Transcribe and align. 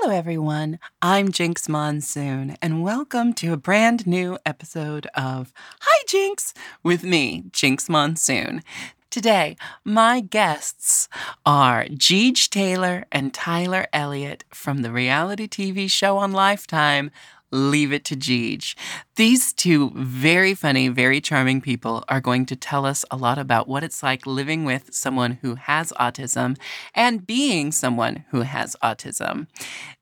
Hello, 0.00 0.14
everyone. 0.14 0.78
I'm 1.00 1.30
Jinkx 1.30 1.70
Monsoon, 1.70 2.58
and 2.60 2.82
welcome 2.82 3.32
to 3.34 3.54
a 3.54 3.56
brand 3.56 4.06
new 4.06 4.36
episode 4.44 5.06
of 5.14 5.54
Hi 5.80 6.04
Jinx 6.06 6.52
with 6.82 7.02
me, 7.02 7.44
Jinkx 7.50 7.88
Monsoon. 7.88 8.62
Today, 9.10 9.56
my 9.84 10.20
guests 10.20 11.08
are 11.46 11.86
Jeej 11.86 12.50
Taylor 12.50 13.06
and 13.10 13.32
Tyler 13.32 13.86
Elliott 13.90 14.44
from 14.50 14.82
the 14.82 14.92
reality 14.92 15.48
TV 15.48 15.90
show 15.90 16.18
on 16.18 16.30
Lifetime, 16.30 17.10
Leave 17.52 17.92
It 17.92 18.04
to 18.06 18.16
Jeej. 18.16 18.74
These 19.16 19.52
two 19.52 19.92
very 19.94 20.54
funny, 20.54 20.88
very 20.88 21.20
charming 21.20 21.60
people 21.60 22.04
are 22.08 22.20
going 22.20 22.46
to 22.46 22.56
tell 22.56 22.84
us 22.84 23.04
a 23.10 23.16
lot 23.16 23.38
about 23.38 23.68
what 23.68 23.84
it's 23.84 24.02
like 24.02 24.26
living 24.26 24.64
with 24.64 24.92
someone 24.92 25.38
who 25.42 25.54
has 25.54 25.92
autism 25.92 26.58
and 26.94 27.26
being 27.26 27.72
someone 27.72 28.24
who 28.30 28.42
has 28.42 28.76
autism. 28.82 29.46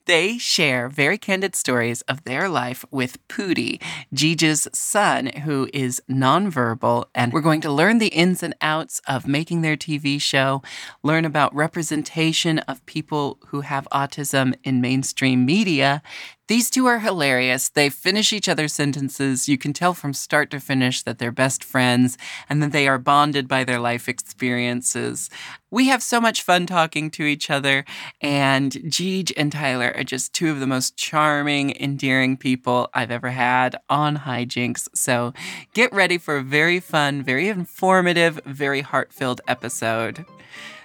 They 0.07 0.36
share 0.36 0.91
very 0.91 1.16
candid 1.16 1.57
stories 1.57 2.02
of 2.02 2.24
their 2.24 2.47
life 2.47 2.84
with 2.91 3.27
Pootie, 3.27 3.80
Jeej's 4.12 4.69
son, 4.78 5.28
who 5.45 5.69
is 5.73 6.02
nonverbal. 6.11 7.06
And 7.15 7.33
we're 7.33 7.41
going 7.41 7.62
to 7.62 7.73
learn 7.73 7.98
the 7.98 8.09
ins 8.09 8.42
and 8.42 8.55
outs 8.61 9.01
of 9.09 9.27
making 9.27 9.62
their 9.62 9.78
TV 9.78 10.20
show, 10.20 10.62
learn 11.02 11.25
about 11.25 11.55
representation 11.55 12.59
of 12.61 12.84
people 12.84 13.38
who 13.47 13.62
have 13.62 13.88
autism 13.92 14.55
in 14.62 14.83
mainstream 14.83 15.47
media. 15.47 16.02
These 16.47 16.69
two 16.69 16.84
are 16.84 16.98
hilarious. 16.98 17.70
They 17.70 17.89
finish 17.89 18.30
each 18.30 18.50
other's 18.50 18.75
sentences. 18.75 19.48
You 19.48 19.56
can 19.56 19.73
tell 19.73 19.95
from 19.95 20.12
start 20.12 20.50
to 20.50 20.61
finish 20.61 21.02
that 21.02 21.19
they're 21.19 21.33
best 21.33 21.64
friends 21.64 22.19
and 22.50 22.62
that 22.62 22.73
they 22.73 22.86
are 22.86 22.98
bonded 22.98 23.48
by 23.48 23.64
their 23.64 23.80
life 23.80 24.11
experiences. 24.11 25.30
We 25.74 25.88
have 25.88 26.05
so 26.05 26.20
much 26.20 26.42
fun 26.42 26.66
talking 26.66 27.10
to 27.10 27.24
each 27.24 27.51
other, 27.51 27.84
and 28.20 28.70
Jeej 28.70 29.33
and 29.37 29.51
Tyler 29.51 29.92
are 29.97 30.05
just 30.05 30.33
two 30.33 30.52
of 30.52 30.60
the 30.60 30.69
most 30.69 30.97
charming, 30.97 31.74
endearing 31.80 32.37
people 32.37 32.88
I've 32.95 33.10
ever 33.10 33.30
had 33.30 33.75
on 33.91 34.19
Hijinks. 34.19 34.86
So 34.95 35.34
get 35.72 35.92
ready 35.92 36.17
for 36.17 36.36
a 36.36 36.45
very 36.45 36.78
fun, 36.78 37.25
very 37.25 37.48
informative, 37.48 38.41
very 38.47 38.83
heart 38.83 39.12
filled 39.12 39.41
episode. 39.48 40.25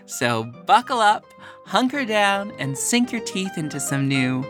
So 0.08 0.46
buckle 0.66 1.02
up, 1.02 1.24
hunker 1.68 2.04
down, 2.04 2.52
and 2.58 2.76
sink 2.76 3.12
your 3.12 3.22
teeth 3.22 3.60
into 3.60 3.80
some 3.80 4.08
new 4.08 4.42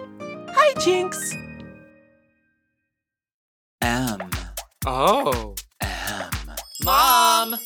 Hijinks. 0.55 1.35
M. 3.81 4.29
Oh. 4.85 5.55
M. 5.81 6.31
Mom! 6.85 7.59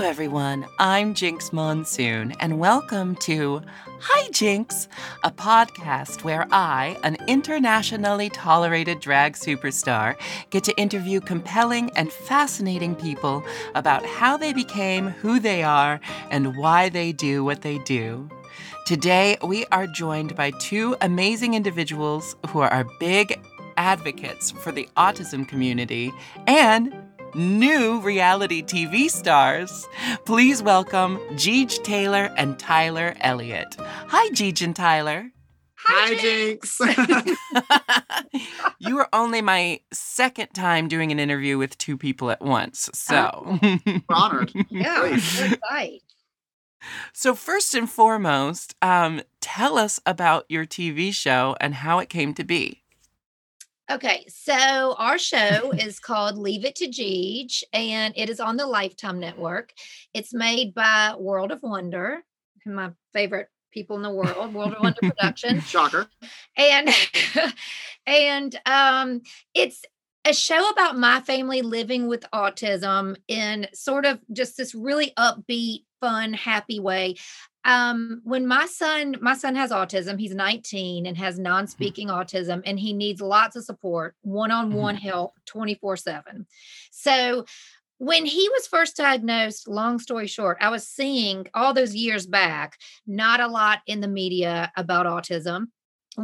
Hello, 0.00 0.08
everyone. 0.08 0.66
I'm 0.78 1.12
Jinkx 1.12 1.52
Monsoon, 1.52 2.32
and 2.40 2.58
welcome 2.58 3.16
to 3.16 3.60
Hi 4.00 4.30
Jinx, 4.30 4.88
a 5.24 5.30
podcast 5.30 6.24
where 6.24 6.46
I, 6.50 6.98
an 7.04 7.18
internationally 7.28 8.30
tolerated 8.30 9.00
drag 9.00 9.34
superstar, 9.34 10.16
get 10.48 10.64
to 10.64 10.76
interview 10.78 11.20
compelling 11.20 11.90
and 11.96 12.10
fascinating 12.10 12.94
people 12.96 13.44
about 13.74 14.06
how 14.06 14.38
they 14.38 14.54
became 14.54 15.08
who 15.08 15.38
they 15.38 15.62
are 15.62 16.00
and 16.30 16.56
why 16.56 16.88
they 16.88 17.12
do 17.12 17.44
what 17.44 17.60
they 17.60 17.76
do. 17.80 18.26
Today, 18.86 19.36
we 19.44 19.66
are 19.66 19.86
joined 19.86 20.34
by 20.34 20.52
two 20.52 20.96
amazing 21.02 21.52
individuals 21.52 22.36
who 22.48 22.60
are 22.60 22.86
big 22.98 23.38
advocates 23.76 24.50
for 24.50 24.72
the 24.72 24.88
autism 24.96 25.46
community 25.46 26.10
and 26.46 26.90
new 27.34 28.00
reality 28.00 28.62
TV 28.62 29.10
stars. 29.10 29.88
Please 30.24 30.62
welcome 30.62 31.18
Jeej 31.32 31.82
Taylor 31.82 32.32
and 32.36 32.58
Tyler 32.58 33.14
Elliott. 33.20 33.76
Hi, 33.78 34.30
Jeej 34.30 34.64
and 34.64 34.74
Tyler. 34.74 35.30
Hi, 35.82 36.14
Jinkx. 36.14 37.36
you 38.78 38.96
were 38.96 39.08
only 39.12 39.40
my 39.40 39.80
second 39.92 40.48
time 40.48 40.88
doing 40.88 41.10
an 41.10 41.18
interview 41.18 41.58
with 41.58 41.78
two 41.78 41.96
people 41.96 42.30
at 42.30 42.42
once. 42.42 42.90
So, 42.92 43.58
Honored. 44.08 44.52
Yeah, 44.70 45.00
Please. 45.00 45.40
we're 45.40 45.98
so 47.12 47.34
first 47.34 47.74
and 47.74 47.90
foremost, 47.90 48.74
um, 48.80 49.20
tell 49.40 49.78
us 49.78 50.00
about 50.06 50.46
your 50.48 50.64
TV 50.64 51.14
show 51.14 51.56
and 51.60 51.74
how 51.74 51.98
it 51.98 52.08
came 52.08 52.34
to 52.34 52.44
be. 52.44 52.82
Okay, 53.90 54.24
so 54.28 54.94
our 54.98 55.18
show 55.18 55.72
is 55.72 55.98
called 55.98 56.38
Leave 56.38 56.64
It 56.64 56.76
to 56.76 56.86
Jeej, 56.86 57.64
and 57.72 58.14
it 58.16 58.30
is 58.30 58.38
on 58.38 58.56
the 58.56 58.66
Lifetime 58.66 59.18
Network. 59.18 59.72
It's 60.14 60.32
made 60.32 60.74
by 60.74 61.16
World 61.18 61.50
of 61.50 61.58
Wonder, 61.64 62.20
my 62.64 62.92
favorite 63.12 63.48
people 63.72 63.96
in 63.96 64.02
the 64.02 64.10
world, 64.10 64.54
World 64.54 64.74
of 64.74 64.80
Wonder 64.80 65.00
Production. 65.02 65.60
Shocker. 65.66 66.06
and 66.56 66.88
and 68.06 68.60
um 68.64 69.22
it's 69.54 69.82
a 70.24 70.34
show 70.34 70.68
about 70.68 70.96
my 70.96 71.20
family 71.22 71.62
living 71.62 72.06
with 72.06 72.24
autism 72.32 73.16
in 73.26 73.66
sort 73.74 74.06
of 74.06 74.20
just 74.32 74.56
this 74.56 74.72
really 74.72 75.12
upbeat 75.18 75.84
fun 76.00 76.32
happy 76.32 76.78
way 76.78 77.16
um 77.64 78.20
when 78.24 78.46
my 78.46 78.66
son 78.66 79.16
my 79.20 79.34
son 79.34 79.54
has 79.54 79.70
autism 79.70 80.18
he's 80.18 80.34
19 80.34 81.06
and 81.06 81.16
has 81.16 81.38
non-speaking 81.38 82.08
autism 82.08 82.62
and 82.64 82.78
he 82.78 82.92
needs 82.92 83.20
lots 83.20 83.54
of 83.56 83.64
support 83.64 84.14
one-on-one 84.22 84.96
help 84.96 85.34
24/7 85.46 86.46
so 86.90 87.44
when 87.98 88.24
he 88.24 88.48
was 88.48 88.66
first 88.66 88.96
diagnosed 88.96 89.68
long 89.68 89.98
story 89.98 90.26
short 90.26 90.56
i 90.60 90.70
was 90.70 90.88
seeing 90.88 91.46
all 91.52 91.74
those 91.74 91.94
years 91.94 92.26
back 92.26 92.78
not 93.06 93.40
a 93.40 93.48
lot 93.48 93.80
in 93.86 94.00
the 94.00 94.08
media 94.08 94.72
about 94.76 95.06
autism 95.06 95.66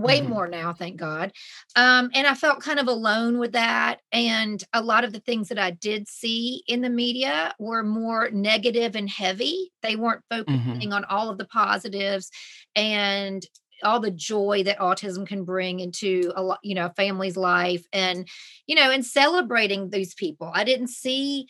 way 0.03 0.21
Mhm. 0.21 0.29
more 0.29 0.49
now 0.49 0.73
thank 0.73 0.97
god 0.97 1.33
um, 1.77 2.11
and 2.15 2.27
i 2.27 2.35
felt 2.35 2.61
kind 2.61 2.79
of 2.79 2.89
alone 2.89 3.39
with 3.39 3.53
that 3.53 4.01
and 4.13 4.65
a 4.73 4.83
lot 4.83 5.05
of 5.05 5.13
the 5.13 5.21
things 5.21 5.49
that 5.49 5.59
i 5.59 5.71
did 5.71 6.09
see 6.09 6.63
in 6.67 6.81
the 6.83 6.91
media 6.91 7.55
were 7.59 7.83
more 7.83 8.31
negative 8.31 8.95
and 8.97 9.09
heavy. 9.11 9.71
They 9.83 9.97
weren't 9.97 10.23
focusing 10.31 10.93
on 10.93 11.05
all 11.07 11.31
of 11.31 11.39
the 11.39 11.47
positives 11.47 12.31
and 12.75 13.43
all 13.85 14.01
the 14.01 14.11
joy 14.11 14.63
that 14.65 14.79
autism 14.79 15.27
can 15.27 15.45
bring 15.45 15.81
into 15.81 16.33
a 16.35 16.43
lot 16.43 16.59
you 16.63 16.75
know 16.75 16.87
a 16.87 16.95
family's 16.95 17.37
life 17.37 17.85
and 17.93 18.27
you 18.67 18.75
know 18.75 18.91
and 18.91 19.05
celebrating 19.05 19.91
these 19.91 20.15
people. 20.15 20.51
I 20.55 20.65
didn't 20.65 20.89
see 20.89 21.47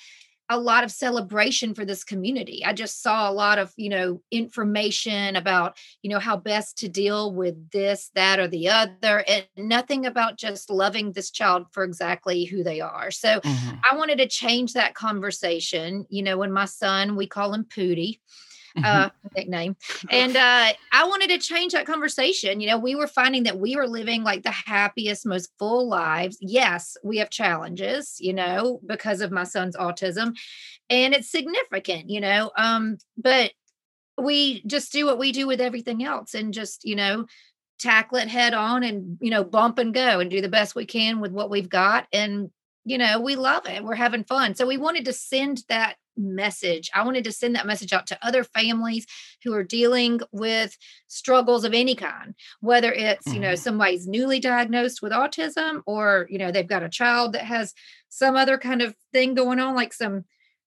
a 0.48 0.58
lot 0.58 0.84
of 0.84 0.92
celebration 0.92 1.74
for 1.74 1.84
this 1.84 2.04
community. 2.04 2.64
I 2.64 2.72
just 2.72 3.02
saw 3.02 3.28
a 3.28 3.32
lot 3.32 3.58
of, 3.58 3.72
you 3.76 3.88
know, 3.88 4.22
information 4.30 5.36
about, 5.36 5.76
you 6.02 6.10
know, 6.10 6.18
how 6.20 6.36
best 6.36 6.78
to 6.78 6.88
deal 6.88 7.32
with 7.32 7.70
this, 7.70 8.10
that, 8.14 8.38
or 8.38 8.46
the 8.46 8.68
other, 8.68 9.24
and 9.28 9.44
nothing 9.56 10.06
about 10.06 10.38
just 10.38 10.70
loving 10.70 11.12
this 11.12 11.30
child 11.30 11.66
for 11.72 11.82
exactly 11.82 12.44
who 12.44 12.62
they 12.62 12.80
are. 12.80 13.10
So 13.10 13.40
Mhm. 13.40 13.80
I 13.90 13.96
wanted 13.96 14.18
to 14.18 14.28
change 14.28 14.72
that 14.74 14.94
conversation. 14.94 16.06
You 16.10 16.22
know, 16.22 16.38
when 16.38 16.52
my 16.52 16.66
son, 16.66 17.16
we 17.16 17.26
call 17.26 17.52
him 17.52 17.64
Pootie, 17.64 18.20
uh, 18.84 19.10
nickname. 19.36 19.76
And 20.10 20.36
uh, 20.36 20.72
I 20.92 21.04
wanted 21.06 21.30
to 21.30 21.38
change 21.38 21.72
that 21.72 21.86
conversation. 21.86 22.60
You 22.60 22.68
know, 22.68 22.78
we 22.78 22.94
were 22.94 23.06
finding 23.06 23.44
that 23.44 23.58
we 23.58 23.76
were 23.76 23.88
living 23.88 24.22
like 24.22 24.42
the 24.42 24.50
happiest, 24.50 25.26
most 25.26 25.50
full 25.58 25.88
lives. 25.88 26.38
Yes, 26.40 26.96
we 27.02 27.18
have 27.18 27.30
challenges, 27.30 28.16
you 28.20 28.32
know, 28.32 28.80
because 28.86 29.20
of 29.20 29.32
my 29.32 29.44
son's 29.44 29.76
autism, 29.76 30.36
and 30.90 31.14
it's 31.14 31.30
significant, 31.30 32.10
you 32.10 32.20
know. 32.20 32.50
Um, 32.56 32.98
but 33.16 33.52
we 34.18 34.62
just 34.66 34.92
do 34.92 35.06
what 35.06 35.18
we 35.18 35.32
do 35.32 35.46
with 35.46 35.60
everything 35.60 36.04
else 36.04 36.34
and 36.34 36.54
just, 36.54 36.84
you 36.84 36.96
know, 36.96 37.26
tackle 37.78 38.18
it 38.18 38.28
head 38.28 38.54
on 38.54 38.82
and, 38.82 39.18
you 39.20 39.30
know, 39.30 39.44
bump 39.44 39.78
and 39.78 39.92
go 39.92 40.20
and 40.20 40.30
do 40.30 40.40
the 40.40 40.48
best 40.48 40.74
we 40.74 40.86
can 40.86 41.20
with 41.20 41.32
what 41.32 41.50
we've 41.50 41.68
got. 41.68 42.06
And, 42.12 42.50
you 42.84 42.98
know, 42.98 43.20
we 43.20 43.36
love 43.36 43.66
it. 43.66 43.84
We're 43.84 43.94
having 43.94 44.24
fun. 44.24 44.54
So 44.54 44.66
we 44.66 44.78
wanted 44.78 45.04
to 45.06 45.12
send 45.12 45.64
that 45.68 45.96
message. 46.16 46.90
I 46.94 47.04
wanted 47.04 47.24
to 47.24 47.32
send 47.32 47.54
that 47.56 47.66
message 47.66 47.92
out 47.92 48.06
to 48.08 48.18
other 48.26 48.44
families 48.44 49.06
who 49.44 49.52
are 49.54 49.64
dealing 49.64 50.20
with 50.32 50.76
struggles 51.06 51.64
of 51.64 51.74
any 51.74 51.94
kind, 51.94 52.34
whether 52.60 52.92
it's, 52.92 53.32
you 53.32 53.40
know, 53.40 53.52
Mhm. 53.52 53.58
somebody's 53.58 54.06
newly 54.06 54.40
diagnosed 54.40 55.02
with 55.02 55.12
autism 55.12 55.82
or, 55.86 56.26
you 56.30 56.38
know, 56.38 56.50
they've 56.50 56.66
got 56.66 56.82
a 56.82 56.88
child 56.88 57.32
that 57.32 57.42
has 57.44 57.74
some 58.08 58.36
other 58.36 58.58
kind 58.58 58.82
of 58.82 58.94
thing 59.12 59.34
going 59.34 59.60
on, 59.60 59.74
like 59.74 59.92
some 59.92 60.24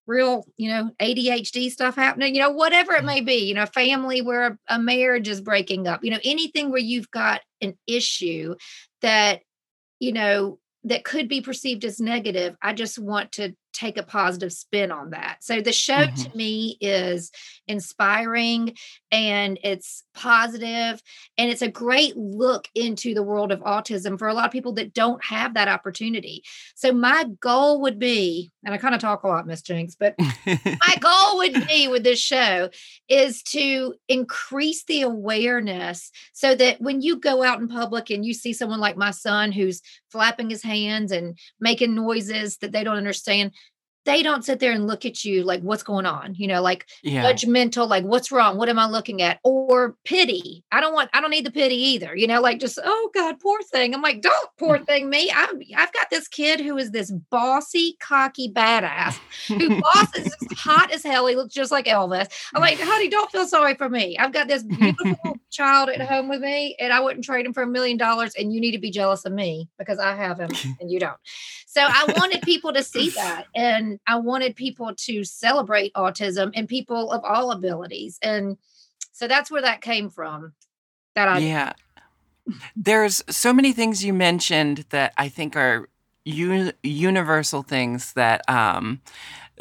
real, 0.08 0.46
you 0.58 0.70
know, 0.70 0.92
ADHD 1.00 1.70
stuff 1.70 1.96
happening, 1.96 2.34
you 2.34 2.42
know, 2.42 2.50
whatever 2.50 2.94
it 2.94 3.06
may 3.06 3.22
be, 3.22 3.36
you 3.48 3.54
know, 3.54 3.64
a 3.64 3.68
family 3.68 4.22
where 4.22 4.48
a, 4.48 4.58
a 4.76 4.80
marriage 4.80 5.28
is 5.28 5.40
breaking 5.42 5.88
up, 5.88 6.04
you 6.04 6.10
know, 6.10 6.20
anything 6.24 6.72
where 6.72 6.80
you've 6.80 7.12
got 7.12 7.42
an 7.62 7.78
issue 7.86 8.56
that, 9.02 9.42
you 10.00 10.12
know, 10.14 10.60
that 10.86 11.04
could 11.04 11.28
be 11.28 11.42
perceived 11.42 11.86
as 11.86 12.00
negative. 12.00 12.56
I 12.62 12.74
just 12.74 12.98
want 12.98 13.34
to 13.34 13.56
take 13.74 13.98
a 13.98 14.04
positive 14.04 14.52
spin 14.52 14.92
on 14.92 15.12
that. 15.12 15.38
So 15.44 15.62
the 15.62 15.72
show 15.72 16.06
Mhm. 16.08 16.24
to 16.24 16.38
me 16.38 16.78
is 16.82 17.32
inspiring 17.68 18.76
and 19.12 19.58
it's 19.64 20.04
positive 20.14 21.02
and 21.38 21.50
it's 21.50 21.62
a 21.62 21.70
great 21.70 22.18
look 22.18 22.68
into 22.76 23.14
the 23.14 23.24
world 23.24 23.52
of 23.52 23.60
autism 23.62 24.18
for 24.20 24.28
a 24.28 24.34
lot 24.34 24.46
of 24.46 24.52
people 24.52 24.74
that 24.74 24.94
don't 24.94 25.24
have 25.24 25.54
that 25.54 25.68
opportunity. 25.68 26.44
So 26.76 26.92
my 26.92 27.26
goal 27.40 27.82
would 27.82 28.00
be, 28.00 28.52
and 28.66 28.74
I 28.74 28.78
kind 28.78 28.94
of 28.96 29.02
talk 29.02 29.24
a 29.24 29.28
lot, 29.28 29.48
Miss 29.48 29.62
Jinkx, 29.62 29.96
but 30.00 30.16
my 30.46 30.96
goal 31.00 31.38
would 31.38 31.68
be 31.68 31.88
with 31.88 32.04
this 32.04 32.20
show 32.20 32.70
is 33.08 33.42
to 33.44 33.96
increase 34.08 34.84
the 34.86 35.02
awareness 35.04 36.12
so 36.34 36.56
that 36.56 36.82
when 36.82 37.02
you 37.02 37.18
go 37.18 37.44
out 37.44 37.60
in 37.60 37.68
public 37.68 38.10
and 38.10 38.26
you 38.26 38.34
see 38.34 38.54
someone 38.54 38.80
like 38.80 38.98
my 38.98 39.12
son 39.12 39.52
who's 39.52 39.82
flapping 40.12 40.50
his 40.50 40.64
hands 40.64 41.12
and 41.12 41.38
making 41.60 41.96
noises 41.96 42.58
that 42.58 42.72
they 42.72 42.84
don't 42.84 42.98
understand 42.98 43.52
they 44.10 44.24
don't 44.24 44.44
sit 44.44 44.60
there 44.60 44.72
and 44.72 44.88
look 44.88 45.06
at 45.06 45.24
you 45.24 45.44
like 45.44 45.62
what's 45.62 45.84
going 45.84 46.08
on? 46.08 46.34
You 46.34 46.48
know 46.48 46.62
like 46.64 46.88
yeah. 47.04 47.24
judgmental 47.24 47.88
like 47.88 48.04
what's 48.04 48.32
wrong? 48.32 48.58
What 48.58 48.68
am 48.68 48.80
i 48.80 48.88
looking 48.88 49.22
at? 49.22 49.40
Or 49.44 49.96
pity. 50.04 50.64
I 50.72 50.82
don't 50.82 50.94
want 50.94 51.12
i 51.14 51.22
don't 51.22 51.30
need 51.30 51.46
the 51.46 51.52
pity 51.52 51.76
either. 51.76 52.16
You 52.16 52.26
know 52.26 52.42
like 52.42 52.60
just 52.60 52.80
oh 52.84 53.12
god 53.14 53.40
poor 53.40 53.62
thing. 53.72 53.94
I'm 53.94 54.02
like 54.02 54.22
don't 54.22 54.50
poor 54.58 54.80
mm. 54.80 54.86
thing 54.88 55.10
me. 55.10 55.32
I'm 55.34 55.62
i've 55.78 55.94
got 55.94 56.10
this 56.10 56.28
kid 56.28 56.60
who 56.60 56.78
is 56.78 56.90
this 56.90 57.12
bossy 57.12 57.98
cocky 58.00 58.52
badass 58.52 59.20
who 59.48 59.80
boss 59.94 60.16
is 60.16 60.36
hot 60.58 60.92
as 60.92 61.04
hell. 61.04 61.28
He 61.28 61.36
looks 61.36 61.54
just 61.54 61.72
like 61.72 61.86
elvis. 61.86 62.32
I'm 62.56 62.62
like 62.62 62.80
honey 62.80 63.10
don't 63.10 63.32
feel 63.32 63.46
sorry 63.46 63.76
for 63.76 63.90
me. 63.90 64.18
I've 64.18 64.34
got 64.34 64.48
this 64.48 64.64
beautiful 64.64 65.38
child 65.52 65.90
at 65.90 66.02
home 66.02 66.30
with 66.30 66.42
me 66.42 66.76
and 66.80 66.94
i 66.94 67.00
wouldn't 67.00 67.26
trade 67.26 67.46
him 67.46 67.54
for 67.54 67.64
a 67.64 67.68
million 67.68 67.98
dollars 67.98 68.34
and 68.36 68.54
you 68.54 68.62
need 68.62 68.72
to 68.72 68.80
be 68.80 68.92
jealous 68.92 69.26
of 69.26 69.34
me 69.34 69.68
because 69.78 70.00
i 70.00 70.16
have 70.16 70.40
him 70.40 70.50
and 70.80 70.92
you 70.92 71.00
don't 71.00 71.18
so 71.72 71.82
I 71.84 72.12
wanted 72.18 72.42
people 72.42 72.74
to 72.74 72.84
see 72.84 73.12
that. 73.12 73.46
And 73.56 74.00
I 74.08 74.16
wanted 74.16 74.56
people 74.56 74.94
to 74.96 75.24
celebrate 75.24 75.94
autism 75.94 76.52
and 76.56 76.68
people 76.68 77.12
of 77.12 77.24
all 77.24 77.52
abilities. 77.52 78.18
And 78.24 78.58
so 79.12 79.28
that's 79.28 79.52
where 79.52 79.62
that 79.62 79.82
came 79.82 80.10
from. 80.10 80.54
That 81.14 81.28
I 81.28 81.38
yeah. 81.40 81.74
There's 82.76 83.24
so 83.30 83.54
many 83.54 83.72
things 83.72 84.04
you 84.04 84.14
mentioned 84.14 84.86
that 84.90 85.14
I 85.16 85.30
think 85.30 85.56
are 85.56 85.88
universal 86.26 87.62
things 87.62 88.14
that 88.14 88.42
um, 88.50 89.02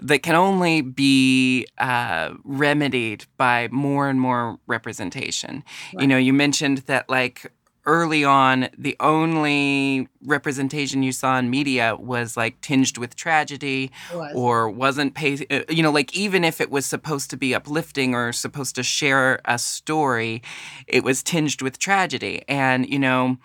that 0.01 0.23
can 0.23 0.35
only 0.35 0.81
be 0.81 1.67
uh, 1.77 2.33
remedied 2.45 3.27
by 3.37 3.69
more 3.71 4.09
and 4.09 4.19
more 4.19 4.59
representation. 4.67 5.63
You 5.99 6.07
know, 6.07 6.17
you 6.17 6.33
mentioned 6.33 6.79
that 6.87 7.11
like 7.11 7.53
early 7.89 8.23
on, 8.23 8.69
the 8.77 8.95
only 9.01 10.07
representation 10.23 11.03
you 11.03 11.11
saw 11.11 11.39
in 11.39 11.49
media 11.49 11.97
was 11.97 12.37
like 12.37 12.61
tinged 12.61 12.99
with 12.99 13.17
tragedy 13.17 13.91
was. 14.15 14.33
or 14.37 14.69
wasn't 14.69 15.15
pay 15.15 15.47
uh, 15.51 15.63
you 15.71 15.83
know 15.83 15.91
like 15.91 16.15
even 16.15 16.45
if 16.45 16.61
it 16.61 16.71
was 16.71 16.85
supposed 16.85 17.31
to 17.31 17.37
be 17.37 17.55
uplifting 17.55 18.15
or 18.15 18.33
supposed 18.33 18.75
to 18.75 18.83
share 18.83 19.41
a 19.47 19.59
story 19.59 20.43
it 20.87 21.03
was 21.03 21.23
tinged 21.23 21.63
with 21.63 21.79
tragedy 21.79 22.43
and 22.47 22.89
you 22.89 22.99
know 22.99 23.39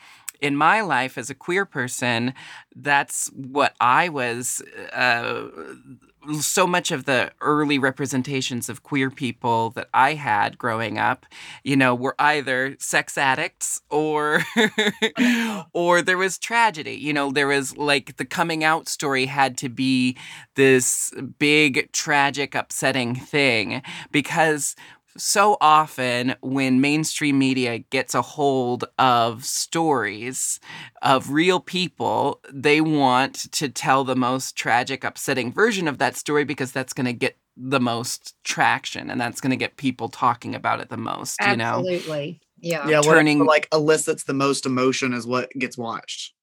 in 0.43 0.57
my 0.57 0.81
life 0.81 1.17
as 1.17 1.29
a 1.29 1.35
queer 1.35 1.65
person 1.65 2.33
that's 2.75 3.27
what 3.29 3.73
i 3.79 4.09
was 4.09 4.61
uh, 4.91 5.47
so 6.39 6.67
much 6.67 6.91
of 6.91 7.05
the 7.05 7.31
early 7.41 7.79
representations 7.79 8.67
of 8.67 8.83
queer 8.83 9.09
people 9.09 9.69
that 9.69 9.87
i 9.93 10.13
had 10.13 10.57
growing 10.57 10.97
up 10.97 11.25
you 11.63 11.77
know 11.77 11.95
were 11.95 12.15
either 12.19 12.75
sex 12.77 13.17
addicts 13.17 13.81
or 13.89 14.41
or 15.73 16.01
there 16.01 16.17
was 16.17 16.37
tragedy 16.37 16.95
you 16.95 17.13
know 17.13 17.31
there 17.31 17.47
was 17.47 17.77
like 17.77 18.17
the 18.17 18.25
coming 18.25 18.65
out 18.65 18.89
story 18.89 19.25
had 19.25 19.57
to 19.57 19.69
be 19.69 20.17
this 20.55 21.13
big 21.39 21.89
tragic 21.93 22.53
upsetting 22.53 23.15
thing 23.15 23.81
because 24.11 24.75
so 25.17 25.57
often 25.61 26.35
when 26.41 26.81
mainstream 26.81 27.37
media 27.37 27.79
gets 27.79 28.13
a 28.15 28.21
hold 28.21 28.85
of 28.97 29.45
stories 29.45 30.59
of 31.01 31.31
real 31.31 31.59
people 31.59 32.41
they 32.51 32.81
want 32.81 33.51
to 33.51 33.69
tell 33.69 34.03
the 34.03 34.15
most 34.15 34.55
tragic 34.55 35.03
upsetting 35.03 35.51
version 35.51 35.87
of 35.87 35.97
that 35.97 36.15
story 36.15 36.43
because 36.43 36.71
that's 36.71 36.93
going 36.93 37.05
to 37.05 37.13
get 37.13 37.37
the 37.55 37.79
most 37.79 38.35
traction 38.43 39.09
and 39.09 39.21
that's 39.21 39.39
going 39.39 39.51
to 39.51 39.55
get 39.55 39.77
people 39.77 40.09
talking 40.09 40.55
about 40.55 40.79
it 40.79 40.89
the 40.89 40.97
most 40.97 41.39
you 41.41 41.55
know 41.57 41.79
Absolutely. 41.79 42.41
Yeah. 42.59 42.87
Yeah, 42.87 43.01
Turning- 43.01 43.39
whatever, 43.39 43.49
like 43.49 43.67
elicits 43.73 44.23
the 44.23 44.33
most 44.33 44.65
emotion 44.65 45.13
is 45.13 45.27
what 45.27 45.51
gets 45.51 45.77
watched. 45.77 46.33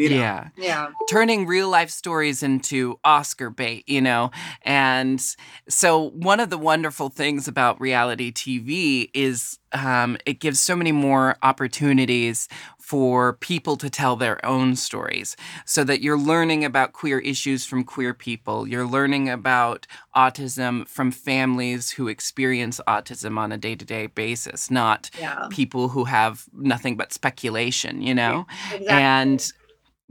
You 0.00 0.08
know? 0.10 0.16
yeah 0.16 0.48
Yeah. 0.56 0.88
turning 1.08 1.46
real 1.46 1.68
life 1.68 1.90
stories 1.90 2.42
into 2.42 2.98
Oscar 3.04 3.50
bait, 3.50 3.84
you 3.88 4.00
know? 4.00 4.30
And 4.62 5.20
so, 5.68 6.10
one 6.10 6.40
of 6.40 6.48
the 6.50 6.58
wonderful 6.58 7.08
things 7.10 7.46
about 7.46 7.80
reality 7.80 8.32
TV 8.32 9.10
is 9.14 9.58
um, 9.72 10.16
it 10.26 10.40
gives 10.40 10.58
so 10.58 10.74
many 10.74 10.90
more 10.92 11.36
opportunities 11.42 12.48
for 12.78 13.34
people 13.34 13.76
to 13.76 13.88
tell 13.88 14.16
their 14.16 14.44
own 14.44 14.74
stories 14.74 15.36
so 15.64 15.84
that 15.84 16.00
you're 16.00 16.18
learning 16.18 16.64
about 16.64 16.92
queer 16.92 17.20
issues 17.20 17.64
from 17.64 17.84
queer 17.84 18.12
people. 18.12 18.66
You're 18.66 18.86
learning 18.86 19.28
about 19.28 19.86
autism 20.16 20.88
from 20.88 21.12
families 21.12 21.90
who 21.92 22.08
experience 22.08 22.80
autism 22.88 23.38
on 23.38 23.52
a 23.52 23.58
day 23.58 23.76
to 23.76 23.84
day 23.84 24.06
basis, 24.08 24.70
not 24.72 25.08
Yeah. 25.20 25.46
people 25.50 25.88
who 25.90 26.04
have 26.04 26.46
nothing 26.52 26.96
but 26.96 27.12
speculation, 27.12 28.02
you 28.02 28.14
know? 28.14 28.46
Exactly. 28.72 28.88
and 28.88 29.52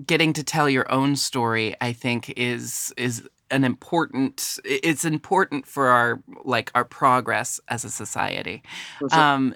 getting 0.05 0.33
to 0.33 0.43
tell 0.43 0.69
your 0.69 0.89
own 0.91 1.15
story 1.15 1.75
i 1.81 1.91
think 1.91 2.33
is 2.37 2.93
is 2.97 3.27
an 3.51 3.63
important 3.63 4.59
it's 4.63 5.05
important 5.05 5.65
for 5.65 5.87
our 5.87 6.21
like 6.43 6.71
our 6.75 6.85
progress 6.85 7.59
as 7.67 7.83
a 7.83 7.89
society 7.89 8.61
sure. 8.99 9.19
um 9.19 9.55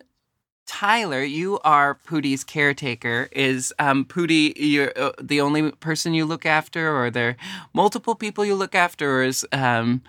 tyler 0.66 1.22
you 1.22 1.60
are 1.64 2.00
pootie's 2.08 2.44
caretaker 2.44 3.30
is 3.32 3.74
um 3.80 4.06
pootie 4.06 4.54
you're 4.56 4.92
uh, 4.98 5.12
the 5.22 5.42
only 5.42 5.72
person 5.74 6.14
you 6.14 6.26
look 6.26 6.46
after 6.46 6.90
or 6.90 7.06
are 7.06 7.12
there 7.12 7.36
multiple 7.74 8.16
people 8.16 8.44
you 8.46 8.56
look 8.56 8.76
after 8.76 9.20
or 9.20 9.24
is 9.24 9.46
um 9.52 10.02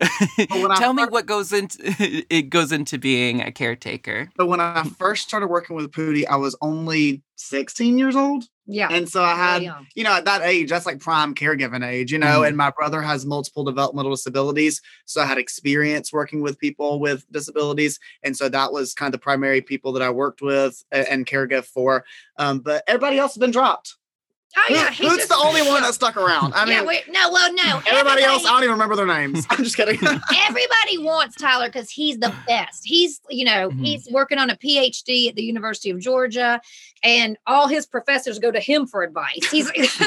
I 0.00 0.76
tell 0.78 0.92
me 0.92 1.04
what 1.06 1.26
goes 1.26 1.52
into 1.52 1.78
it 2.30 2.50
goes 2.50 2.72
into 2.72 2.98
being 2.98 3.40
a 3.40 3.50
caretaker 3.50 4.30
but 4.36 4.46
when 4.46 4.60
I 4.60 4.82
first 4.84 5.26
started 5.26 5.48
working 5.48 5.74
with 5.76 5.90
Pootie, 5.90 6.26
I 6.28 6.36
was 6.36 6.56
only 6.60 7.22
16 7.36 7.98
years 7.98 8.14
old. 8.14 8.44
Yeah. 8.70 8.88
And 8.90 9.08
so 9.08 9.22
I 9.22 9.34
had, 9.34 9.62
young. 9.62 9.86
you 9.94 10.04
know, 10.04 10.12
at 10.12 10.26
that 10.26 10.42
age, 10.42 10.68
that's 10.68 10.84
like 10.86 11.00
prime 11.00 11.34
caregiving 11.34 11.84
age, 11.84 12.12
you 12.12 12.18
know, 12.18 12.40
Mhm. 12.42 12.48
and 12.48 12.56
my 12.56 12.70
brother 12.70 13.00
has 13.02 13.24
multiple 13.26 13.64
developmental 13.64 14.12
disabilities. 14.12 14.82
So 15.06 15.22
I 15.22 15.26
had 15.26 15.38
experience 15.38 16.12
working 16.12 16.42
with 16.42 16.58
people 16.58 17.00
with 17.00 17.24
disabilities. 17.32 17.98
And 18.22 18.36
so 18.36 18.48
that 18.50 18.72
was 18.72 18.92
kind 18.94 19.08
of 19.08 19.18
the 19.18 19.24
primary 19.24 19.62
people 19.62 19.92
that 19.92 20.02
I 20.02 20.10
worked 20.10 20.42
with 20.42 20.84
a- 20.92 21.10
and 21.10 21.26
caregive 21.26 21.64
for. 21.64 22.04
Um, 22.38 22.60
but 22.60 22.84
everybody 22.86 23.18
else 23.18 23.32
has 23.34 23.40
been 23.40 23.50
dropped. 23.50 23.96
Oh 24.56 24.64
yeah. 24.70 24.90
he 24.90 25.06
Who's 25.06 25.18
just- 25.18 25.28
the 25.28 25.36
only 25.36 25.62
one 25.62 25.82
that 25.82 25.92
stuck 25.94 26.16
around? 26.16 26.54
I 26.54 26.64
yeah, 26.64 26.78
mean, 26.78 26.86
wait, 26.88 27.02
no, 27.10 27.30
well, 27.30 27.52
no. 27.52 27.80
everybody 27.86 28.22
else, 28.24 28.44
I 28.46 28.50
don't 28.50 28.60
even 28.64 28.72
remember 28.72 28.96
their 28.96 29.06
names. 29.06 29.46
I'm 29.50 29.62
just 29.62 29.76
kidding. 29.76 29.96
everybody 30.48 30.98
wants 30.98 31.36
Tyler 31.36 31.68
because 31.68 31.90
he's 31.90 32.18
the 32.18 32.34
best. 32.46 32.82
He's, 32.84 33.20
you 33.28 33.44
know, 33.44 33.68
Mhm. 33.70 33.84
he's 33.84 34.08
working 34.10 34.38
on 34.38 34.48
a 34.50 34.56
PhD 34.56 35.28
at 35.28 35.34
the 35.36 35.42
University 35.42 35.90
of 35.90 36.00
Georgia, 36.00 36.60
and 37.02 37.36
all 37.46 37.68
his 37.68 37.84
professors 37.86 38.38
go 38.38 38.50
to 38.50 38.60
him 38.60 38.86
for 38.86 39.02
advice. 39.02 39.44
He's 39.50 39.70
so 39.92 40.06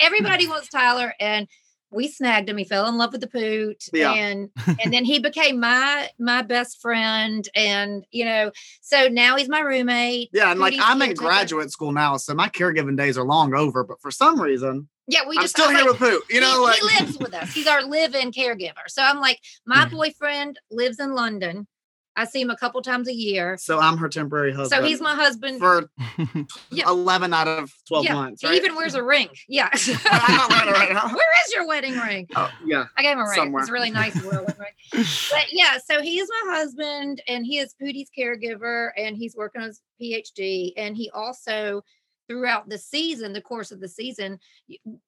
everybody 0.00 0.46
wants 0.46 0.68
Tyler, 0.68 1.14
and 1.20 1.48
we 1.94 2.08
snagged 2.08 2.48
him. 2.48 2.56
He 2.56 2.64
fell 2.64 2.86
in 2.88 2.98
love 2.98 3.12
with 3.12 3.20
the 3.20 3.26
poot, 3.28 3.84
Yeah. 3.92 4.12
and 4.12 4.50
and 4.82 4.92
then 4.92 5.04
he 5.04 5.18
became 5.18 5.60
my 5.60 6.10
my 6.18 6.42
best 6.42 6.80
friend, 6.80 7.48
and 7.54 8.04
you 8.10 8.24
know, 8.24 8.50
so 8.80 9.08
now 9.08 9.36
he's 9.36 9.48
my 9.48 9.60
roommate. 9.60 10.30
yeah. 10.32 10.50
And 10.50 10.60
like 10.60 10.74
I'm 10.78 11.00
in 11.02 11.14
graduate 11.14 11.70
school 11.70 11.92
now. 11.92 12.16
So 12.16 12.34
my 12.34 12.48
caregiving 12.48 12.96
days 12.96 13.16
are 13.16 13.24
long 13.24 13.54
over. 13.54 13.84
But 13.84 14.00
for 14.00 14.10
some 14.10 14.40
reason, 14.40 14.88
Yeah, 15.06 15.20
we 15.28 15.36
I'm 15.36 15.42
just 15.42 15.56
still 15.56 15.66
I 15.66 15.72
was 15.72 15.76
here 15.76 15.90
like, 15.90 16.00
with 16.00 16.10
Poot. 16.10 16.22
You 16.30 16.40
know, 16.40 16.52
he, 16.52 16.64
like 16.66 16.76
he 16.76 17.04
lives 17.04 17.18
with 17.18 17.34
us. 17.34 17.52
He's 17.52 17.66
our 17.66 17.84
live-in 17.84 18.32
caregiver. 18.32 18.88
So 18.88 19.02
I'm 19.02 19.20
like, 19.20 19.40
my 19.66 19.86
mm. 19.86 19.90
boyfriend 19.90 20.58
lives 20.70 20.98
in 20.98 21.14
London. 21.14 21.66
I 22.16 22.24
see 22.26 22.40
him 22.40 22.50
a 22.50 22.56
couple 22.56 22.80
times 22.82 23.08
a 23.08 23.12
year. 23.12 23.56
so 23.58 23.80
I'm 23.80 23.96
her 23.98 24.08
temporary 24.08 24.52
husband. 24.52 24.82
So 24.82 24.86
he's 24.88 25.00
my 25.00 25.14
husband. 25.14 25.58
for 25.58 25.90
Yeah. 26.70 26.88
11 26.88 27.34
out 27.34 27.48
of 27.48 27.72
12 27.88 28.04
yeah, 28.04 28.14
months. 28.14 28.42
he 28.42 28.56
even 28.56 28.76
wears 28.76 28.94
a 28.94 29.02
ring. 29.02 29.28
Yeah. 29.48 29.68
I'm 30.04 30.36
not 30.36 30.50
wearing 30.50 30.68
it 30.68 30.72
right 30.72 30.92
now. 30.92 31.08
Where 31.08 31.28
is 31.46 31.54
your 31.54 31.66
wedding 31.66 31.98
ring? 31.98 32.28
Oh, 32.36 32.50
yeah. 32.64 32.84
I 32.96 33.02
gave 33.02 33.12
him 33.12 33.18
a 33.18 33.24
ring. 33.24 33.34
Somewhere. 33.34 33.62
It's 33.62 33.70
really 33.70 33.90
nice 33.90 34.20
to 34.20 34.28
wear 34.28 34.38
a 34.38 34.42
wedding 34.42 34.60
ring. 34.60 35.04
But 35.30 35.46
yeah, 35.52 35.78
so 35.84 36.02
he 36.02 36.18
is 36.20 36.28
my 36.44 36.54
husband 36.56 37.22
and 37.26 37.44
he 37.44 37.58
is 37.58 37.74
Pootie's 37.80 38.10
caregiver 38.16 38.90
and 38.96 39.16
he's 39.16 39.34
working 39.36 39.62
on 39.62 39.68
his 39.68 39.80
PhD. 40.00 40.72
And 40.76 40.96
he 40.96 41.10
also, 41.10 41.82
throughout 42.28 42.68
the 42.68 42.78
season, 42.78 43.32
the 43.32 43.40
course 43.40 43.70
of 43.70 43.80
the 43.80 43.88
season, 43.88 44.38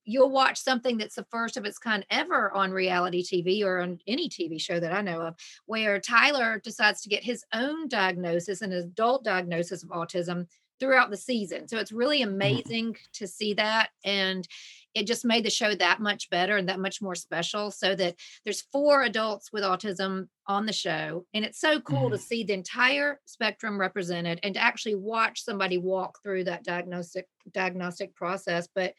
you'll 0.05 0.31
watch 0.31 0.59
something 0.59 0.97
that's 0.99 1.15
the 1.15 1.27
first 1.31 1.57
of 1.57 1.65
its 1.65 1.79
kind 1.79 2.05
ever 2.11 2.53
on 2.53 2.71
reality 2.71 3.23
TV 3.23 3.65
or 3.65 3.81
on 3.81 3.99
any 4.07 4.29
TV 4.29 4.61
show 4.61 4.79
that 4.81 4.93
I 4.93 5.01
know 5.03 5.21
of, 5.21 5.37
where 5.67 6.01
Tyler 6.01 6.61
decides 6.63 7.03
to 7.03 7.09
get 7.09 7.25
his 7.25 7.45
own 7.53 7.89
diagnosis, 7.89 8.63
an 8.63 8.73
adult 8.73 9.25
diagnosis 9.25 9.83
of 9.83 9.91
autism 9.91 10.47
throughout 10.79 11.11
the 11.11 11.17
season. 11.17 11.69
So 11.69 11.79
it's 11.79 11.93
really 11.93 12.21
Mm-hmm. 12.21 12.35
amazing 12.35 12.97
to 13.15 13.27
see 13.27 13.55
that. 13.55 13.89
And 14.05 14.47
it 14.95 15.07
just 15.07 15.25
made 15.27 15.45
the 15.45 15.51
show 15.51 15.75
that 15.75 16.01
much 16.01 16.31
better 16.31 16.57
and 16.57 16.69
that 16.71 16.81
much 16.81 17.03
more 17.03 17.15
special. 17.15 17.71
So 17.71 17.95
that 17.95 18.15
there's 18.45 18.63
four 18.73 19.03
adults 19.03 19.53
with 19.53 19.63
autism 19.63 20.29
on 20.47 20.65
the 20.65 20.73
show. 20.73 21.27
And 21.35 21.45
it's 21.45 21.61
so 21.61 21.81
cool 21.81 22.07
Mm-hmm. 22.07 22.13
to 22.15 22.19
see 22.19 22.45
the 22.45 22.55
entire 22.55 23.21
spectrum 23.27 23.79
represented 23.79 24.41
and 24.43 24.55
to 24.55 24.61
actually 24.61 24.95
watch 24.95 25.43
somebody 25.45 25.77
walk 25.79 26.19
through 26.23 26.45
that 26.45 26.65
diagnostic 26.65 27.27
diagnostic 27.53 28.15
process. 28.15 28.69
But 28.75 28.95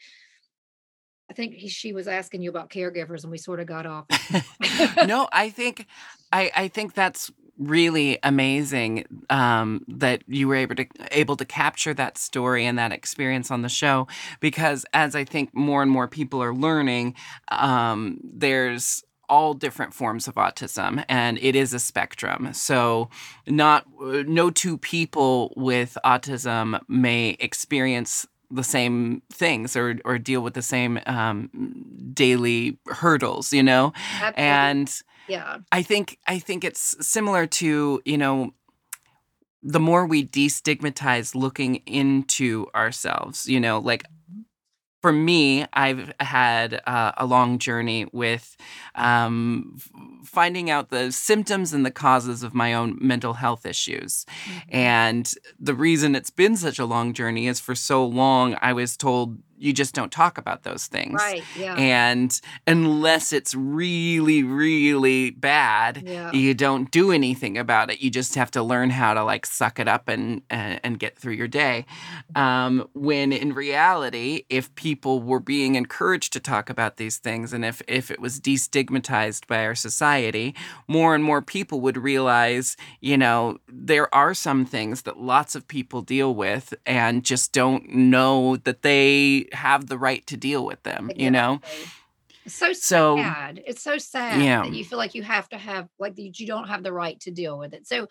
I 1.30 1.34
think 1.34 1.54
he, 1.54 1.68
she 1.68 1.92
was 1.92 2.08
asking 2.08 2.42
you 2.42 2.50
about 2.50 2.70
caregivers 2.70 3.22
and 3.24 3.30
we 3.30 3.38
sort 3.38 3.60
of 3.60 3.66
got 3.66 3.84
off. 3.84 4.06
no, 5.06 5.28
I 5.32 5.50
think 5.50 5.86
I 6.32 6.50
I 6.56 6.68
think 6.68 6.94
that's 6.94 7.30
really 7.58 8.18
amazing 8.22 9.04
um, 9.30 9.84
that 9.88 10.22
you 10.26 10.48
were 10.48 10.56
able 10.56 10.76
to 10.76 10.86
able 11.10 11.36
to 11.36 11.44
capture 11.44 11.92
that 11.94 12.16
story 12.16 12.64
and 12.64 12.78
that 12.78 12.92
experience 12.92 13.50
on 13.50 13.62
the 13.62 13.68
show 13.68 14.06
because 14.40 14.86
as 14.92 15.14
I 15.14 15.24
think 15.24 15.54
more 15.54 15.82
and 15.82 15.90
more 15.90 16.08
people 16.08 16.42
are 16.42 16.54
learning, 16.54 17.14
um, 17.50 18.18
there's 18.22 19.04
all 19.28 19.52
different 19.52 19.92
forms 19.92 20.26
of 20.26 20.36
autism 20.36 21.04
and 21.08 21.38
it 21.42 21.54
is 21.54 21.74
a 21.74 21.78
spectrum 21.78 22.48
so 22.54 23.10
not 23.46 23.84
no 24.00 24.50
two 24.50 24.78
people 24.78 25.52
with 25.54 25.98
autism 26.02 26.80
may 26.88 27.36
experience 27.38 28.26
the 28.50 28.64
same 28.64 29.20
things 29.30 29.76
or 29.76 29.98
or 30.04 30.18
deal 30.18 30.40
with 30.40 30.54
the 30.54 30.62
same 30.62 30.98
um, 31.06 31.50
daily 32.14 32.78
hurdles 32.86 33.52
you 33.52 33.62
know 33.62 33.92
Absolutely. 34.14 34.42
and 34.42 35.02
yeah. 35.28 35.58
I 35.72 35.82
think 35.82 36.18
I 36.26 36.38
think 36.38 36.64
it's 36.64 36.96
similar 37.06 37.46
to 37.46 38.00
you 38.04 38.18
know 38.18 38.52
the 39.62 39.80
more 39.80 40.06
we 40.06 40.24
destigmatize 40.24 41.34
looking 41.34 41.76
into 41.86 42.66
ourselves, 42.74 43.46
you 43.48 43.58
know, 43.58 43.78
like 43.78 44.04
for 45.00 45.12
me, 45.12 45.64
I've 45.72 46.12
had 46.18 46.80
uh, 46.86 47.12
a 47.16 47.24
long 47.24 47.58
journey 47.58 48.06
with 48.12 48.56
um, 48.94 49.78
finding 50.24 50.70
out 50.70 50.90
the 50.90 51.12
symptoms 51.12 51.72
and 51.72 51.86
the 51.86 51.90
causes 51.90 52.42
of 52.42 52.52
my 52.52 52.74
own 52.74 52.98
mental 53.00 53.34
health 53.34 53.64
issues. 53.64 54.26
Mm-hmm. 54.26 54.76
And 54.76 55.34
the 55.58 55.74
reason 55.74 56.16
it's 56.16 56.30
been 56.30 56.56
such 56.56 56.78
a 56.78 56.84
long 56.84 57.12
journey 57.12 57.46
is 57.46 57.60
for 57.60 57.76
so 57.76 58.04
long 58.04 58.56
I 58.60 58.72
was 58.72 58.96
told 58.96 59.38
you 59.58 59.72
just 59.72 59.94
don't 59.94 60.12
talk 60.12 60.38
about 60.38 60.62
those 60.62 60.86
things. 60.86 61.14
Right. 61.14 61.42
Yeah. 61.58 61.74
And 61.74 62.40
unless 62.66 63.32
it's 63.32 63.54
really, 63.54 64.42
really 64.42 65.30
bad, 65.30 66.02
yeah. 66.06 66.32
you 66.32 66.54
don't 66.54 66.90
do 66.90 67.10
anything 67.10 67.58
about 67.58 67.90
it. 67.90 68.00
You 68.00 68.10
just 68.10 68.34
have 68.36 68.50
to 68.52 68.62
learn 68.62 68.90
how 68.90 69.14
to 69.14 69.24
like 69.24 69.46
suck 69.46 69.78
it 69.78 69.88
up 69.88 70.08
and 70.08 70.42
and, 70.50 70.80
and 70.84 70.98
get 70.98 71.18
through 71.18 71.34
your 71.34 71.48
day. 71.48 71.86
Um, 72.36 72.88
when 72.94 73.32
in 73.32 73.52
reality, 73.52 74.44
if 74.48 74.74
people 74.74 75.20
were 75.20 75.40
being 75.40 75.74
encouraged 75.74 76.32
to 76.34 76.40
talk 76.40 76.70
about 76.70 76.96
these 76.96 77.18
things, 77.18 77.52
and 77.52 77.64
if 77.64 77.82
if 77.88 78.10
it 78.10 78.20
was 78.20 78.40
destigmatized 78.40 79.46
by 79.46 79.64
our 79.64 79.74
society, 79.74 80.54
more 80.86 81.14
and 81.14 81.24
more 81.24 81.42
people 81.42 81.80
would 81.80 81.96
realize, 81.96 82.76
you 83.00 83.16
know, 83.16 83.58
there 83.68 84.12
are 84.14 84.34
some 84.34 84.64
things 84.64 85.02
that 85.02 85.18
lots 85.18 85.54
of 85.54 85.66
people 85.66 86.02
deal 86.02 86.34
with 86.34 86.74
and 86.86 87.24
just 87.24 87.52
don't 87.52 87.88
know 87.88 88.56
that 88.56 88.82
they 88.82 89.47
have 89.52 89.86
the 89.86 89.98
right 89.98 90.26
to 90.28 90.36
deal 90.36 90.64
with 90.64 90.82
them. 90.82 91.10
You 91.16 91.30
know, 91.30 91.60
It's 92.44 92.54
so 92.54 92.72
so 92.72 93.16
sad. 93.16 93.62
It's 93.66 93.82
so 93.82 93.98
sad 93.98 94.40
Yeah. 94.42 94.62
that 94.62 94.72
you 94.72 94.84
feel 94.84 94.98
like 94.98 95.14
you 95.14 95.22
have 95.22 95.48
to 95.50 95.58
have 95.58 95.88
like 95.98 96.14
you 96.16 96.46
don't 96.46 96.68
have 96.68 96.82
the 96.82 96.92
right 96.92 97.18
to 97.20 97.30
deal 97.30 97.58
with 97.58 97.74
it. 97.74 97.86
So 97.86 98.06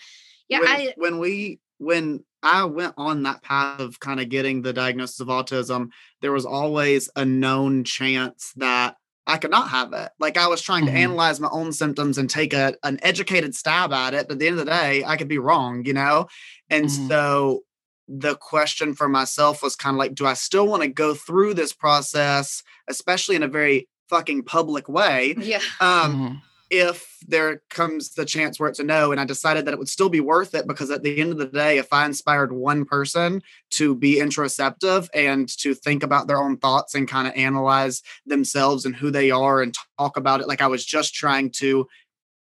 yeah, 0.48 0.60
when, 0.60 0.68
I 0.70 0.94
when 0.98 1.20
we 1.20 1.60
when 1.80 2.24
I 2.44 2.66
went 2.66 2.94
on 2.98 3.24
that 3.24 3.42
path 3.44 3.80
of 3.80 4.00
kind 4.00 4.20
of 4.20 4.30
getting 4.30 4.62
the 4.62 4.74
diagnosis 4.74 5.20
of 5.20 5.28
autism, 5.28 5.90
there 6.22 6.32
was 6.32 6.46
always 6.46 7.10
a 7.16 7.26
known 7.26 7.84
chance 7.84 8.54
that 8.58 8.96
I 9.26 9.38
could 9.38 9.52
not 9.52 9.70
have 9.70 9.92
it. 9.94 10.10
Like 10.20 10.38
I 10.38 10.48
was 10.48 10.62
trying 10.62 10.84
Mhm. 10.86 10.88
to 10.88 10.94
analyze 10.94 11.40
my 11.40 11.50
own 11.52 11.74
symptoms 11.74 12.18
and 12.18 12.30
take 12.30 12.54
a 12.54 12.76
an 12.84 13.00
educated 13.02 13.56
stab 13.56 13.92
at 13.92 14.14
it, 14.14 14.28
but 14.28 14.34
at 14.36 14.40
the 14.40 14.48
end 14.48 14.60
of 14.60 14.66
the 14.66 14.72
day, 14.72 15.04
I 15.06 15.18
could 15.18 15.28
be 15.28 15.38
wrong, 15.40 15.84
you 15.86 15.94
know? 15.94 16.28
And 16.70 16.86
Mhm. 16.86 17.08
so 17.08 17.64
the 18.08 18.36
question 18.36 18.94
for 18.94 19.10
myself 19.10 19.62
was 19.62 19.76
kind 19.76 19.96
of 19.96 20.00
like, 20.00 20.16
do 20.16 20.26
I 20.26 20.34
still 20.34 20.68
want 20.68 20.84
to 20.84 20.88
go 20.88 21.14
through 21.14 21.54
this 21.56 21.74
process, 21.74 22.64
especially 22.88 23.36
in 23.36 23.44
a 23.44 23.48
very 23.48 23.88
fucking 24.10 24.44
public 24.44 24.88
way? 24.88 25.36
yeah. 25.40 25.62
Um, 25.80 26.16
Mhm. 26.16 26.42
if 26.70 27.18
there 27.28 27.62
comes 27.70 28.14
the 28.16 28.26
chance 28.26 28.60
where 28.60 28.68
it's 28.70 28.80
a 28.80 28.84
no 28.84 29.14
and 29.14 29.22
i 29.22 29.24
decided 29.26 29.64
that 29.66 29.74
it 29.74 29.78
would 29.80 29.88
still 29.88 30.10
be 30.10 30.20
worth 30.20 30.54
it 30.54 30.68
because 30.68 30.92
at 30.92 31.02
the 31.02 31.18
end 31.22 31.32
of 31.32 31.38
the 31.38 31.46
day 31.46 31.78
if 31.78 31.94
i 31.94 32.06
inspired 32.06 32.52
one 32.52 32.84
person 32.84 33.42
to 33.70 33.96
be 33.96 34.20
introspective 34.20 35.10
and 35.14 35.48
to 35.48 35.74
think 35.74 36.04
about 36.04 36.28
their 36.28 36.42
own 36.44 36.58
thoughts 36.58 36.94
and 36.94 37.08
kind 37.08 37.26
of 37.26 37.34
analyze 37.36 38.02
themselves 38.26 38.86
and 38.86 38.98
who 38.98 39.10
they 39.10 39.32
are 39.32 39.62
and 39.62 39.76
talk 39.98 40.18
about 40.18 40.42
it 40.42 40.48
like 40.50 40.62
i 40.62 40.68
was 40.68 40.86
just 40.86 41.14
trying 41.14 41.50
to 41.50 41.88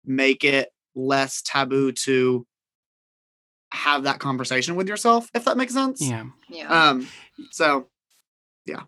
make 0.06 0.44
it 0.44 0.70
less 0.94 1.42
taboo 1.42 1.90
to 1.90 2.46
have 3.72 4.04
that 4.04 4.18
conversation 4.18 4.76
with 4.76 4.88
yourself 4.88 5.28
if 5.34 5.44
that 5.44 5.56
makes 5.56 5.72
sense 5.72 6.00
yeah. 6.00 6.24
Yeah. 6.48 6.90
um 6.90 7.08
so 7.50 7.88
Yeah, 8.66 8.82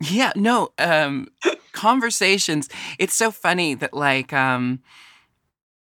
Yeah, 0.00 0.32
no, 0.34 0.72
um 0.78 1.28
conversations. 1.72 2.68
It's 2.98 3.14
so 3.14 3.30
funny 3.30 3.74
that 3.74 3.94
like 3.94 4.32
um 4.32 4.80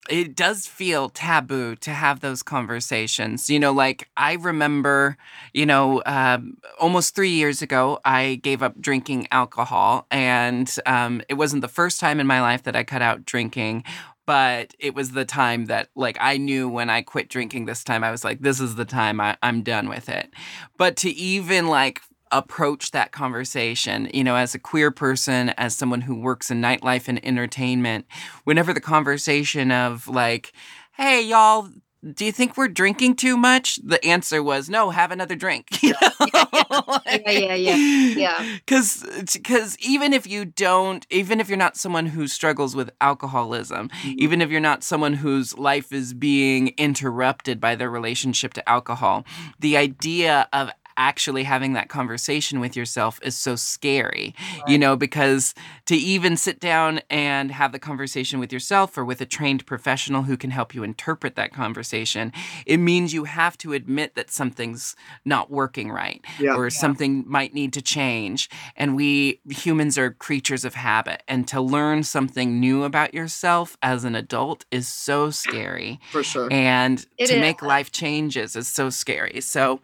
it 0.09 0.35
does 0.35 0.65
feel 0.67 1.09
taboo 1.09 1.75
to 1.75 1.91
have 1.91 2.19
those 2.19 2.43
conversations. 2.43 3.49
You 3.49 3.59
know, 3.59 3.71
like 3.73 4.09
I 4.15 4.33
remember, 4.33 5.17
you 5.53 5.65
know, 5.65 6.01
um, 6.05 6.57
almost 6.79 7.15
three 7.15 7.31
years 7.31 7.61
ago, 7.61 7.99
I 8.05 8.35
gave 8.35 8.63
up 8.63 8.79
drinking 8.79 9.27
alcohol. 9.31 10.07
And 10.09 10.73
um, 10.85 11.21
it 11.29 11.35
wasn't 11.35 11.61
the 11.61 11.67
first 11.67 11.99
time 11.99 12.19
in 12.19 12.27
my 12.27 12.41
life 12.41 12.63
that 12.63 12.75
I 12.75 12.83
cut 12.83 13.01
out 13.01 13.25
drinking, 13.25 13.83
but 14.27 14.75
it 14.77 14.93
was 14.93 15.11
the 15.11 15.25
time 15.25 15.65
that, 15.65 15.89
like, 15.95 16.17
I 16.19 16.37
knew 16.37 16.69
when 16.69 16.89
I 16.91 17.01
quit 17.01 17.29
drinking 17.29 17.65
this 17.65 17.83
time, 17.83 18.03
I 18.03 18.11
was 18.11 18.23
like, 18.23 18.41
this 18.41 18.59
is 18.59 18.75
the 18.75 18.85
time 18.85 19.19
I, 19.19 19.37
I'm 19.41 19.63
done 19.63 19.89
with 19.89 20.09
it. 20.09 20.31
But 20.77 20.97
to 20.97 21.09
even, 21.09 21.67
like, 21.67 22.01
approach 22.31 22.91
that 22.91 23.13
conversation, 23.13 24.09
you 24.13 24.23
know, 24.23 24.35
as 24.35 24.53
a 24.53 24.59
queer 24.59 24.91
person, 24.91 25.49
as 25.51 25.75
someone 25.75 26.01
who 26.01 26.19
works 26.19 26.51
in 26.51 26.61
nightlife 26.61 27.07
and 27.07 27.25
entertainment, 27.25 28.05
whenever 28.43 28.73
the 28.73 28.81
conversation 28.81 29.71
of 29.71 30.09
like, 30.09 30.51
hey, 30.97 31.21
y'all, 31.21 31.69
do 32.13 32.25
you 32.25 32.31
think 32.31 32.57
we're 32.57 32.67
drinking 32.67 33.15
too 33.15 33.37
much? 33.37 33.77
The 33.83 34.03
answer 34.05 34.41
was 34.41 34.69
no, 34.69 34.89
have 34.89 35.11
another 35.11 35.35
drink. 35.35 35.67
You 35.87 35.93
know? 36.01 36.99
Yeah, 37.07 37.53
yeah, 37.55 37.55
yeah, 37.55 37.75
yeah. 37.75 38.57
Because 38.65 39.05
because 39.33 39.77
even 39.79 40.13
if 40.13 40.27
you 40.27 40.45
don't, 40.45 41.05
even 41.09 41.39
if 41.39 41.49
you're 41.49 41.57
not 41.57 41.77
someone 41.77 42.05
who 42.07 42.27
struggles 42.27 42.75
with 42.75 42.89
alcoholism, 43.01 43.89
mm-hmm. 43.89 44.15
even 44.17 44.41
if 44.41 44.49
you're 44.49 44.59
not 44.59 44.83
someone 44.83 45.13
whose 45.13 45.57
life 45.57 45.91
is 45.91 46.13
being 46.13 46.69
interrupted 46.77 47.59
by 47.59 47.75
their 47.75 47.89
relationship 47.89 48.53
to 48.53 48.69
alcohol, 48.69 49.25
the 49.59 49.77
idea 49.77 50.47
of 50.53 50.71
actually 50.97 51.43
having 51.43 51.73
that 51.73 51.89
conversation 51.89 52.59
with 52.59 52.75
yourself 52.75 53.19
is 53.23 53.35
so 53.37 53.55
scary, 53.55 54.33
you 54.67 54.77
know, 54.77 54.95
because 54.95 55.53
to 55.85 55.95
even 55.95 56.35
sit 56.35 56.59
down 56.59 56.99
and 57.09 57.51
have 57.51 57.71
the 57.71 57.79
conversation 57.79 58.39
with 58.39 58.51
yourself 58.51 58.97
or 58.97 59.05
with 59.05 59.21
a 59.21 59.25
trained 59.25 59.65
professional 59.65 60.23
who 60.23 60.35
can 60.35 60.51
help 60.51 60.73
you 60.75 60.83
interpret 60.83 61.35
that 61.35 61.53
conversation, 61.53 62.33
it 62.65 62.77
means 62.77 63.13
you 63.13 63.25
have 63.25 63.57
to 63.59 63.73
admit 63.73 64.15
that 64.15 64.31
something's 64.31 64.95
not 65.25 65.49
working 65.51 65.91
right 65.91 66.23
yeah 66.39 66.55
or 66.55 66.69
something 66.69 67.23
might 67.27 67.53
need 67.53 67.73
to 67.73 67.81
change. 67.81 68.49
And 68.75 68.95
we 68.95 69.39
humans 69.49 69.97
are 69.97 70.11
creatures 70.11 70.65
of 70.65 70.73
habit. 70.75 71.23
And 71.27 71.47
to 71.49 71.61
learn 71.61 72.03
something 72.03 72.59
new 72.59 72.83
about 72.83 73.13
yourself 73.13 73.77
as 73.81 74.03
an 74.03 74.15
adult 74.15 74.65
is 74.71 74.87
so 74.87 75.29
scary. 75.29 75.99
for 76.11 76.23
sure 76.23 76.51
And 76.51 77.05
It 77.17 77.27
to 77.27 77.35
is. 77.35 77.39
make 77.41 77.61
life 77.61 77.91
changes 77.91 78.55
is 78.55 78.67
so 78.67 78.89
scary. 78.89 79.41
So, 79.41 79.79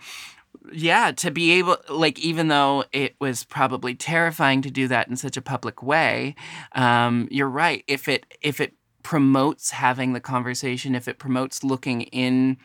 yeah, 0.72 1.12
to 1.12 1.32
be 1.32 1.51
able, 1.53 1.77
like, 1.89 2.20
even 2.20 2.48
though 2.48 2.86
it 2.91 3.15
was 3.20 3.43
probably 3.43 3.96
terrifying 3.96 4.62
to 4.62 4.72
do 4.72 4.88
that 4.88 5.08
in 5.08 5.15
such 5.15 5.38
a 5.38 5.41
public 5.41 5.84
way, 5.84 6.36
um, 6.74 7.27
you're 7.32 7.50
right. 7.50 7.84
If 7.88 8.08
it, 8.08 8.25
if 8.41 8.60
it, 8.62 8.74
promotes 9.03 9.72
having 9.72 10.13
the 10.13 10.20
conversation 10.22 10.96
if 10.96 11.10
it 11.10 11.20
promotes 11.20 11.62
looking 11.62 12.03
in 12.03 12.58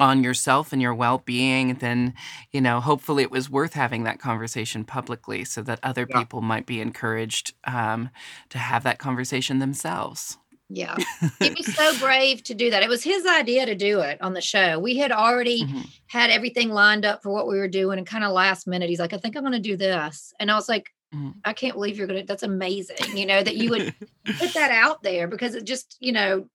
on 0.00 0.22
yourself 0.22 0.72
and 0.72 0.80
your 0.82 0.94
well-being 0.94 1.74
then 1.74 2.14
you 2.52 2.60
know 2.60 2.80
hopefully 2.80 3.22
it 3.22 3.30
was 3.30 3.50
worth 3.50 3.72
having 3.74 4.04
that 4.04 4.18
conversation 4.20 4.84
publicly 4.84 5.44
so 5.44 5.62
that 5.62 5.80
other 5.82 6.06
Yeah. 6.08 6.18
people 6.20 6.40
might 6.40 6.66
be 6.66 6.80
encouraged 6.80 7.54
um, 7.64 8.10
to 8.48 8.58
have 8.58 8.82
that 8.84 8.98
conversation 8.98 9.58
themselves 9.58 10.38
Yeah. 10.68 10.96
He 11.40 11.50
was 11.50 11.74
so 11.74 11.98
brave 11.98 12.42
to 12.44 12.54
do 12.54 12.70
that. 12.70 12.82
It 12.82 12.88
was 12.88 13.02
his 13.02 13.24
idea 13.26 13.64
to 13.66 13.74
do 13.74 14.00
it 14.00 14.20
on 14.20 14.34
the 14.34 14.40
show. 14.40 14.78
We 14.78 14.96
had 14.98 15.12
already 15.12 15.62
Mhm. 15.64 15.86
had 16.08 16.30
everything 16.30 16.70
lined 16.70 17.04
up 17.04 17.22
for 17.22 17.30
what 17.32 17.46
we 17.48 17.56
were 17.58 17.68
doing 17.68 17.98
and 17.98 18.06
kind 18.06 18.24
of 18.24 18.32
last 18.32 18.66
minute 18.66 18.88
he's 18.90 18.98
like, 19.00 19.12
I 19.12 19.18
think 19.18 19.36
I'm 19.36 19.42
gonna 19.44 19.60
do 19.60 19.76
this. 19.76 20.32
And 20.38 20.50
I 20.50 20.54
was 20.54 20.68
like, 20.68 20.90
Mhm. 21.14 21.34
I 21.44 21.52
can't 21.54 21.74
believe 21.74 21.96
you're 21.96 22.06
gonna 22.06 22.24
that's 22.24 22.42
amazing, 22.42 23.16
you 23.16 23.24
know, 23.24 23.42
that 23.42 23.56
you 23.56 23.70
would 23.70 23.94
put 24.38 24.52
that 24.54 24.70
out 24.70 25.02
there 25.02 25.26
because 25.26 25.54
it 25.54 25.64
just, 25.64 25.96
you 26.00 26.12
know, 26.12 26.46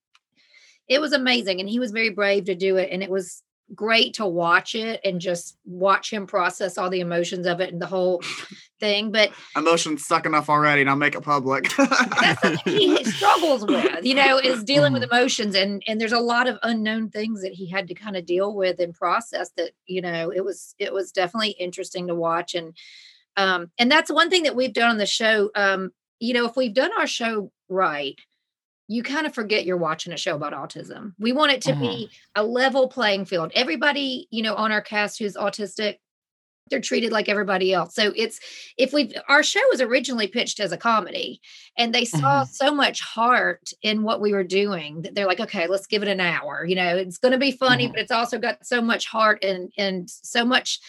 it 0.88 1.00
was 1.02 1.14
amazing. 1.14 1.60
And 1.60 1.68
he 1.70 1.80
was 1.80 1.92
very 1.92 2.10
brave 2.10 2.46
to 2.46 2.56
do 2.56 2.78
it. 2.78 2.90
And 2.92 3.02
it 3.02 3.10
was 3.10 3.42
great 3.74 4.14
to 4.16 4.28
watch 4.28 4.76
it 4.76 5.00
and 5.04 5.20
just 5.22 5.58
watch 5.66 6.12
him 6.14 6.28
process 6.28 6.78
all 6.78 6.90
the 6.92 7.00
emotions 7.00 7.48
of 7.48 7.62
it 7.62 7.72
and 7.74 7.82
the 7.82 7.88
whole 7.88 8.22
thing. 8.84 9.12
But 9.12 9.32
emotions 9.56 10.06
suck 10.06 10.26
enough 10.26 10.50
already, 10.50 10.82
and 10.82 10.90
I'll 10.90 10.98
make 10.98 11.16
it 11.16 11.22
public. 11.22 11.74
that's 11.78 12.42
the 12.42 12.60
thing 12.64 12.80
he 12.80 13.04
struggles 13.06 13.66
with, 13.66 14.04
you 14.04 14.14
know, 14.14 14.38
is 14.38 14.64
dealing 14.64 14.92
with 14.92 15.04
emotions, 15.04 15.56
and 15.56 15.82
and 15.88 16.00
there's 16.00 16.12
a 16.12 16.20
lot 16.20 16.48
of 16.48 16.58
unknown 16.64 17.10
things 17.10 17.42
that 17.42 17.54
he 17.54 17.68
had 17.68 17.88
to 17.88 17.94
kind 17.94 18.18
of 18.18 18.26
deal 18.26 18.54
with 18.54 18.80
and 18.80 18.94
process. 18.94 19.52
That 19.56 19.72
you 19.86 20.02
know, 20.02 20.32
it 20.32 20.44
was 20.44 20.76
it 20.80 20.94
was 20.94 21.12
definitely 21.12 21.52
interesting 21.52 22.08
to 22.08 22.16
watch, 22.16 22.56
and 22.56 22.76
um, 23.38 23.72
and 23.80 23.90
that's 23.90 24.12
one 24.12 24.30
thing 24.30 24.44
that 24.44 24.56
we've 24.56 24.74
done 24.74 24.90
on 24.90 24.98
the 24.98 25.06
show. 25.06 25.50
Um, 25.56 25.92
you 26.20 26.34
know, 26.34 26.46
if 26.46 26.56
we've 26.58 26.74
done 26.74 26.92
our 27.00 27.08
show 27.08 27.52
right, 27.70 28.20
you 28.88 29.02
kind 29.02 29.26
of 29.26 29.34
forget 29.34 29.66
you're 29.66 29.78
watching 29.78 30.12
a 30.12 30.18
show 30.18 30.36
about 30.36 30.54
autism. 30.54 31.14
We 31.18 31.32
want 31.32 31.54
it 31.54 31.62
to 31.64 31.76
be 31.76 32.10
a 32.36 32.44
level 32.44 32.90
playing 32.90 33.26
field. 33.26 33.52
Everybody, 33.56 34.28
you 34.30 34.44
know, 34.44 34.56
on 34.56 34.72
our 34.72 34.82
cast 34.82 35.20
who's 35.20 35.36
autistic, 35.36 36.00
they're 36.70 36.80
treated 36.82 37.12
like 37.12 37.30
everybody 37.30 37.74
else. 37.74 37.94
So 37.96 38.14
it's 38.16 38.40
if 38.78 38.94
we 38.94 39.14
our 39.28 39.44
show 39.44 39.62
was 39.70 39.82
originally 39.82 40.28
pitched 40.28 40.60
as 40.60 40.72
a 40.72 40.78
comedy 40.78 41.42
and 41.78 41.94
they 41.94 42.06
saw 42.06 42.44
Mhm. 42.44 42.48
so 42.48 42.74
much 42.74 43.02
heart 43.02 43.70
in 43.82 44.04
what 44.04 44.22
we 44.22 44.34
were 44.34 44.44
doing 44.44 45.02
that 45.02 45.16
they're 45.16 45.28
like, 45.28 45.40
okay, 45.40 45.68
let's 45.68 45.88
give 45.88 46.04
it 46.04 46.08
an 46.10 46.20
hour. 46.20 46.66
You 46.66 46.76
know, 46.76 46.96
it's 46.98 47.18
gonna 47.18 47.38
be 47.38 47.52
funny, 47.52 47.88
Mhm. 47.88 47.92
but 47.92 48.00
it's 48.00 48.12
also 48.12 48.38
got 48.40 48.66
so 48.66 48.82
much 48.82 49.08
heart 49.08 49.44
and 49.44 49.72
and 49.78 50.10
so 50.10 50.46
much 50.46 50.80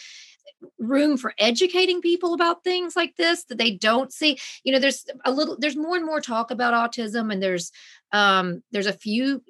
room 0.79 1.17
for 1.17 1.33
educating 1.37 2.01
people 2.01 2.33
about 2.33 2.63
things 2.63 2.95
like 2.95 3.15
this 3.17 3.43
that 3.45 3.57
they 3.57 3.71
don't 3.71 4.11
see 4.11 4.37
you 4.63 4.71
know 4.71 4.79
there's 4.79 5.05
a 5.25 5.31
little 5.31 5.57
there's 5.59 5.75
more 5.75 5.95
and 5.97 6.05
more 6.05 6.21
talk 6.21 6.49
about 6.49 6.73
autism 6.73 7.31
and 7.31 7.43
there's 7.43 7.71
um 8.13 8.63
there's 8.71 8.87
a 8.87 8.93
few 8.93 9.43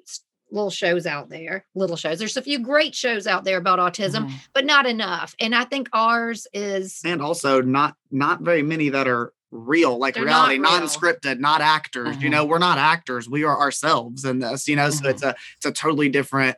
little 0.50 0.70
shows 0.70 1.06
out 1.06 1.28
there 1.28 1.64
little 1.74 1.96
shows 1.96 2.18
there's 2.18 2.36
a 2.36 2.42
few 2.42 2.58
great 2.58 2.94
shows 2.94 3.26
out 3.26 3.44
there 3.44 3.58
about 3.58 3.78
autism 3.78 4.26
Mhm. 4.28 4.32
but 4.54 4.64
not 4.64 4.86
enough 4.86 5.34
and 5.40 5.54
i 5.54 5.64
think 5.64 5.88
ours 5.92 6.46
is 6.52 7.00
and 7.04 7.20
also 7.20 7.60
not 7.60 7.96
not 8.10 8.40
very 8.42 8.62
many 8.62 8.88
that 8.90 9.08
are 9.08 9.32
real 9.50 9.98
like 9.98 10.14
They're 10.14 10.24
not 10.24 10.48
reality 10.48 10.58
real. 10.60 10.70
non-scripted 10.70 11.40
not 11.40 11.60
actors 11.60 12.16
you 12.22 12.28
Mhm. 12.28 12.32
know 12.32 12.44
we're 12.44 12.58
not 12.58 12.78
actors 12.78 13.28
we 13.28 13.42
are 13.44 13.58
ourselves 13.58 14.24
in 14.24 14.38
this 14.40 14.68
you 14.68 14.76
know 14.76 14.90
so 14.90 15.08
it's 15.08 15.22
a 15.22 15.34
it's 15.56 15.66
a 15.66 15.72
totally 15.72 16.08
different 16.08 16.56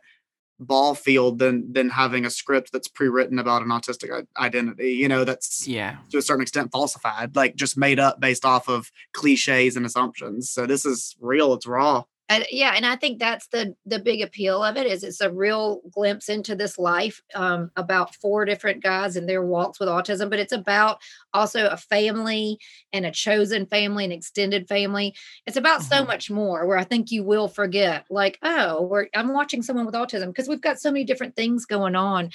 ball 0.61 0.93
field 0.93 1.39
than 1.39 1.71
than 1.71 1.89
having 1.89 2.25
a 2.25 2.29
script 2.29 2.71
that's 2.73 2.89
pre-written 2.89 3.39
about 3.39 3.61
an 3.61 3.69
autistic 3.69 4.25
identity 4.37 4.91
you 4.91 5.07
know 5.07 5.23
that's 5.23 5.65
Yeah. 5.67 5.97
to 6.11 6.17
a 6.17 6.21
certain 6.21 6.41
extent 6.41 6.71
falsified 6.71 7.35
like 7.35 7.55
just 7.55 7.77
made 7.77 7.97
up 7.99 8.19
based 8.19 8.43
off 8.43 8.67
of 8.67 8.91
cliches 9.13 9.77
and 9.77 9.85
assumptions 9.85 10.49
so 10.49 10.65
this 10.65 10.85
is 10.85 11.15
real 11.21 11.53
it's 11.53 11.65
raw 11.65 12.03
Yeah, 12.51 12.73
and 12.75 12.85
I 12.85 12.95
think 12.95 13.17
that's 13.19 13.47
the 13.47 13.75
the 13.87 13.97
big 13.97 14.21
appeal 14.21 14.63
of 14.63 14.77
it 14.77 14.85
is 14.85 15.03
it's 15.03 15.19
a 15.19 15.31
real 15.31 15.81
glimpse 15.91 16.29
into 16.29 16.55
this 16.55 16.77
life 16.77 17.21
um, 17.33 17.71
about 17.75 18.13
four 18.15 18.45
different 18.45 18.83
guys 18.83 19.15
and 19.15 19.27
their 19.27 19.41
walks 19.43 19.79
with 19.79 19.89
autism, 19.89 20.29
but 20.29 20.37
it's 20.37 20.51
about 20.53 20.99
also 21.33 21.65
a 21.67 21.77
family 21.77 22.59
and 22.93 23.05
a 23.05 23.11
chosen 23.11 23.65
family, 23.65 24.03
and 24.03 24.13
extended 24.13 24.67
family. 24.67 25.15
It's 25.47 25.57
about 25.57 25.81
so 25.81 26.03
Mhm. 26.03 26.07
much 26.07 26.29
more. 26.29 26.67
Where 26.67 26.77
I 26.77 26.83
think 26.83 27.09
you 27.11 27.23
will 27.23 27.47
forget, 27.47 28.05
like, 28.11 28.37
oh, 28.43 28.83
we're, 28.83 29.07
I'm 29.15 29.33
watching 29.33 29.63
someone 29.63 29.85
with 29.87 29.95
autism 29.95 30.27
because 30.27 30.47
we've 30.47 30.61
got 30.61 30.79
so 30.79 30.91
many 30.91 31.05
different 31.05 31.35
things 31.35 31.65
going 31.65 31.95
on, 31.95 32.29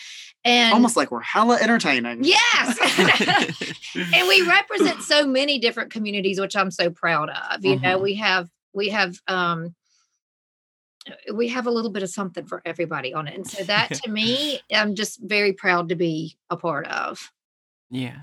and 0.45 0.73
almost 0.75 0.97
like 0.97 1.13
we're 1.13 1.21
hella 1.21 1.59
entertaining 1.61 2.19
yes. 2.25 2.79
and 3.95 4.27
we 4.29 4.43
represent 4.43 5.03
so 5.03 5.25
many 5.27 5.59
different 5.61 5.91
communities 5.93 6.41
which 6.41 6.57
i'm 6.57 6.71
so 6.71 6.91
proud 6.91 7.31
of 7.31 7.65
you 7.65 7.79
know 7.79 7.99
Mhm. 7.99 8.03
we 8.03 8.15
have 8.15 8.49
we 8.73 8.89
have 8.89 9.17
um 9.29 9.75
we 11.35 11.49
have 11.49 11.67
a 11.67 11.71
little 11.71 11.91
bit 11.91 12.03
of 12.03 12.11
something 12.11 12.47
for 12.47 12.63
everybody 12.65 13.13
on 13.13 13.27
it 13.27 13.35
and 13.35 13.47
so 13.47 13.63
that 13.65 13.93
to 14.03 14.11
me 14.11 14.61
i'm 14.73 14.95
just 14.95 15.21
very 15.23 15.53
proud 15.53 15.89
to 15.89 15.95
be 15.95 16.37
a 16.51 16.57
part 16.57 16.87
of 16.89 17.33
Yeah. 17.91 18.21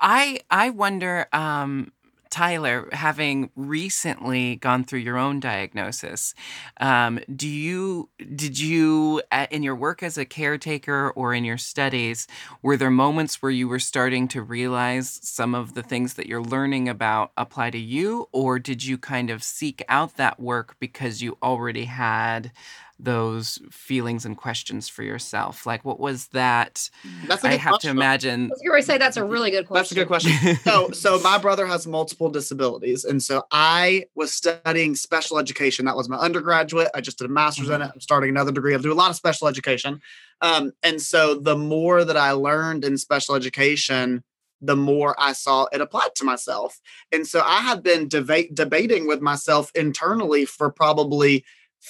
I 0.00 0.40
I 0.50 0.70
wonder 0.70 1.26
um 1.32 1.92
Tyler, 2.34 2.88
having 2.90 3.48
recently 3.54 4.56
gone 4.56 4.82
through 4.82 4.98
your 4.98 5.16
own 5.16 5.38
diagnosis, 5.38 6.34
um, 6.80 7.20
do 7.36 7.46
you 7.46 8.08
did 8.34 8.58
you 8.58 9.22
in 9.52 9.62
your 9.62 9.76
work 9.76 10.02
as 10.02 10.18
a 10.18 10.24
caretaker 10.24 11.10
or 11.10 11.32
in 11.32 11.44
your 11.44 11.56
studies 11.56 12.26
were 12.60 12.76
there 12.76 12.90
moments 12.90 13.40
where 13.40 13.52
you 13.52 13.68
were 13.68 13.78
starting 13.78 14.26
to 14.26 14.42
realize 14.42 15.20
some 15.22 15.54
of 15.54 15.74
the 15.74 15.82
things 15.84 16.14
that 16.14 16.26
you're 16.26 16.42
learning 16.42 16.88
about 16.88 17.30
apply 17.36 17.70
to 17.70 17.78
you? 17.78 18.28
Or 18.32 18.58
did 18.58 18.84
you 18.84 18.98
kind 18.98 19.30
of 19.30 19.44
seek 19.44 19.84
out 19.88 20.16
that 20.16 20.40
work 20.40 20.74
because 20.80 21.22
you 21.22 21.38
already 21.40 21.84
had 21.84 22.50
those 22.98 23.58
feelings 23.70 24.24
and 24.24 24.36
questions 24.36 24.88
for 24.88 25.02
yourself? 25.02 25.66
Like 25.66 25.84
what 25.84 25.98
was 25.98 26.28
that 26.28 26.88
that's 27.26 27.44
a 27.44 27.48
I 27.48 27.50
good 27.52 27.60
have 27.60 27.78
to 27.80 27.90
imagine 27.90 28.42
You 28.42 28.48
was 28.48 28.62
going 28.62 28.82
to 28.82 28.86
say 28.86 28.98
that's 28.98 29.16
a 29.16 29.24
really 29.24 29.50
good 29.50 29.66
question 29.66 29.80
That's 29.80 29.92
a 29.92 29.94
good 29.94 30.06
question. 30.06 30.56
so 30.64 30.90
so 30.92 31.20
my 31.20 31.38
brother 31.38 31.66
has 31.66 31.86
multiple 31.86 32.30
disabilities 32.30 33.04
and 33.04 33.22
so 33.22 33.44
i 33.50 34.04
was 34.14 34.32
studying 34.32 34.94
special 34.94 35.38
education. 35.38 35.84
That 35.84 35.96
was 35.96 36.08
my 36.08 36.16
undergraduate. 36.16 36.88
I 36.94 37.00
just 37.00 37.18
did 37.18 37.26
a 37.26 37.32
master's 37.32 37.68
in 37.68 37.82
it. 37.82 37.90
I'm 37.92 38.00
starting 38.00 38.30
another 38.30 38.52
degree. 38.52 38.74
I 38.74 38.78
do 38.78 38.92
a 38.92 38.94
lot 38.94 39.10
of 39.10 39.16
special 39.16 39.48
education. 39.48 40.00
Um, 40.40 40.72
and 40.82 41.00
so 41.00 41.34
the 41.34 41.56
more 41.56 42.04
that 42.04 42.16
i 42.16 42.32
learned 42.32 42.84
in 42.84 42.98
special 42.98 43.34
education 43.34 44.22
the 44.60 44.76
more 44.76 45.14
i 45.18 45.32
saw 45.32 45.66
it 45.72 45.80
applied 45.80 46.14
to 46.16 46.24
myself. 46.24 46.80
And 47.12 47.26
so 47.26 47.40
i 47.40 47.60
have 47.60 47.82
been 47.82 48.08
debate, 48.08 48.54
debating 48.54 49.06
with 49.06 49.20
myself 49.20 49.70
internally 49.74 50.44
for 50.44 50.70
probably 50.70 51.44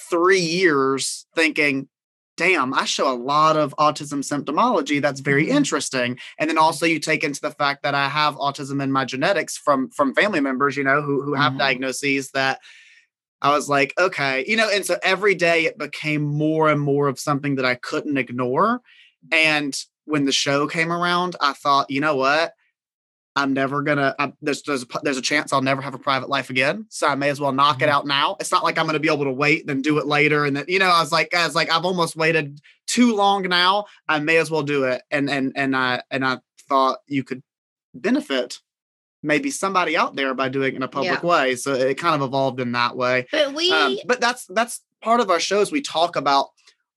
three 0.09 0.39
years 0.39 1.25
thinking 1.35 1.87
damn 2.37 2.73
i 2.73 2.83
show 2.83 3.09
a 3.11 3.15
lot 3.15 3.55
of 3.55 3.73
autism 3.79 4.19
symptomology 4.21 5.01
that's 5.01 5.21
very 5.21 5.45
Mhm. 5.47 5.55
interesting 5.55 6.19
and 6.37 6.49
then 6.49 6.57
also 6.57 6.85
you 6.85 6.99
take 6.99 7.23
into 7.23 7.39
the 7.41 7.51
fact 7.51 7.83
that 7.83 7.95
I 7.95 8.09
have 8.09 8.35
autism 8.35 8.81
in 8.83 8.91
my 8.91 9.05
genetics 9.05 9.57
from 9.57 9.89
from 9.91 10.13
family 10.13 10.41
members, 10.41 10.75
you 10.75 10.83
know, 10.83 11.01
who 11.01 11.21
who 11.21 11.33
have 11.33 11.53
Mhm. 11.53 11.59
diagnoses 11.59 12.31
that 12.31 12.59
I 13.41 13.51
was 13.51 13.69
like, 13.69 13.93
okay, 13.99 14.43
you 14.47 14.55
know, 14.57 14.69
and 14.69 14.85
so 14.85 14.97
every 15.03 15.35
day 15.35 15.65
it 15.65 15.77
became 15.77 16.23
more 16.23 16.69
and 16.69 16.81
more 16.81 17.07
of 17.07 17.19
something 17.19 17.55
that 17.55 17.65
I 17.65 17.75
couldn't 17.75 18.17
ignore. 18.17 18.81
And 19.31 19.77
when 20.05 20.25
the 20.25 20.31
show 20.31 20.67
came 20.67 20.91
around, 20.91 21.35
I 21.41 21.53
thought, 21.53 21.89
you 21.91 22.01
know 22.01 22.15
what? 22.15 22.53
I'm 23.37 23.51
never 23.53 23.81
gonna. 23.81 24.15
i 24.17 24.31
there's 24.41 24.61
there's 24.63 24.83
a, 24.83 24.87
there's 25.03 25.17
a 25.17 25.21
chance 25.21 25.51
I'll 25.51 25.61
never 25.61 25.81
have 25.81 25.93
a 25.93 25.97
private 25.99 26.29
life 26.29 26.49
again, 26.49 26.85
so 26.89 27.07
I 27.07 27.15
may 27.15 27.29
as 27.29 27.39
well 27.39 27.51
knock 27.51 27.81
it 27.81 27.85
Mhm. 27.89 27.91
out 27.91 28.07
now. 28.07 28.37
It's 28.39 28.51
not 28.51 28.63
like 28.63 28.77
I'm 28.77 28.85
gonna 28.85 28.99
be 28.99 29.11
able 29.11 29.25
to 29.25 29.31
wait 29.31 29.61
and 29.61 29.69
then 29.69 29.81
do 29.81 29.97
it 29.97 30.05
later, 30.05 30.45
and 30.45 30.55
then 30.55 30.65
you 30.69 30.79
know 30.79 30.87
I 30.87 31.01
was 31.01 31.11
like 31.11 31.29
was 31.33 31.53
like 31.55 31.69
I've 31.69 31.83
almost 31.85 32.15
waited 32.15 32.61
too 32.87 33.13
long 33.15 33.43
now. 33.43 33.85
I 34.07 34.19
may 34.19 34.37
as 34.37 34.49
well 34.49 34.63
do 34.63 34.85
it, 34.85 35.01
and 35.11 35.29
and 35.29 35.51
and 35.55 35.75
I 35.75 36.01
and 36.09 36.25
I 36.25 36.39
thought 36.69 36.99
you 37.07 37.23
could 37.23 37.43
benefit 37.93 38.59
maybe 39.21 39.49
somebody 39.51 39.97
out 39.97 40.15
there 40.15 40.33
by 40.33 40.47
doing 40.49 40.73
it 40.73 40.75
in 40.75 40.83
a 40.83 40.87
public 40.87 41.21
Yeah. 41.21 41.27
way. 41.27 41.55
So 41.55 41.73
it 41.73 41.95
kind 41.97 42.15
of 42.15 42.21
evolved 42.21 42.59
in 42.59 42.71
that 42.73 42.95
way. 42.95 43.27
but 43.31 43.53
we 43.53 43.71
Um, 43.71 43.97
but 44.05 44.21
that's 44.21 44.45
that's 44.47 44.81
part 45.01 45.19
of 45.19 45.29
our 45.29 45.39
shows. 45.39 45.71
We 45.71 45.81
talk 45.81 46.15
about 46.15 46.49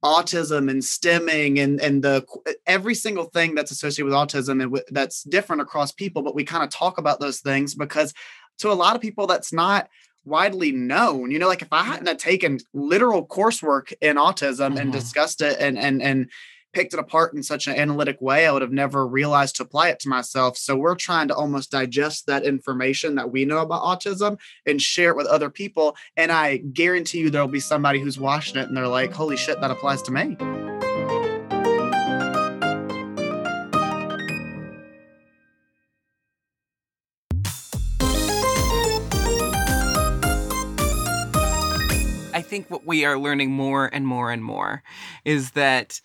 autism 0.04 0.70
and 0.70 0.80
stimming 0.82 1.58
and 1.58 1.80
and 1.80 2.02
the 2.04 2.24
every 2.66 2.94
single 2.94 3.24
thing 3.24 3.54
that's 3.54 3.70
associated 3.72 4.04
with 4.04 4.14
autism 4.14 4.52
and 4.62 4.70
wi- 4.70 4.84
that's 4.90 5.24
different 5.24 5.60
across 5.62 5.90
people. 5.92 6.22
But 6.22 6.34
we 6.34 6.44
kind 6.44 6.62
of 6.62 6.70
talk 6.70 6.98
about 6.98 7.18
those 7.20 7.40
things 7.40 7.74
because 7.74 8.14
to 8.58 8.70
a 8.70 8.74
lot 8.74 8.94
of 8.96 9.02
people 9.02 9.26
that's 9.26 9.52
not 9.52 9.88
widely 10.24 10.72
known. 10.72 11.30
You 11.30 11.38
know, 11.38 11.48
like 11.48 11.62
if 11.62 11.72
I 11.72 11.82
hadn't 11.82 12.18
taken 12.20 12.58
literal 12.72 13.26
coursework 13.26 13.92
in 14.00 14.16
autism 14.16 14.78
and 14.78 14.90
Mhm. 14.90 14.92
discussed 14.92 15.40
it 15.40 15.56
and 15.58 15.78
and 15.78 16.00
and 16.02 16.30
picked 16.72 16.94
it 16.94 17.00
apart 17.00 17.34
in 17.34 17.42
such 17.42 17.66
an 17.66 17.76
analytic 17.76 18.20
way, 18.20 18.46
I 18.46 18.52
would 18.52 18.62
have 18.62 18.72
never 18.72 19.06
realized 19.06 19.56
to 19.56 19.62
apply 19.62 19.88
it 19.88 20.00
to 20.00 20.08
myself. 20.08 20.56
So 20.56 20.76
we're 20.76 20.94
trying 20.94 21.28
to 21.28 21.34
almost 21.34 21.70
digest 21.70 22.26
that 22.26 22.44
information 22.44 23.14
that 23.14 23.30
we 23.30 23.44
know 23.44 23.58
about 23.58 23.82
autism 23.82 24.38
and 24.66 24.80
share 24.80 25.10
it 25.10 25.16
with 25.16 25.26
other 25.26 25.50
people. 25.50 25.96
And 26.16 26.30
I 26.30 26.58
guarantee 26.58 27.18
you 27.18 27.30
there'll 27.30 27.48
be 27.48 27.60
somebody 27.60 28.00
who's 28.00 28.18
watching 28.18 28.56
it 28.60 28.68
and 28.68 28.76
they're 28.76 28.88
like, 28.88 29.12
holy 29.12 29.36
shit, 29.36 29.60
that 29.60 29.70
applies 29.70 30.02
to 30.02 30.12
me. 30.12 30.36
I 42.34 42.42
think 42.42 42.70
what 42.70 42.86
we 42.86 43.04
are 43.04 43.18
learning 43.18 43.50
more 43.50 43.86
and 43.92 44.06
more 44.06 44.30
and 44.30 44.44
more 44.44 44.82
is 45.24 45.50
that 45.52 46.00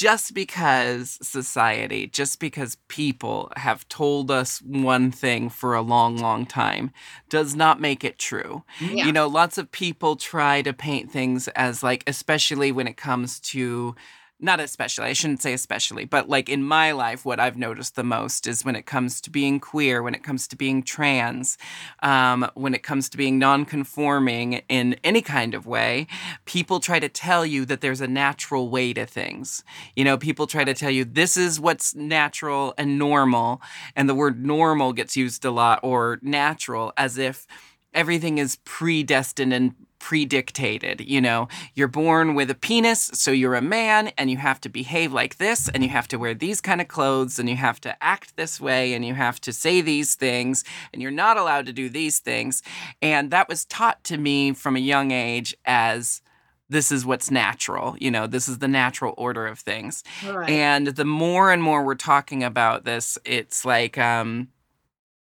just 0.00 0.32
because 0.32 1.18
society, 1.20 2.06
just 2.06 2.40
because 2.40 2.78
people 2.88 3.52
have 3.56 3.86
told 3.90 4.30
us 4.30 4.62
one 4.62 5.10
thing 5.10 5.50
for 5.50 5.74
a 5.74 5.82
long, 5.82 6.16
long 6.16 6.46
time, 6.46 6.90
does 7.28 7.54
not 7.54 7.82
make 7.82 8.02
it 8.02 8.18
true. 8.18 8.64
Yeah. 8.80 9.04
You 9.04 9.12
know, 9.12 9.26
lots 9.26 9.58
of 9.58 9.70
people 9.70 10.16
try 10.16 10.62
to 10.62 10.72
paint 10.72 11.10
things 11.10 11.48
as 11.48 11.82
like, 11.82 12.02
especially 12.06 12.72
when 12.72 12.88
it 12.88 12.96
comes 12.96 13.40
to 13.40 13.94
not 14.42 14.60
especially, 14.60 15.06
I 15.06 15.12
shouldn't 15.12 15.42
say 15.42 15.52
especially, 15.52 16.04
but 16.04 16.28
like 16.28 16.48
in 16.48 16.62
my 16.62 16.92
life, 16.92 17.24
what 17.24 17.40
I've 17.40 17.56
noticed 17.56 17.96
the 17.96 18.04
most 18.04 18.46
is 18.46 18.64
when 18.64 18.76
it 18.76 18.86
comes 18.86 19.20
to 19.22 19.30
being 19.30 19.60
queer, 19.60 20.02
when 20.02 20.14
it 20.14 20.22
comes 20.22 20.48
to 20.48 20.56
being 20.56 20.82
trans, 20.82 21.58
um, 22.02 22.48
when 22.54 22.74
it 22.74 22.82
comes 22.82 23.08
to 23.10 23.16
being 23.16 23.38
non 23.38 23.64
conforming 23.64 24.62
in 24.68 24.96
any 25.04 25.22
kind 25.22 25.54
of 25.54 25.66
way, 25.66 26.06
people 26.44 26.80
try 26.80 26.98
to 26.98 27.08
tell 27.08 27.44
you 27.44 27.64
that 27.66 27.80
there's 27.80 28.00
a 28.00 28.08
natural 28.08 28.70
way 28.70 28.92
to 28.92 29.06
things. 29.06 29.62
You 29.96 30.04
know, 30.04 30.16
people 30.16 30.46
try 30.46 30.64
to 30.64 30.74
tell 30.74 30.90
you 30.90 31.04
this 31.04 31.36
is 31.36 31.60
what's 31.60 31.94
natural 31.94 32.74
and 32.78 32.98
normal, 32.98 33.60
and 33.94 34.08
the 34.08 34.14
word 34.14 34.44
normal 34.44 34.92
gets 34.92 35.16
used 35.16 35.44
a 35.44 35.50
lot, 35.50 35.80
or 35.82 36.18
natural, 36.22 36.92
as 36.96 37.18
if 37.18 37.46
everything 37.92 38.38
is 38.38 38.56
predestined 38.64 39.52
and 39.52 39.74
predictated. 40.00 41.06
You 41.06 41.20
know, 41.20 41.46
you're 41.74 41.88
born 41.88 42.34
with 42.34 42.50
a 42.50 42.54
penis, 42.54 43.10
so 43.14 43.30
you're 43.30 43.54
a 43.54 43.62
man, 43.62 44.08
and 44.18 44.30
you 44.30 44.38
have 44.38 44.60
to 44.62 44.68
behave 44.68 45.12
like 45.12 45.36
this, 45.36 45.68
and 45.68 45.84
you 45.84 45.90
have 45.90 46.08
to 46.08 46.18
wear 46.18 46.34
these 46.34 46.60
kind 46.60 46.80
of 46.80 46.88
clothes, 46.88 47.38
and 47.38 47.48
you 47.48 47.56
have 47.56 47.80
to 47.82 48.02
act 48.02 48.36
this 48.36 48.60
way, 48.60 48.94
and 48.94 49.04
you 49.04 49.14
have 49.14 49.40
to 49.42 49.52
say 49.52 49.80
these 49.80 50.16
things, 50.16 50.64
and 50.92 51.00
you're 51.00 51.10
not 51.10 51.36
allowed 51.36 51.66
to 51.66 51.72
do 51.72 51.88
these 51.88 52.18
things. 52.18 52.62
And 53.00 53.30
that 53.30 53.48
was 53.48 53.64
taught 53.64 54.02
to 54.04 54.18
me 54.18 54.52
from 54.52 54.74
a 54.74 54.80
young 54.80 55.12
age 55.12 55.54
as 55.64 56.22
this 56.68 56.90
is 56.90 57.04
what's 57.04 57.30
natural. 57.30 57.96
You 57.98 58.10
know, 58.10 58.26
this 58.26 58.48
is 58.48 58.58
the 58.58 58.68
natural 58.68 59.14
order 59.18 59.46
of 59.46 59.58
things. 59.58 60.02
Right. 60.26 60.48
And 60.48 60.86
the 60.86 61.04
more 61.04 61.50
and 61.50 61.62
more 61.62 61.84
we're 61.84 61.94
talking 61.96 62.42
about 62.44 62.84
this, 62.84 63.18
it's 63.24 63.64
like, 63.64 63.98
um, 63.98 64.48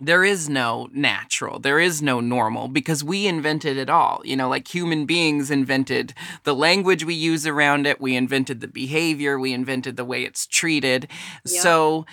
there 0.01 0.25
is 0.25 0.49
no 0.49 0.89
natural 0.93 1.59
there 1.59 1.79
is 1.79 2.01
no 2.01 2.21
normal 2.21 2.69
because 2.69 3.05
we 3.05 3.27
invented 3.27 3.77
it 3.77 3.91
all. 3.91 4.21
You 4.25 4.37
know 4.37 4.49
like 4.49 4.73
human 4.73 5.07
beings 5.07 5.51
invented 5.51 6.15
the 6.45 6.55
language 6.55 7.05
we 7.05 7.15
use 7.15 7.47
around 7.47 7.87
it. 7.87 8.01
We 8.01 8.17
invented 8.17 8.61
the 8.61 8.69
behavior. 8.69 9.39
We 9.39 9.53
invented 9.53 9.97
the 9.97 10.05
way 10.05 10.25
it's 10.25 10.47
treated. 10.47 11.09
So 11.45 12.07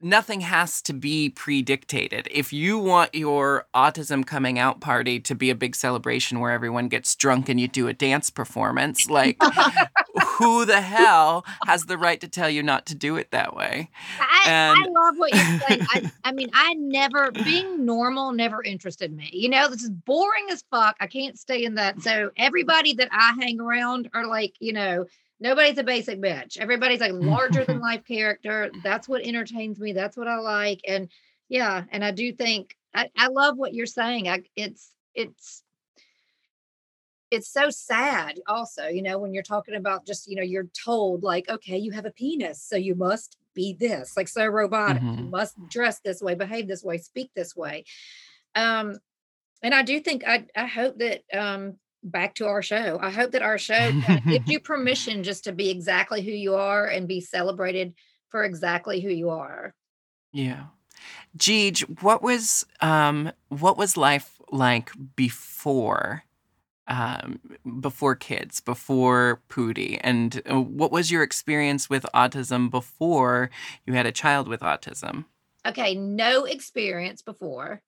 nothing 0.00 0.40
has 0.42 0.82
to 0.82 0.92
be 0.92 1.30
predictated 1.30 2.28
if 2.30 2.52
you 2.52 2.78
want 2.78 3.14
your 3.14 3.66
autism 3.74 4.26
coming 4.26 4.58
out 4.58 4.80
party 4.80 5.18
to 5.18 5.34
be 5.34 5.50
a 5.50 5.54
big 5.54 5.74
celebration 5.74 6.40
where 6.40 6.52
everyone 6.52 6.88
gets 6.88 7.14
drunk 7.16 7.48
and 7.48 7.58
you 7.58 7.68
do 7.68 7.88
a 7.88 7.92
dance 7.92 8.30
performance 8.30 9.08
like 9.08 9.36
who 10.38 10.64
the 10.64 10.80
hell 10.80 11.44
has 11.66 11.86
the 11.86 11.96
right 11.96 12.20
to 12.20 12.28
tell 12.28 12.50
you 12.50 12.62
not 12.62 12.86
to 12.86 12.94
do 12.94 13.16
it 13.16 13.30
that 13.30 13.56
way 13.56 13.88
I, 14.46 14.84
I 14.86 14.88
love 14.88 15.16
what 15.16 15.34
you're 15.34 15.60
saying. 15.60 15.86
I, 15.90 16.12
I 16.24 16.32
mean, 16.32 16.50
I 16.52 16.74
never 16.74 17.30
being 17.32 17.84
normal 17.84 18.32
never 18.32 18.62
interested 18.62 19.14
me. 19.14 19.30
You 19.32 19.48
know, 19.48 19.68
this 19.68 19.82
is 19.82 19.90
boring 19.90 20.46
as 20.50 20.64
fuck. 20.70 20.96
I 21.00 21.06
can't 21.06 21.38
stay 21.38 21.64
in 21.64 21.74
that. 21.76 22.00
So 22.02 22.30
everybody 22.36 22.94
that 22.94 23.08
I 23.10 23.34
hang 23.40 23.60
around 23.60 24.08
are 24.14 24.26
like, 24.26 24.54
you 24.60 24.72
know, 24.72 25.06
nobody's 25.40 25.78
a 25.78 25.84
basic 25.84 26.20
bitch. 26.20 26.58
Everybody's 26.58 27.00
like 27.00 27.12
larger 27.12 27.64
than 27.64 27.80
life 27.90 28.04
character. 28.06 28.70
That's 28.82 29.08
what 29.08 29.22
entertains 29.22 29.78
me. 29.78 29.92
That's 29.92 30.16
what 30.16 30.28
I 30.28 30.38
like. 30.38 30.80
And 30.86 31.10
yeah, 31.48 31.84
and 31.90 32.04
I 32.04 32.10
do 32.10 32.32
think 32.32 32.76
I, 32.94 33.10
I 33.16 33.28
love 33.28 33.56
what 33.56 33.74
you're 33.74 33.86
saying. 33.86 34.28
I 34.28 34.42
it's 34.56 34.92
it's 35.14 35.62
it's 37.30 37.48
so 37.48 37.70
sad 37.70 38.38
also 38.46 38.86
you 38.86 39.02
know 39.02 39.18
when 39.18 39.34
you're 39.34 39.42
talking 39.42 39.74
about 39.74 40.06
just 40.06 40.28
you 40.28 40.36
know 40.36 40.42
you're 40.42 40.68
told 40.84 41.22
like 41.22 41.48
okay 41.48 41.76
you 41.76 41.90
have 41.90 42.04
a 42.06 42.10
penis 42.10 42.62
so 42.62 42.76
you 42.76 42.94
must 42.94 43.36
be 43.54 43.72
this 43.72 44.16
like 44.16 44.28
so 44.28 44.46
robotic 44.46 45.02
you 45.02 45.24
Mhm. 45.24 45.30
must 45.30 45.56
dress 45.68 45.98
this 46.00 46.22
way 46.22 46.34
behave 46.34 46.68
this 46.68 46.84
way 46.84 46.98
speak 46.98 47.30
this 47.34 47.56
way 47.56 47.84
um 48.54 48.96
and 49.62 49.74
i 49.74 49.82
do 49.82 49.98
think 49.98 50.22
i 50.26 50.46
i 50.54 50.66
hope 50.66 50.98
that 50.98 51.22
um 51.32 51.76
back 52.10 52.34
to 52.34 52.46
our 52.46 52.62
show 52.62 52.98
i 53.02 53.10
hope 53.10 53.32
that 53.32 53.42
our 53.42 53.58
show 53.58 53.92
gives 54.30 54.48
you 54.50 54.60
permission 54.60 55.22
just 55.22 55.44
to 55.44 55.52
be 55.52 55.70
exactly 55.70 56.22
who 56.22 56.30
you 56.30 56.54
are 56.54 56.86
and 56.86 57.08
be 57.08 57.20
celebrated 57.20 57.94
for 58.28 58.44
exactly 58.44 59.00
who 59.00 59.10
you 59.10 59.30
are 59.30 59.74
Yeah. 60.32 60.66
Jeej, 61.38 62.02
what 62.02 62.22
was 62.22 62.64
um 62.80 63.32
what 63.48 63.76
was 63.76 63.96
life 63.96 64.40
like 64.50 64.90
before 65.16 66.24
um 66.88 67.40
before 67.80 68.14
kids, 68.16 68.60
before 68.60 69.42
Pootie? 69.48 69.98
And 70.02 70.42
uh, 70.50 70.60
what 70.60 70.92
was 70.92 71.10
your 71.10 71.22
experience 71.22 71.90
with 71.90 72.06
autism 72.14 72.70
before 72.70 73.50
you 73.86 73.94
had 73.94 74.06
a 74.06 74.12
child 74.12 74.48
with 74.48 74.60
autism? 74.60 75.24
Okay 75.66 75.94
no 75.94 76.44
experience 76.44 77.22
before 77.22 77.82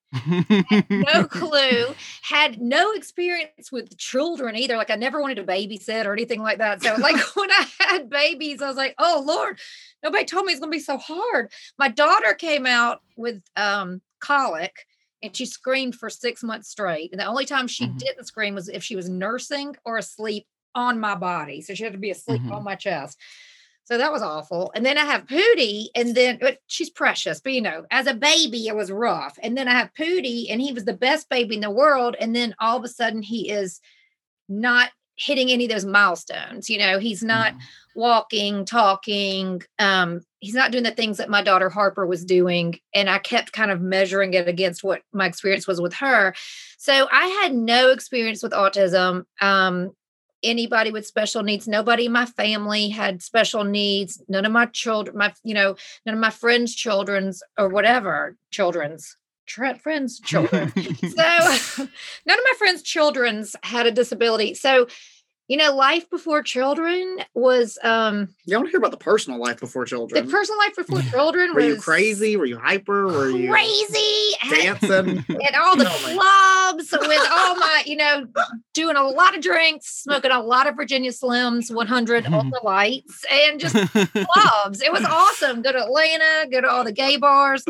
no 0.91 1.27
clue 1.29 1.95
had 2.23 2.61
no 2.61 2.93
experience 2.93 3.71
with 3.71 3.97
children 3.99 4.57
either 4.57 4.77
like 4.77 4.91
i 4.91 4.95
never 4.97 5.21
wanted 5.21 5.37
to 5.37 5.45
babysit 5.45 6.07
or 6.07 6.13
anything 6.13 6.41
like 6.43 6.59
that 6.59 6.83
so 6.83 6.97
like 6.97 7.17
when 7.37 7.51
i 7.51 7.67
had 7.81 8.09
babies 8.11 8.63
i 8.63 8.69
was 8.69 8.77
like 8.77 8.95
oh 8.99 9.23
lord 9.27 9.59
nobody 10.03 10.25
told 10.25 10.47
me 10.47 10.53
it's 10.53 10.61
going 10.61 10.73
to 10.73 10.77
be 10.77 10.83
so 10.83 10.97
hard 10.99 11.51
my 11.79 11.89
daughter 11.89 12.35
came 12.35 12.67
out 12.67 13.01
with 13.17 13.43
um 13.57 14.01
colic 14.21 14.87
and 15.23 15.37
she 15.37 15.45
screamed 15.47 15.95
for 15.95 16.09
six 16.09 16.43
months 16.43 16.69
straight 16.69 17.11
and 17.13 17.21
the 17.21 17.27
only 17.27 17.45
time 17.45 17.67
she 17.69 17.89
Mhm. 17.89 17.99
didn't 17.99 18.25
scream 18.27 18.55
was 18.55 18.69
if 18.69 18.83
she 18.83 18.97
was 18.97 19.09
nursing 19.09 19.77
or 19.85 19.99
asleep 19.99 20.47
on 20.75 20.99
my 21.01 21.15
body 21.15 21.61
so 21.61 21.75
she 21.75 21.85
had 21.85 21.93
to 21.93 21.99
be 21.99 22.11
asleep 22.11 22.43
Mhm. 22.43 22.53
on 22.53 22.65
my 22.65 22.75
chest 22.77 23.19
so 23.89 23.97
that 23.97 24.13
was 24.13 24.21
awful. 24.21 24.71
And 24.75 24.85
then 24.85 24.99
I 24.99 25.07
have 25.07 25.25
Pootie, 25.25 25.87
and 25.95 26.15
then 26.15 26.37
but 26.39 26.59
she's 26.67 26.91
precious, 26.91 27.41
but 27.41 27.55
you 27.55 27.63
know, 27.63 27.87
as 27.91 28.07
a 28.07 28.13
baby, 28.13 28.67
it 28.67 28.77
was 28.77 28.93
rough. 28.93 29.39
And 29.43 29.57
then 29.57 29.67
I 29.67 29.73
have 29.73 29.95
Pootie, 29.99 30.49
and 30.51 30.61
he 30.61 30.75
was 30.75 30.85
the 30.85 30.93
best 30.93 31.31
baby 31.31 31.55
in 31.55 31.63
the 31.63 31.71
world. 31.71 32.15
And 32.21 32.37
then 32.37 32.55
all 32.61 32.77
of 32.77 32.85
a 32.85 32.89
sudden, 32.89 33.23
he 33.23 33.51
is 33.51 33.81
not 34.47 34.91
hitting 35.17 35.51
any 35.51 35.65
of 35.65 35.71
those 35.71 35.87
milestones. 35.87 36.69
You 36.69 36.79
know, 36.79 36.99
he's 36.99 37.23
not 37.23 37.55
Mhm. 37.55 37.61
walking, 37.97 38.65
talking. 38.67 39.63
Um, 39.79 40.21
he's 40.41 40.55
not 40.55 40.71
doing 40.71 40.85
the 40.85 40.91
things 40.91 41.17
that 41.17 41.31
my 41.31 41.43
daughter 41.43 41.71
Harper 41.71 42.07
was 42.07 42.27
doing. 42.27 42.79
And 42.95 43.09
I 43.09 43.19
kept 43.19 43.53
kind 43.53 43.71
of 43.71 43.81
measuring 43.81 44.35
it 44.35 44.47
against 44.47 44.85
what 44.85 45.01
my 45.15 45.25
experience 45.27 45.67
was 45.67 45.81
with 45.81 45.95
her. 45.95 46.35
So 46.77 47.09
I 47.11 47.27
had 47.43 47.55
no 47.55 47.91
experience 47.91 48.43
with 48.43 48.53
autism. 48.53 49.25
Um, 49.41 49.93
anybody 50.43 50.91
with 50.91 51.07
special 51.07 51.43
needs. 51.43 51.67
Nobody 51.67 52.07
in 52.07 52.13
my 52.13 52.27
family 52.27 52.89
had 52.89 53.23
special 53.23 53.65
needs. 53.65 54.23
None 54.29 54.45
of 54.45 54.53
my 54.53 54.67
children, 54.67 55.17
my, 55.17 55.33
you 55.43 55.55
know, 55.55 55.77
none 56.07 56.15
of 56.15 56.21
my 56.21 56.31
friends' 56.31 56.75
children's 56.75 57.43
or 57.59 57.69
whatever, 57.69 58.37
children's 58.51 59.17
tra- 59.49 59.79
friends' 59.79 60.21
children. 60.21 60.73
so 60.77 61.17
none 62.27 62.39
of 62.39 62.45
my 62.45 62.55
friends' 62.59 62.83
children's 62.83 63.57
had 63.65 63.87
a 63.87 63.91
disability. 63.91 64.55
So, 64.55 64.87
you 65.49 65.57
know, 65.57 65.75
life 65.75 66.09
before 66.11 66.43
children 66.43 67.19
was 67.35 67.79
um 67.83 68.29
You 68.45 68.57
want 68.57 68.67
to 68.67 68.71
hear 68.71 68.79
about 68.79 68.91
the 68.91 68.97
personal 68.99 69.41
life 69.41 69.59
before 69.61 69.85
children. 69.87 70.25
the 70.27 70.31
personal 70.31 70.59
life 70.59 70.77
before 70.77 71.01
children 71.11 71.55
Were 71.55 71.61
was 71.61 71.67
you 71.77 71.81
crazy? 71.81 72.37
Were 72.37 72.45
you 72.47 72.59
hyper? 72.59 73.07
Were 73.07 73.31
you 73.31 73.51
crazy 73.51 74.33
had- 74.41 74.79
dancing? 74.81 75.25
and 75.29 75.57
all 75.57 75.77
the 75.77 75.87
Oh 75.89 76.73
clubs 76.75 76.93
with 76.93 77.29
all 77.31 77.57
my, 77.57 77.83
you 77.87 77.97
know, 77.97 78.27
doing 78.75 78.97
a 78.97 79.03
lot 79.03 79.35
of 79.35 79.43
drinks, 79.43 79.87
smoking 80.03 80.31
a 80.31 80.41
lot 80.41 80.67
of 80.67 80.77
Virginia 80.77 81.11
Slims, 81.11 81.75
100 81.75 82.27
Ultra 82.27 82.63
Lights, 82.63 83.25
and 83.33 83.59
just 83.59 83.75
clubs. 83.75 84.83
It 84.83 84.93
was 84.93 85.05
awesome. 85.05 85.63
Go 85.63 85.73
to 85.73 85.83
Atlanta, 85.83 86.47
go 86.51 86.61
to 86.61 86.69
all 86.69 86.85
the 86.85 86.93
gay 86.93 87.17
bars. 87.17 87.65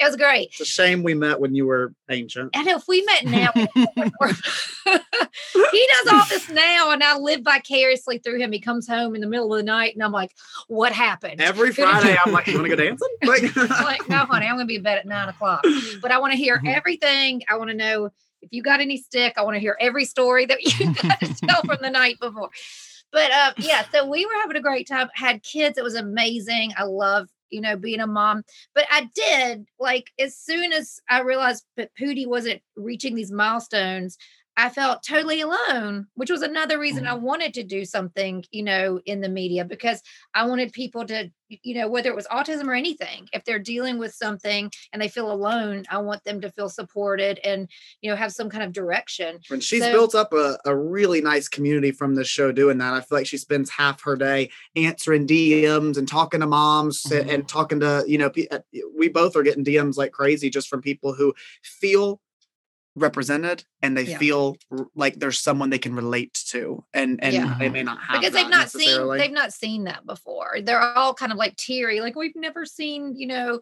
It 0.00 0.04
was 0.06 0.16
great. 0.16 0.48
It's 0.52 0.60
a 0.60 0.64
shame 0.64 1.02
we 1.02 1.12
met 1.12 1.38
when 1.40 1.54
you 1.54 1.66
were 1.66 1.92
ancient. 2.10 2.50
And 2.54 2.66
if 2.66 2.88
we 2.88 3.02
met 3.02 3.26
now, 3.26 3.50
he 4.84 5.88
does 5.88 6.12
all 6.12 6.24
this 6.30 6.48
now, 6.48 6.90
and 6.90 7.02
I 7.04 7.18
live 7.18 7.42
vicariously 7.42 8.18
through 8.18 8.38
him. 8.38 8.50
He 8.50 8.60
comes 8.60 8.88
home 8.88 9.14
in 9.14 9.20
the 9.20 9.26
middle 9.26 9.52
of 9.52 9.58
the 9.58 9.62
night, 9.62 9.94
and 9.94 10.02
I'm 10.02 10.12
like, 10.12 10.32
"What 10.68 10.92
happened?" 10.92 11.40
Every 11.40 11.72
Friday, 11.74 12.16
I'm 12.24 12.32
like, 12.32 12.46
"You 12.46 12.54
want 12.54 12.70
to 12.70 12.76
go 12.76 12.82
dancing?" 12.82 13.08
Like, 13.24 13.54
like, 13.56 14.08
no, 14.08 14.24
honey, 14.24 14.46
I'm 14.46 14.54
gonna 14.54 14.64
be 14.66 14.76
in 14.76 14.82
bed 14.82 14.98
at 14.98 15.06
nine 15.06 15.28
o'clock. 15.28 15.64
But 16.00 16.10
I 16.12 16.18
want 16.18 16.32
to 16.32 16.38
hear 16.38 16.58
Mhm. 16.58 16.74
everything. 16.74 17.42
I 17.48 17.56
want 17.56 17.70
to 17.70 17.76
know 17.76 18.06
if 18.40 18.48
you 18.52 18.62
got 18.62 18.80
any 18.80 18.96
stick. 18.96 19.34
I 19.36 19.42
want 19.42 19.56
to 19.56 19.60
hear 19.60 19.76
every 19.80 20.06
story 20.06 20.46
that 20.46 20.62
you 20.62 20.94
got 20.94 21.20
to 21.20 21.34
tell 21.46 21.62
from 21.62 21.78
the 21.82 21.90
night 21.90 22.18
before. 22.20 22.48
But 23.12 23.30
uh, 23.32 23.52
yeah, 23.58 23.84
so 23.92 24.08
we 24.08 24.24
were 24.24 24.32
having 24.40 24.56
a 24.56 24.60
great 24.62 24.88
time. 24.88 25.08
Had 25.14 25.42
kids. 25.42 25.76
It 25.76 25.84
was 25.84 25.94
amazing. 25.94 26.72
I 26.76 26.84
love 26.84 27.28
you 27.50 27.60
know 27.60 27.76
being 27.76 28.00
a 28.00 28.06
mom. 28.06 28.44
But 28.74 28.86
I 28.90 29.08
did 29.14 29.66
like 29.78 30.10
as 30.18 30.36
soon 30.36 30.72
as 30.72 31.00
I 31.08 31.20
realized 31.20 31.64
that 31.76 31.90
Pootie 32.00 32.26
wasn't 32.26 32.62
reaching 32.76 33.14
these 33.14 33.32
milestones. 33.32 34.16
I 34.56 34.68
felt 34.68 35.02
totally 35.02 35.40
alone, 35.40 36.06
which 36.14 36.28
was 36.30 36.42
another 36.42 36.78
reason 36.78 37.06
I 37.06 37.14
wanted 37.14 37.54
to 37.54 37.62
do 37.62 37.84
something, 37.84 38.44
you 38.50 38.62
know, 38.62 39.00
in 39.06 39.20
the 39.22 39.28
media 39.28 39.64
because 39.64 40.02
I 40.34 40.44
wanted 40.46 40.72
people 40.72 41.06
to, 41.06 41.30
you 41.48 41.74
know, 41.76 41.88
whether 41.88 42.10
it 42.10 42.16
was 42.16 42.26
autism 42.26 42.66
or 42.66 42.74
anything, 42.74 43.26
if 43.32 43.44
they're 43.44 43.58
dealing 43.58 43.98
with 43.98 44.12
something 44.12 44.70
and 44.92 45.00
they 45.00 45.08
feel 45.08 45.32
alone, 45.32 45.84
I 45.88 45.98
want 45.98 46.24
them 46.24 46.40
to 46.42 46.50
feel 46.50 46.68
supported 46.68 47.38
and, 47.42 47.70
you 48.02 48.10
know, 48.10 48.16
have 48.16 48.32
some 48.32 48.50
kind 48.50 48.62
of 48.62 48.72
direction. 48.72 49.38
And 49.50 49.62
she's 49.64 49.82
So- 49.82 49.92
built 49.92 50.14
up 50.14 50.32
a, 50.34 50.58
a 50.66 50.76
really 50.76 51.22
nice 51.22 51.48
community 51.48 51.90
from 51.92 52.14
this 52.14 52.28
show 52.28 52.52
doing 52.52 52.76
that, 52.78 52.92
I 52.92 53.00
feel 53.00 53.18
like 53.18 53.26
she 53.26 53.38
spends 53.38 53.70
half 53.70 54.02
her 54.02 54.16
day 54.16 54.50
answering 54.76 55.26
DMs 55.26 55.96
and 55.96 56.06
talking 56.06 56.40
to 56.40 56.46
moms 56.46 57.06
and- 57.10 57.30
Mhm. 57.30 57.34
and 57.34 57.48
talking 57.48 57.80
to, 57.80 58.04
you 58.06 58.18
know, 58.18 58.30
uh, 58.50 58.58
we 58.94 59.08
both 59.08 59.36
are 59.36 59.42
getting 59.42 59.64
DMs 59.64 59.96
like 59.96 60.12
crazy 60.12 60.50
just 60.50 60.68
from 60.68 60.82
people 60.82 61.14
who 61.14 61.32
feel 61.62 62.20
represented 62.96 63.64
and 63.82 63.96
they 63.96 64.02
Yeah. 64.02 64.18
feel 64.18 64.56
like 64.94 65.18
there's 65.20 65.38
someone 65.38 65.70
they 65.70 65.78
can 65.78 65.94
relate 65.94 66.34
to 66.48 66.84
and 66.92 67.22
and 67.22 67.32
Yeah. 67.32 67.56
they 67.58 67.68
may 67.68 67.82
not 67.82 68.00
have 68.00 68.20
because 68.20 68.34
they've 68.34 68.50
not 68.50 68.70
seen 68.70 69.08
they've 69.16 69.30
not 69.30 69.52
seen 69.52 69.84
that 69.84 70.04
before. 70.06 70.58
They're 70.62 70.80
all 70.80 71.14
kind 71.14 71.32
of 71.32 71.38
like 71.38 71.56
teary, 71.56 72.00
like 72.00 72.16
we've 72.16 72.36
never 72.36 72.66
seen, 72.66 73.14
you 73.16 73.26
know, 73.26 73.60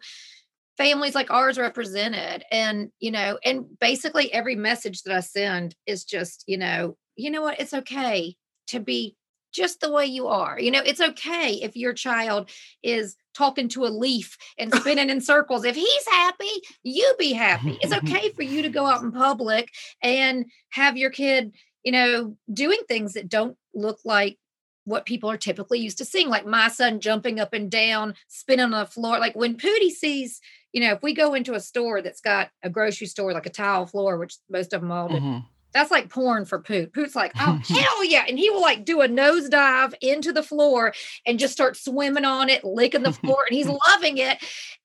families 0.77 1.13
like 1.13 1.29
ours 1.29 1.57
represented. 1.59 2.43
And, 2.51 2.89
you 2.99 3.11
know, 3.11 3.37
and 3.43 3.77
basically 3.79 4.31
every 4.33 4.55
message 4.55 5.03
that 5.03 5.15
I 5.15 5.19
send 5.19 5.75
is 5.85 6.05
just, 6.05 6.43
you 6.47 6.57
know, 6.57 6.97
you 7.15 7.29
know 7.29 7.41
what, 7.41 7.59
it's 7.59 7.73
okay 7.73 8.35
to 8.67 8.79
be 8.79 9.15
just 9.51 9.79
the 9.81 9.91
way 9.91 10.05
you 10.05 10.27
are. 10.27 10.59
You 10.59 10.71
know, 10.71 10.81
it's 10.85 11.01
okay 11.01 11.53
if 11.61 11.75
your 11.75 11.93
child 11.93 12.49
is 12.83 13.15
talking 13.33 13.67
to 13.69 13.85
a 13.85 13.87
leaf 13.87 14.37
and 14.57 14.73
spinning 14.75 15.09
in 15.09 15.21
circles. 15.21 15.63
If 15.65 15.75
he's 15.75 16.07
happy, 16.07 16.51
you 16.83 17.13
be 17.17 17.33
happy. 17.33 17.77
It's 17.81 17.93
okay 18.03 18.31
for 18.31 18.43
you 18.43 18.61
to 18.61 18.69
go 18.69 18.85
out 18.85 19.01
in 19.01 19.11
public 19.11 19.69
and 20.01 20.45
have 20.71 20.97
your 20.97 21.09
kid, 21.09 21.53
you 21.83 21.91
know, 21.91 22.35
doing 22.51 22.79
things 22.87 23.13
that 23.13 23.29
don't 23.29 23.57
look 23.73 23.99
like 24.03 24.37
what 24.85 25.05
people 25.05 25.29
are 25.29 25.37
typically 25.37 25.79
used 25.79 25.99
to 25.99 26.05
seeing, 26.05 26.29
like 26.29 26.47
my 26.47 26.67
son 26.67 26.99
jumping 26.99 27.39
up 27.39 27.53
and 27.53 27.69
down, 27.69 28.15
spinning 28.27 28.65
on 28.65 28.71
the 28.71 28.85
floor. 28.87 29.19
Like 29.19 29.35
when 29.35 29.55
Pootie 29.55 29.91
sees, 29.91 30.41
you 30.73 30.81
know, 30.81 30.93
if 30.93 31.03
we 31.03 31.13
go 31.13 31.35
into 31.35 31.53
a 31.53 31.59
store 31.59 32.01
that's 32.01 32.21
got 32.21 32.49
a 32.63 32.69
grocery 32.71 33.05
store, 33.05 33.31
like 33.31 33.45
a 33.45 33.51
tile 33.51 33.85
floor, 33.85 34.17
which 34.17 34.37
most 34.49 34.73
of 34.73 34.81
them 34.81 34.91
all 34.91 35.07
do, 35.07 35.15
Mhm. 35.15 35.45
That's 35.73 35.91
like 35.91 36.09
porn 36.09 36.45
for 36.45 36.59
Poot. 36.59 36.93
Poot's 36.93 37.15
like, 37.15 37.31
oh 37.39 37.59
hell 37.67 38.03
yeah. 38.03 38.25
And 38.27 38.39
he 38.39 38.49
will 38.49 38.61
like 38.61 38.85
do 38.85 39.01
a 39.01 39.07
nosedive 39.07 39.93
into 40.01 40.31
the 40.33 40.43
floor 40.43 40.93
and 41.25 41.37
just 41.39 41.53
start 41.53 41.77
swimming 41.77 42.25
on 42.25 42.49
it, 42.49 42.63
licking 42.63 43.03
the 43.03 43.13
floor, 43.13 43.45
and 43.49 43.55
he's 43.55 43.67
loving 43.87 44.17
it. 44.17 44.37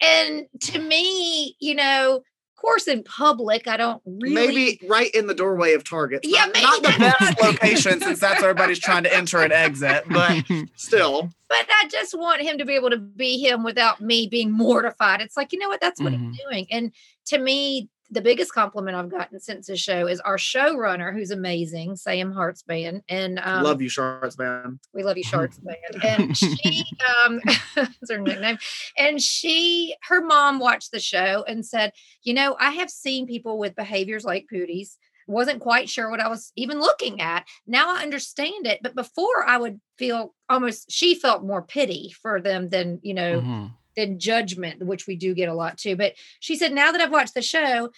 And 0.03 0.47
to 0.61 0.79
me, 0.79 1.57
you 1.61 1.75
know, 1.75 2.17
of 2.17 2.61
course, 2.61 2.87
in 2.89 3.03
public, 3.05 3.67
I 3.69 3.77
don't 3.77 4.03
really 4.07 4.35
maybe 4.35 4.81
right 4.89 5.11
in 5.15 5.27
the 5.27 5.35
doorway 5.35 5.75
of 5.75 5.85
Target. 5.85 6.21
Yeah, 6.25 6.47
not, 6.47 6.55
maybe 6.55 6.67
not 6.67 6.83
the 6.93 6.99
best 7.19 7.43
location 7.43 8.01
since 8.01 8.21
that's 8.21 8.41
where 8.41 8.51
everybody's 8.51 8.79
trying 8.79 9.03
to 9.05 9.15
enter 9.15 9.39
and 9.43 9.53
exit, 9.53 10.05
but 10.09 10.43
still. 10.77 11.31
but 11.49 11.67
I 11.69 11.89
just 11.91 12.17
want 12.19 12.41
him 12.41 12.57
to 12.59 12.65
be 12.65 12.75
able 12.75 12.89
to 12.91 12.97
be 12.97 13.39
him 13.39 13.65
without 13.65 14.01
me 14.01 14.29
being 14.31 14.51
mortified. 14.51 15.21
It's 15.21 15.37
like, 15.37 15.53
you 15.53 15.59
know 15.59 15.69
what? 15.69 15.81
That's 15.83 16.01
what 16.01 16.13
Mhm. 16.15 16.31
he's 16.31 16.41
doing. 16.49 16.67
And 16.71 16.93
to 17.27 17.39
me, 17.39 17.91
the 18.15 18.21
biggest 18.23 18.53
compliment 18.55 18.97
I've 18.97 19.11
gotten 19.11 19.39
since 19.41 19.67
the 19.67 19.77
show 19.77 20.07
is 20.07 20.21
our 20.21 20.37
showrunner, 20.37 21.13
who's 21.13 21.31
amazing, 21.31 21.97
Sam 21.97 22.33
Hartzman. 22.33 23.03
And 23.09 23.39
um, 23.43 23.63
Love 23.65 23.83
you, 23.83 23.89
Sharks 23.89 24.39
man. 24.39 24.79
we 24.95 25.03
love 25.03 25.19
you, 25.19 25.25
Hartzman. 25.25 25.75
And 26.03 26.37
she, 26.37 26.85
um, 27.25 27.41
that's 27.77 28.11
her 28.11 28.19
nickname. 28.19 28.59
And 28.97 29.21
she, 29.21 29.95
her 30.09 30.21
mom 30.25 30.59
watched 30.59 30.93
the 30.93 31.01
show 31.01 31.45
and 31.47 31.67
said, 31.67 31.93
you 32.23 32.33
know, 32.35 32.57
I 32.59 32.71
have 32.71 32.89
seen 32.91 33.27
people 33.27 33.59
with 33.59 33.77
behaviors 33.77 34.25
like 34.25 34.47
Pootie's. 34.53 34.97
Wasn't 35.27 35.61
quite 35.61 35.89
sure 35.89 36.11
what 36.11 36.21
I 36.21 36.29
was 36.29 36.53
even 36.55 36.79
looking 36.81 37.23
at. 37.23 37.47
Now 37.67 37.97
I 37.97 38.03
understand 38.03 38.67
it. 38.67 38.81
But 38.83 38.95
before 38.95 39.43
I 39.47 39.57
would 39.57 39.81
feel 39.97 40.35
almost, 40.51 40.91
she 40.93 41.15
felt 41.15 41.43
more 41.43 41.63
pity 41.63 42.15
for 42.21 42.43
them 42.43 42.69
than, 42.69 43.01
you 43.03 43.15
know, 43.15 43.41
Mhm. 43.41 43.71
Than 43.97 44.19
judgment, 44.19 44.85
which 44.85 45.07
we 45.07 45.17
do 45.17 45.35
get 45.35 45.49
a 45.49 45.55
lot 45.55 45.79
too. 45.79 45.97
But 45.97 46.15
she 46.41 46.57
said, 46.57 46.73
now 46.73 46.93
that 46.93 47.01
I've 47.01 47.13
watched 47.13 47.35
the 47.35 47.43
show, 47.43 47.91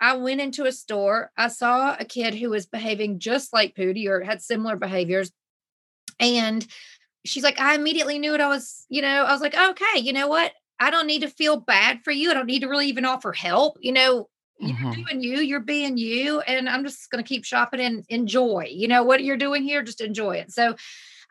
I 0.00 0.16
went 0.16 0.40
into 0.40 0.64
a 0.64 0.72
store. 0.72 1.30
I 1.36 1.48
saw 1.48 1.96
a 1.98 2.04
kid 2.04 2.34
who 2.34 2.50
was 2.50 2.66
behaving 2.66 3.20
just 3.20 3.52
like 3.52 3.74
Pootie 3.74 4.08
or 4.08 4.22
had 4.22 4.42
similar 4.42 4.76
behaviors. 4.76 5.30
And 6.18 6.66
she's 7.24 7.44
like, 7.44 7.60
I 7.60 7.74
immediately 7.74 8.18
knew 8.18 8.32
what 8.32 8.40
I 8.40 8.48
was, 8.48 8.86
you 8.88 9.02
know, 9.02 9.24
I 9.24 9.32
was 9.32 9.40
like, 9.40 9.56
okay, 9.56 10.00
you 10.00 10.12
know 10.12 10.28
what? 10.28 10.52
I 10.80 10.90
don't 10.90 11.06
need 11.06 11.22
to 11.22 11.28
feel 11.28 11.56
bad 11.56 12.02
for 12.02 12.10
you. 12.10 12.30
I 12.30 12.34
don't 12.34 12.46
need 12.46 12.60
to 12.60 12.68
really 12.68 12.88
even 12.88 13.04
offer 13.04 13.32
help. 13.32 13.78
You 13.80 13.92
know, 13.92 14.28
you're 14.58 14.76
Mhm. 14.76 15.06
doing 15.06 15.22
you, 15.22 15.38
you're 15.38 15.60
being 15.60 15.96
you. 15.96 16.40
And 16.40 16.68
I'm 16.68 16.84
just 16.84 17.10
going 17.10 17.22
to 17.22 17.28
keep 17.28 17.44
shopping 17.44 17.80
and 17.80 18.04
enjoy, 18.08 18.68
you 18.70 18.88
know, 18.88 19.04
what 19.04 19.24
you're 19.24 19.36
doing 19.36 19.62
here, 19.62 19.82
just 19.82 20.00
enjoy 20.00 20.36
it. 20.36 20.52
So 20.52 20.74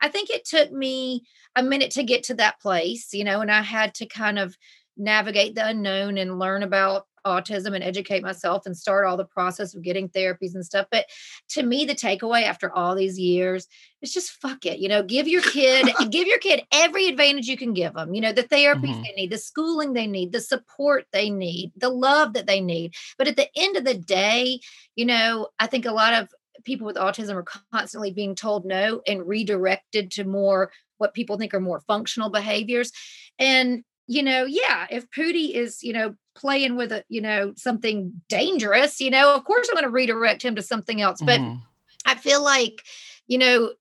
I 0.02 0.10
think 0.10 0.30
it 0.30 0.46
took 0.46 0.72
me 0.72 1.24
a 1.56 1.64
minute 1.64 1.92
to 1.92 2.04
get 2.04 2.24
to 2.24 2.34
that 2.36 2.60
place, 2.60 3.14
you 3.14 3.24
know, 3.24 3.42
and 3.42 3.52
I 3.52 3.62
had 3.62 3.94
to 3.96 4.06
kind 4.06 4.40
of 4.40 4.56
navigate 4.98 5.56
the 5.56 5.66
unknown 5.68 6.18
and 6.18 6.40
learn 6.40 6.64
about 6.64 7.08
autism 7.26 7.74
and 7.74 7.84
educate 7.84 8.22
myself 8.22 8.66
and 8.66 8.76
start 8.78 9.06
all 9.06 9.16
the 9.16 9.24
process 9.26 9.74
of 9.74 9.82
getting 9.82 10.10
therapies 10.10 10.54
and 10.56 10.66
stuff. 10.66 10.88
But 10.92 11.06
to 11.50 11.64
me, 11.64 11.86
the 11.86 11.96
takeaway 11.96 12.44
after 12.44 12.72
all 12.74 12.96
these 12.96 13.18
years 13.18 13.66
is 14.02 14.12
just 14.14 14.32
fuck 14.32 14.66
it. 14.66 14.80
You 14.80 14.90
know, 14.90 15.02
give 15.04 15.28
your 15.28 15.42
kid, 15.42 15.90
give 16.12 16.28
your 16.28 16.38
kid 16.40 16.64
every 16.74 17.08
advantage 17.08 17.48
you 17.48 17.56
can 17.56 17.74
give 17.74 17.94
them. 17.94 18.14
You 18.14 18.20
know, 18.22 18.34
the 18.34 18.44
therapies 18.44 18.98
Mhm. 18.98 19.04
they 19.04 19.14
need, 19.16 19.32
the 19.32 19.38
schooling 19.38 19.94
they 19.94 20.06
need, 20.06 20.34
the 20.34 20.42
support 20.42 21.06
they 21.14 21.30
need, 21.30 21.72
the 21.78 21.90
love 21.90 22.34
that 22.34 22.46
they 22.46 22.60
need. 22.60 22.94
But 23.18 23.30
at 23.30 23.38
the 23.38 23.48
end 23.56 23.78
of 23.78 23.86
the 23.86 23.98
day, 23.98 24.60
you 24.96 25.06
know, 25.06 25.48
I 25.60 25.68
think 25.68 25.86
a 25.86 25.92
lot 25.94 26.14
of 26.14 26.30
people 26.66 26.86
with 26.86 26.98
autism 26.98 27.36
are 27.36 27.46
constantly 27.72 28.12
being 28.12 28.36
told 28.36 28.66
no 28.66 29.02
and 29.08 29.26
redirected 29.28 30.12
to 30.12 30.24
more 30.24 30.72
what 31.04 31.14
people 31.14 31.38
think 31.38 31.54
are 31.54 31.60
more 31.60 31.82
functional 31.82 32.30
behaviors. 32.30 32.92
And, 33.38 33.84
you 34.08 34.24
know, 34.24 34.46
yeah, 34.46 34.88
if 34.90 35.10
Pootie 35.12 35.52
is, 35.54 35.84
you 35.84 35.92
know, 35.92 36.16
playing 36.34 36.78
with 36.78 36.94
a, 36.94 37.04
you 37.10 37.22
know, 37.22 37.54
something 37.58 38.22
dangerous, 38.30 39.02
you 39.02 39.12
know, 39.12 39.36
of 39.36 39.44
course 39.44 39.68
I'm 39.68 39.76
going 39.76 39.84
to 39.84 39.90
redirect 39.92 40.42
him 40.42 40.56
to 40.56 40.62
something 40.62 41.02
else. 41.02 41.22
But 41.22 41.42
Mhm. 41.42 41.62
I 42.06 42.16
feel 42.16 42.42
like, 42.42 42.82
you 43.28 43.38
know, 43.38 43.74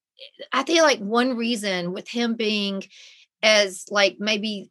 I 0.53 0.65
feel 0.65 0.83
like 0.85 0.99
one 0.99 1.37
reason 1.37 1.93
with 1.93 2.09
him 2.09 2.35
being 2.35 2.83
as 3.43 3.87
like 3.89 4.17
maybe 4.19 4.71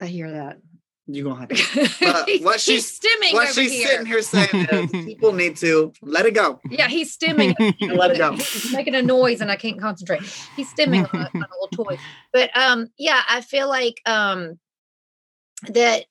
I 0.00 0.06
hear 0.06 0.30
that. 0.30 0.58
You're 1.06 1.24
gonna 1.24 1.40
have 1.40 1.48
to 1.48 1.90
But 2.00 2.28
what 2.44 2.60
she's- 2.60 2.98
stimming 2.98 3.32
what 3.34 3.48
over 3.50 3.60
she's 3.60 3.72
here. 3.72 3.88
sitting 3.88 4.06
here 4.06 4.22
saying 4.22 4.48
is 4.70 4.90
people 5.04 5.32
need 5.32 5.56
to 5.56 5.92
let 6.00 6.26
it 6.26 6.34
go. 6.34 6.60
Yeah, 6.70 6.88
he's 6.88 7.16
stimming. 7.16 7.54
Let 7.96 8.12
it 8.12 8.18
go. 8.18 8.32
He's 8.32 8.72
making 8.72 8.94
a 8.94 9.02
noise 9.02 9.40
and 9.40 9.50
I 9.50 9.56
can't 9.56 9.80
concentrate. 9.80 10.22
He's 10.56 10.72
stimming 10.72 11.12
on 11.12 11.20
a, 11.20 11.24
on 11.34 11.42
a 11.42 11.46
little 11.60 11.68
toy. 11.84 11.98
But 12.32 12.56
um, 12.56 12.88
yeah, 12.98 13.20
I 13.28 13.40
feel 13.40 13.68
like 13.68 14.00
um 14.06 14.58
that 15.68 16.04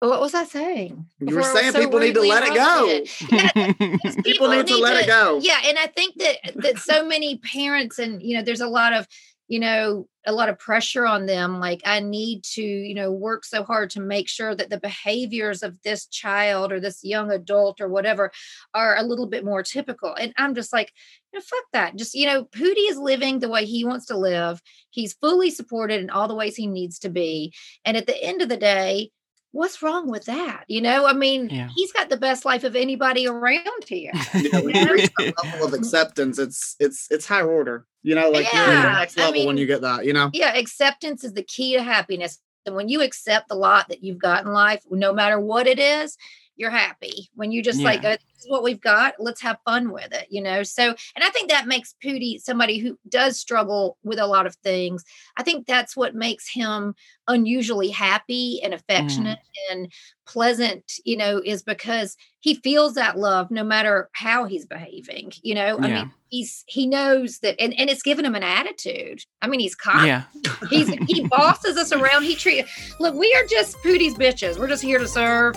what 0.00 0.20
was 0.20 0.34
I 0.34 0.44
saying? 0.44 1.06
You 1.18 1.26
were 1.34 1.42
Before 1.42 1.50
I 1.50 1.60
saying 1.60 1.72
so 1.72 1.80
people 1.80 1.98
need 2.00 2.14
to 2.14 2.22
let 2.22 2.42
it 2.44 2.54
go. 2.54 3.04
Yeah, 3.30 3.72
because 3.96 4.16
People 4.22 4.48
need 4.48 4.66
to 4.66 4.76
let 4.78 5.02
it 5.02 5.06
go. 5.06 5.38
Yeah, 5.42 5.60
and 5.66 5.78
I 5.78 5.86
think 5.88 6.14
that 6.16 6.36
that 6.56 6.78
so 6.78 7.06
many 7.06 7.38
parents 7.38 7.98
and 7.98 8.22
you 8.22 8.36
know, 8.36 8.42
there's 8.42 8.62
a 8.62 8.68
lot 8.68 8.92
of 8.94 9.06
you 9.50 9.58
know 9.58 10.06
a 10.26 10.32
lot 10.32 10.48
of 10.48 10.58
pressure 10.58 11.04
on 11.04 11.26
them 11.26 11.58
like 11.58 11.82
i 11.84 11.98
need 11.98 12.44
to 12.44 12.62
you 12.62 12.94
know 12.94 13.10
work 13.10 13.44
so 13.44 13.64
hard 13.64 13.90
to 13.90 14.00
make 14.00 14.28
sure 14.28 14.54
that 14.54 14.70
the 14.70 14.78
behaviors 14.78 15.62
of 15.62 15.76
this 15.82 16.06
child 16.06 16.70
or 16.70 16.78
this 16.78 17.02
young 17.02 17.32
adult 17.32 17.80
or 17.80 17.88
whatever 17.88 18.30
are 18.74 18.96
a 18.96 19.02
little 19.02 19.26
bit 19.26 19.44
more 19.44 19.62
typical. 19.62 20.14
And 20.14 20.32
i'm 20.38 20.54
just 20.54 20.72
like 20.72 20.92
you 21.32 21.38
know, 21.38 21.42
fuck 21.42 21.64
that 21.72 21.96
just 21.96 22.14
you 22.14 22.26
know 22.26 22.44
pootie 22.44 22.90
is 22.90 22.96
living 22.96 23.40
the 23.40 23.48
way 23.48 23.64
he 23.64 23.84
wants 23.84 24.06
to 24.06 24.16
live. 24.16 24.62
He's 24.90 25.14
fully 25.14 25.50
supported 25.50 26.00
in 26.00 26.10
all 26.10 26.28
the 26.28 26.34
ways 26.34 26.56
he 26.56 26.66
needs 26.66 27.00
to 27.00 27.10
be. 27.10 27.52
And 27.84 27.96
at 27.96 28.06
the 28.06 28.22
end 28.22 28.42
of 28.42 28.48
the 28.48 28.56
day 28.56 29.10
what's 29.52 29.82
wrong 29.82 30.08
with 30.08 30.24
that 30.26 30.64
you 30.68 30.80
know 30.80 31.06
i 31.06 31.12
mean 31.12 31.48
Yeah. 31.50 31.68
he's 31.74 31.92
got 31.92 32.08
the 32.08 32.16
best 32.16 32.44
life 32.44 32.64
of 32.64 32.76
anybody 32.76 33.26
around 33.26 33.84
here 33.86 34.12
You 34.34 34.50
know, 34.52 34.62
when 34.62 34.74
you 34.76 34.92
reach 34.92 35.10
that 35.18 35.34
level 35.42 35.66
of 35.66 35.74
acceptance, 35.74 36.38
it's 36.38 36.76
it's 36.78 37.06
it's 37.10 37.26
higher 37.26 37.50
order. 37.50 37.86
You 38.02 38.14
know, 38.14 38.30
like 38.30 38.50
you're 38.52 38.62
at 38.62 38.66
the 38.68 38.72
Yeah, 38.72 38.92
next 38.92 39.18
I 39.18 39.24
level 39.26 39.46
when 39.46 39.56
you 39.58 39.66
get 39.66 39.82
that. 39.82 40.06
You 40.06 40.12
know, 40.12 40.30
yeah 40.32 40.54
acceptance 40.56 41.24
is 41.24 41.32
the 41.34 41.42
key 41.42 41.74
to 41.76 41.82
happiness 41.82 42.38
and 42.66 42.74
when 42.74 42.88
you 42.88 43.02
accept 43.02 43.48
the 43.48 43.54
lot 43.54 43.88
that 43.88 44.02
you've 44.04 44.18
got 44.18 44.44
in 44.44 44.52
life 44.52 44.82
no 44.90 45.12
matter 45.12 45.38
what 45.40 45.66
it 45.66 45.78
is 45.78 46.16
you're 46.60 46.70
happy 46.70 47.28
when 47.34 47.50
you 47.50 47.62
just 47.62 47.80
like 47.80 48.02
Yeah. 48.02 48.10
"Uh, 48.10 48.16
this 48.36 48.44
is 48.44 48.50
what 48.50 48.62
we've 48.62 48.80
got 48.80 49.14
let's 49.18 49.40
have 49.40 49.56
fun 49.64 49.90
with 49.92 50.12
it 50.12 50.26
you 50.30 50.42
know 50.42 50.62
so 50.62 50.84
and 51.16 51.24
i 51.24 51.30
think 51.30 51.48
that 51.50 51.66
makes 51.66 51.94
pootie 52.04 52.38
somebody 52.38 52.78
who 52.78 52.98
does 53.08 53.38
struggle 53.40 53.96
with 54.04 54.18
a 54.18 54.26
lot 54.26 54.46
of 54.46 54.54
things 54.56 55.02
i 55.38 55.42
think 55.42 55.66
that's 55.66 55.96
what 55.96 56.14
makes 56.14 56.48
him 56.48 56.94
unusually 57.28 57.88
happy 57.90 58.60
and 58.62 58.74
affectionate 58.74 59.38
and 59.70 59.90
pleasant 60.26 60.92
you 61.04 61.16
know 61.16 61.40
is 61.44 61.62
because 61.62 62.16
he 62.40 62.54
feels 62.54 62.94
that 62.94 63.18
love 63.18 63.50
no 63.50 63.64
matter 63.64 64.08
how 64.12 64.44
he's 64.44 64.66
behaving 64.66 65.32
you 65.42 65.54
know 65.54 65.78
i 65.80 65.86
Yeah. 65.88 65.94
mean 66.02 66.12
he's 66.28 66.64
he 66.68 66.86
knows 66.86 67.38
that 67.40 67.56
and, 67.60 67.72
and 67.78 67.90
it's 67.90 68.02
given 68.02 68.24
him 68.24 68.34
an 68.34 68.42
attitude 68.42 69.20
i 69.42 69.48
mean 69.48 69.60
he's 69.60 69.74
cocky 69.74 70.06
yeah. 70.08 70.22
He's 70.68 70.88
he 71.08 71.26
bosses 71.30 71.76
us 71.76 71.92
around. 71.92 72.24
He 72.24 72.34
treats 72.34 72.70
look. 73.00 73.14
We 73.14 73.32
are 73.34 73.44
just 73.46 73.76
Pootie's 73.78 74.14
bitches. 74.14 74.58
We're 74.58 74.68
just 74.68 74.82
here 74.82 74.98
to 74.98 75.08
serve. 75.08 75.56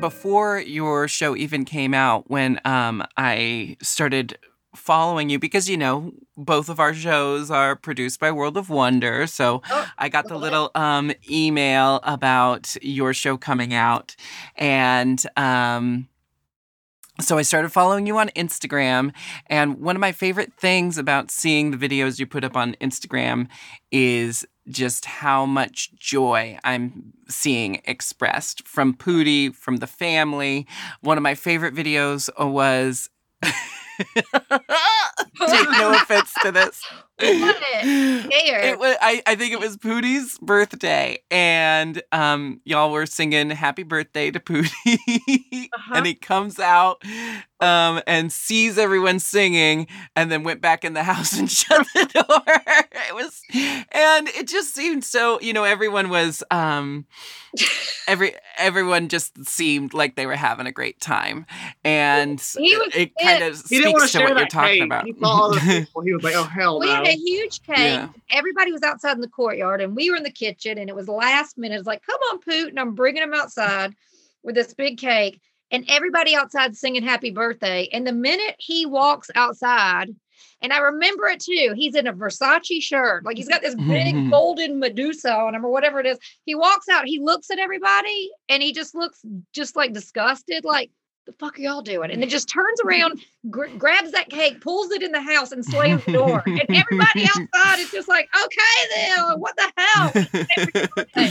Before 0.00 0.58
your 0.60 1.08
show 1.08 1.36
even 1.36 1.64
came 1.64 1.94
out, 1.94 2.30
when 2.30 2.60
um, 2.64 3.04
I 3.16 3.76
started 3.82 4.38
following 4.74 5.28
you, 5.28 5.38
because 5.38 5.68
you 5.68 5.76
know 5.76 6.12
both 6.36 6.68
of 6.68 6.80
our 6.80 6.94
shows 6.94 7.50
are 7.50 7.76
produced 7.76 8.20
by 8.20 8.30
World 8.32 8.56
of 8.56 8.70
Wonder, 8.70 9.26
so 9.26 9.62
Oh, 9.70 9.86
I 9.98 10.08
got 10.08 10.28
the 10.28 10.38
little 10.38 10.70
um, 10.74 11.12
email 11.28 12.00
about 12.02 12.76
your 12.82 13.12
show 13.12 13.36
coming 13.36 13.74
out, 13.74 14.16
and 14.56 15.22
um, 15.36 16.08
so 17.20 17.36
I 17.36 17.42
started 17.42 17.70
following 17.70 18.06
you 18.06 18.18
on 18.18 18.28
Instagram. 18.30 19.12
And 19.48 19.80
one 19.80 19.96
of 19.96 20.00
my 20.00 20.12
favorite 20.12 20.54
things 20.54 20.96
about 20.96 21.30
seeing 21.30 21.70
the 21.70 21.76
videos 21.76 22.18
you 22.18 22.26
put 22.26 22.44
up 22.44 22.56
on 22.56 22.74
Instagram 22.80 23.48
is 23.90 24.46
just 24.68 25.04
how 25.04 25.46
much 25.46 25.94
joy 25.96 26.58
I'm 26.64 27.12
seeing 27.28 27.80
expressed 27.84 28.66
from 28.66 28.94
Pootie, 28.94 29.54
from 29.54 29.76
the 29.76 29.86
family. 29.86 30.66
One 31.00 31.16
of 31.16 31.22
my 31.22 31.34
favorite 31.34 31.74
videos 31.74 32.28
was. 32.38 33.08
Take 33.42 33.54
no 35.70 35.92
offense 35.94 36.34
to 36.42 36.52
this. 36.52 36.82
What? 37.22 37.56
It 37.82 38.78
was, 38.78 38.96
I, 39.00 39.22
I 39.26 39.34
think 39.34 39.52
it 39.52 39.60
was 39.60 39.76
Pootie's 39.76 40.38
birthday, 40.40 41.18
and 41.30 42.02
um, 42.12 42.60
y'all 42.64 42.90
were 42.90 43.06
singing 43.06 43.50
"Happy 43.50 43.82
Birthday" 43.82 44.30
to 44.30 44.40
Pootie, 44.40 44.68
Uh-huh. 45.72 45.94
and 45.94 46.06
he 46.06 46.14
comes 46.14 46.58
out 46.58 47.02
um, 47.60 48.00
and 48.06 48.32
sees 48.32 48.78
everyone 48.78 49.18
singing, 49.18 49.86
and 50.16 50.30
then 50.32 50.42
went 50.42 50.60
back 50.60 50.84
in 50.84 50.94
the 50.94 51.02
house 51.02 51.38
and 51.38 51.50
shut 51.50 51.86
the 51.94 52.04
door. 52.06 52.42
it 53.08 53.14
was, 53.14 53.40
and 53.92 54.28
it 54.28 54.48
just 54.48 54.74
seemed 54.74 55.04
so. 55.04 55.40
You 55.40 55.52
know, 55.52 55.64
everyone 55.64 56.08
was 56.10 56.42
um, 56.50 57.06
every 58.08 58.34
everyone 58.58 59.08
just 59.08 59.44
seemed 59.46 59.94
like 59.94 60.16
they 60.16 60.26
were 60.26 60.36
having 60.36 60.66
a 60.66 60.72
great 60.72 61.00
time, 61.00 61.46
and 61.84 62.40
He 62.40 62.76
was 62.76 62.94
it 62.94 63.12
kind 63.20 63.42
of 63.44 63.60
He 63.68 63.78
didn't 63.78 63.92
want 63.92 64.02
to 64.02 64.08
speaks 64.08 64.12
to 64.12 64.20
what 64.20 64.28
you're 64.30 64.38
that 64.40 64.50
talking 64.50 64.74
cake. 64.74 64.82
about. 64.84 65.04
He 65.06 65.12
saw 65.14 65.28
all 65.28 65.50
the 65.54 65.60
people. 65.86 66.02
He 66.02 66.12
was 66.14 66.22
like, 66.22 66.34
"Oh 66.34 66.44
hell 66.44 66.80
no!" 66.80 67.02
A 67.10 67.16
huge 67.16 67.62
cake. 67.62 67.76
Yeah. 67.76 68.08
Everybody 68.30 68.72
was 68.72 68.82
outside 68.82 69.12
in 69.12 69.20
the 69.20 69.28
courtyard, 69.28 69.80
and 69.80 69.94
we 69.94 70.10
were 70.10 70.16
in 70.16 70.22
the 70.22 70.30
kitchen. 70.30 70.78
And 70.78 70.88
it 70.88 70.96
was 70.96 71.08
last 71.08 71.58
minute. 71.58 71.78
It's 71.78 71.86
like, 71.86 72.04
"Come 72.04 72.20
on, 72.32 72.40
Poot!" 72.40 72.68
And 72.68 72.80
I'm 72.80 72.94
bringing 72.94 73.22
him 73.22 73.34
outside 73.34 73.94
with 74.42 74.54
this 74.54 74.74
big 74.74 74.98
cake, 74.98 75.40
and 75.70 75.84
everybody 75.88 76.34
outside 76.34 76.76
singing 76.76 77.02
"Happy 77.02 77.30
Birthday." 77.30 77.88
And 77.92 78.06
the 78.06 78.12
minute 78.12 78.56
he 78.58 78.86
walks 78.86 79.30
outside, 79.34 80.14
and 80.62 80.72
I 80.72 80.78
remember 80.78 81.26
it 81.26 81.40
too. 81.40 81.74
He's 81.76 81.94
in 81.94 82.06
a 82.06 82.12
Versace 82.12 82.82
shirt, 82.82 83.24
like 83.24 83.36
he's 83.36 83.48
got 83.48 83.62
this 83.62 83.74
big 83.74 84.14
golden 84.30 84.78
Medusa 84.78 85.34
on 85.34 85.54
him, 85.54 85.64
or 85.64 85.70
whatever 85.70 86.00
it 86.00 86.06
is. 86.06 86.18
He 86.44 86.54
walks 86.54 86.88
out. 86.88 87.06
He 87.06 87.18
looks 87.18 87.50
at 87.50 87.58
everybody, 87.58 88.30
and 88.48 88.62
he 88.62 88.72
just 88.72 88.94
looks 88.94 89.20
just 89.52 89.76
like 89.76 89.92
disgusted, 89.92 90.64
like. 90.64 90.90
The 91.26 91.32
fuck 91.32 91.58
are 91.58 91.62
y'all 91.62 91.82
doing? 91.82 92.10
And 92.10 92.20
then 92.22 92.28
just 92.28 92.48
turns 92.48 92.80
around, 92.84 93.20
gr- 93.50 93.68
grabs 93.78 94.10
that 94.12 94.28
cake, 94.30 94.60
pulls 94.60 94.90
it 94.90 95.02
in 95.02 95.12
the 95.12 95.20
house, 95.20 95.52
and 95.52 95.64
slams 95.64 96.04
the 96.04 96.12
door. 96.12 96.42
And 96.46 96.64
everybody 96.68 97.24
outside 97.24 97.78
is 97.78 97.90
just 97.90 98.08
like, 98.08 98.28
okay, 98.44 99.06
then 99.16 99.40
what 99.40 99.54
the 99.56 99.72
hell? 99.76 101.30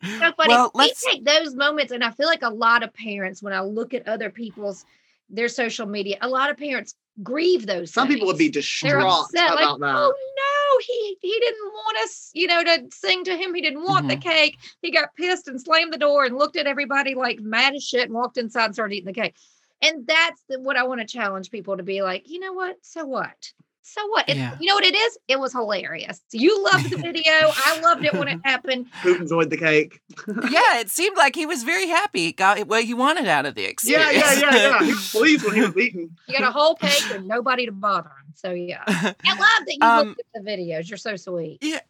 So 0.00 0.32
funny. 0.36 0.54
Well, 0.54 0.70
we 0.76 0.82
let's- 0.82 1.04
take 1.04 1.24
those 1.24 1.56
moments, 1.56 1.92
and 1.92 2.04
I 2.04 2.12
feel 2.12 2.28
like 2.28 2.42
a 2.42 2.50
lot 2.50 2.84
of 2.84 2.94
parents, 2.94 3.42
when 3.42 3.52
I 3.52 3.60
look 3.62 3.94
at 3.94 4.06
other 4.06 4.30
people's 4.30 4.84
their 5.28 5.48
social 5.48 5.86
media, 5.86 6.16
a 6.20 6.28
lot 6.28 6.50
of 6.50 6.56
parents 6.56 6.94
grieve 7.22 7.66
those. 7.66 7.92
Some 7.92 8.08
people 8.08 8.26
would 8.26 8.38
be 8.38 8.48
distraught 8.48 9.24
upset, 9.24 9.54
like, 9.54 9.64
about 9.64 9.80
that. 9.80 9.94
oh 9.96 10.14
no, 10.36 10.78
he 10.86 11.16
he 11.20 11.38
didn't 11.40 11.72
want 11.72 11.98
us, 12.04 12.30
you 12.34 12.46
know, 12.46 12.62
to 12.62 12.86
sing 12.92 13.24
to 13.24 13.36
him. 13.36 13.54
He 13.54 13.60
didn't 13.60 13.82
want 13.82 14.08
the 14.08 14.16
Mhm. 14.16 14.22
cake. 14.22 14.58
He 14.82 14.90
got 14.90 15.14
pissed 15.16 15.48
and 15.48 15.60
slammed 15.60 15.92
the 15.92 15.98
door 15.98 16.24
and 16.24 16.36
looked 16.36 16.56
at 16.56 16.66
everybody 16.66 17.14
like 17.14 17.40
mad 17.40 17.74
as 17.74 17.84
shit 17.84 18.04
and 18.04 18.14
walked 18.14 18.38
inside 18.38 18.66
and 18.66 18.74
started 18.74 18.94
eating 18.94 19.06
the 19.12 19.20
cake. 19.20 19.34
And 19.80 20.06
that's 20.06 20.42
the, 20.48 20.60
what 20.60 20.76
I 20.76 20.84
want 20.84 21.00
to 21.00 21.06
challenge 21.06 21.50
people 21.50 21.76
to 21.76 21.82
be 21.82 22.02
like, 22.02 22.28
you 22.28 22.40
know 22.40 22.52
what? 22.52 22.76
So 22.82 23.04
what? 23.06 23.52
So 23.94 24.06
what? 24.08 24.28
It- 24.28 24.36
Yeah. 24.36 24.56
You 24.60 24.68
know 24.68 24.74
what 24.74 24.84
it 24.84 24.94
is? 24.94 25.18
It 25.28 25.40
was 25.40 25.52
hilarious. 25.52 26.20
You 26.32 26.62
loved 26.64 26.90
the 26.90 26.96
video. 27.08 27.32
I 27.32 27.80
loved 27.82 28.04
it 28.04 28.12
when 28.14 28.28
it 28.28 28.40
happened. 28.44 28.86
Who 29.02 29.16
enjoyed 29.16 29.50
the 29.50 29.56
cake? 29.56 30.00
yeah, 30.50 30.78
it 30.80 30.90
seemed 30.90 31.16
like 31.16 31.34
he 31.34 31.46
was 31.46 31.62
very 31.62 31.86
happy. 31.88 32.26
He 32.26 32.32
Got 32.32 32.66
what 32.68 32.84
he 32.84 32.94
wanted 32.94 33.26
out 33.26 33.46
of 33.46 33.54
the 33.54 33.62
Yeah, 33.62 33.68
experience. 33.68 34.14
yeah, 34.14 34.34
yeah, 34.40 34.56
yeah. 34.56 34.84
He 34.84 34.92
was 34.92 35.10
pleased 35.10 35.44
when 35.44 35.54
he 35.54 35.60
was 35.62 35.76
eating. 35.76 36.10
You 36.28 36.38
got 36.38 36.48
a 36.48 36.52
whole 36.52 36.74
cake 36.76 37.02
and 37.12 37.26
nobody 37.26 37.66
to 37.66 37.72
bother 37.72 38.08
him. 38.10 38.32
So 38.34 38.50
yeah. 38.52 38.82
I 38.86 38.92
love 38.94 39.16
that 39.24 39.76
you 39.80 39.86
Um, 39.86 40.08
looked 40.08 40.20
at 40.34 40.44
the 40.44 40.50
videos. 40.50 40.88
You're 40.88 40.96
so 40.98 41.16
sweet. 41.16 41.58
Yeah. 41.60 41.80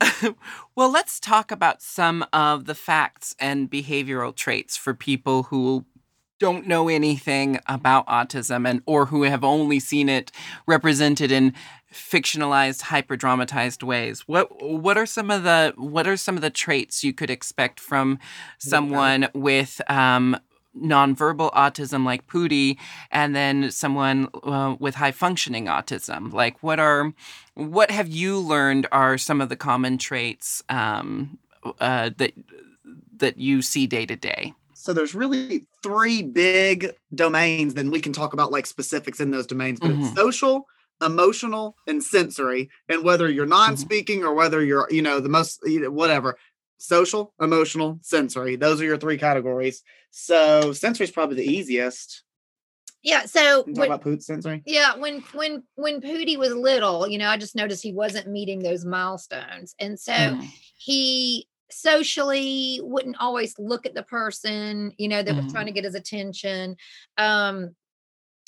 well, 0.75 0.91
let's 0.91 1.21
talk 1.21 1.51
about 1.51 1.83
some 1.83 2.25
of 2.33 2.65
the 2.65 2.75
facts 2.75 3.35
and 3.39 3.71
behavioral 3.71 4.35
traits 4.35 4.77
for 4.77 4.95
people 4.95 5.45
who 5.45 5.85
don't 6.39 6.67
know 6.67 6.89
anything 6.89 7.59
about 7.67 8.07
autism 8.07 8.69
and 8.69 8.83
or 8.87 9.07
who 9.07 9.23
have 9.25 9.45
only 9.45 9.81
seen 9.81 10.09
it 10.09 10.31
represented 10.67 11.33
in 11.33 11.53
fictionalized 11.93 12.83
hyper-dramatized 12.83 13.83
ways. 13.83 14.21
What 14.29 14.63
what 14.63 14.97
are 14.99 15.07
some 15.07 15.31
of 15.31 15.43
the 15.43 15.73
what 15.77 16.07
are 16.07 16.17
some 16.17 16.37
of 16.37 16.43
the 16.43 16.51
traits 16.51 17.03
you 17.03 17.13
could 17.13 17.31
expect 17.31 17.81
from 17.81 18.19
someone 18.59 19.29
with 19.35 19.81
um 19.91 20.37
nonverbal 20.77 21.53
autism 21.55 22.05
like 22.05 22.27
Pootie 22.27 22.77
and 23.11 23.35
then 23.35 23.71
someone 23.71 24.29
uh, 24.45 24.77
with 24.79 24.95
high 24.95 25.11
functioning 25.11 25.65
autism 25.65 26.33
like 26.33 26.63
what 26.63 26.79
are 26.79 27.13
what 27.55 27.91
have 27.91 28.07
you 28.07 28.39
learned 28.39 28.87
are 28.93 29.19
some 29.19 29.41
of 29.41 29.49
the 29.49 29.57
common 29.57 29.99
traits 29.99 30.63
um, 30.69 31.39
uh, 31.81 32.11
that 32.19 32.33
that 33.17 33.39
you 33.39 33.61
see 33.61 33.87
day 33.87 34.07
to 34.07 34.15
day 34.15 34.55
So 34.89 34.95
there's 34.95 35.15
really 35.15 35.67
three 35.83 36.23
big 36.23 36.95
domains. 37.15 37.75
Then 37.75 37.91
we 37.91 38.01
can 38.01 38.15
talk 38.15 38.33
about 38.33 38.51
like 38.51 38.65
specifics 38.65 39.21
in 39.21 39.31
those 39.31 39.47
domains, 39.47 39.81
but 39.81 39.91
Mhm. 39.91 39.99
it's 39.99 40.15
social, 40.15 40.67
emotional, 41.05 41.77
and 41.87 42.03
sensory. 42.03 42.71
And 42.89 43.05
whether 43.05 43.29
you're 43.29 43.45
non-speaking 43.45 44.25
or 44.25 44.33
whether 44.33 44.65
you're, 44.65 44.89
you 44.91 45.03
know, 45.03 45.21
the 45.21 45.29
most, 45.29 45.61
you 45.67 45.81
know, 45.81 45.91
whatever, 45.91 46.39
social, 46.79 47.35
emotional, 47.39 47.99
sensory. 48.01 48.57
Those 48.57 48.81
are 48.81 48.87
your 48.87 48.97
three 48.97 49.19
categories. 49.19 49.83
So 50.11 50.73
sensory 50.73 51.05
is 51.05 51.11
probably 51.11 51.37
the 51.37 51.53
easiest. 51.53 52.23
Yeah. 53.03 53.27
So 53.27 53.65
when, 53.65 53.89
about 53.89 54.01
poot 54.01 54.23
sensory? 54.23 54.63
yeah, 54.65 54.97
when 54.97 55.23
when 55.35 55.65
when 55.75 56.01
Pooty 56.01 56.39
was 56.39 56.55
little, 56.55 57.07
you 57.07 57.19
know, 57.19 57.29
I 57.29 57.37
just 57.37 57.55
noticed 57.55 57.83
he 57.83 57.93
wasn't 57.93 58.27
meeting 58.29 58.61
those 58.61 58.87
milestones. 58.87 59.75
And 59.79 60.01
so 60.01 60.13
Mm. 60.15 60.49
he 60.79 61.48
socially 61.71 62.81
wouldn't 62.83 63.17
always 63.21 63.59
look 63.59 63.87
at 63.87 63.95
the 63.95 64.03
person, 64.03 64.93
you 64.99 65.09
know, 65.09 65.23
that 65.23 65.37
was 65.37 65.47
Mhm. 65.47 65.51
trying 65.53 65.67
to 65.67 65.73
get 65.73 65.85
his 65.85 65.95
attention. 65.95 66.77
Um 67.17 67.77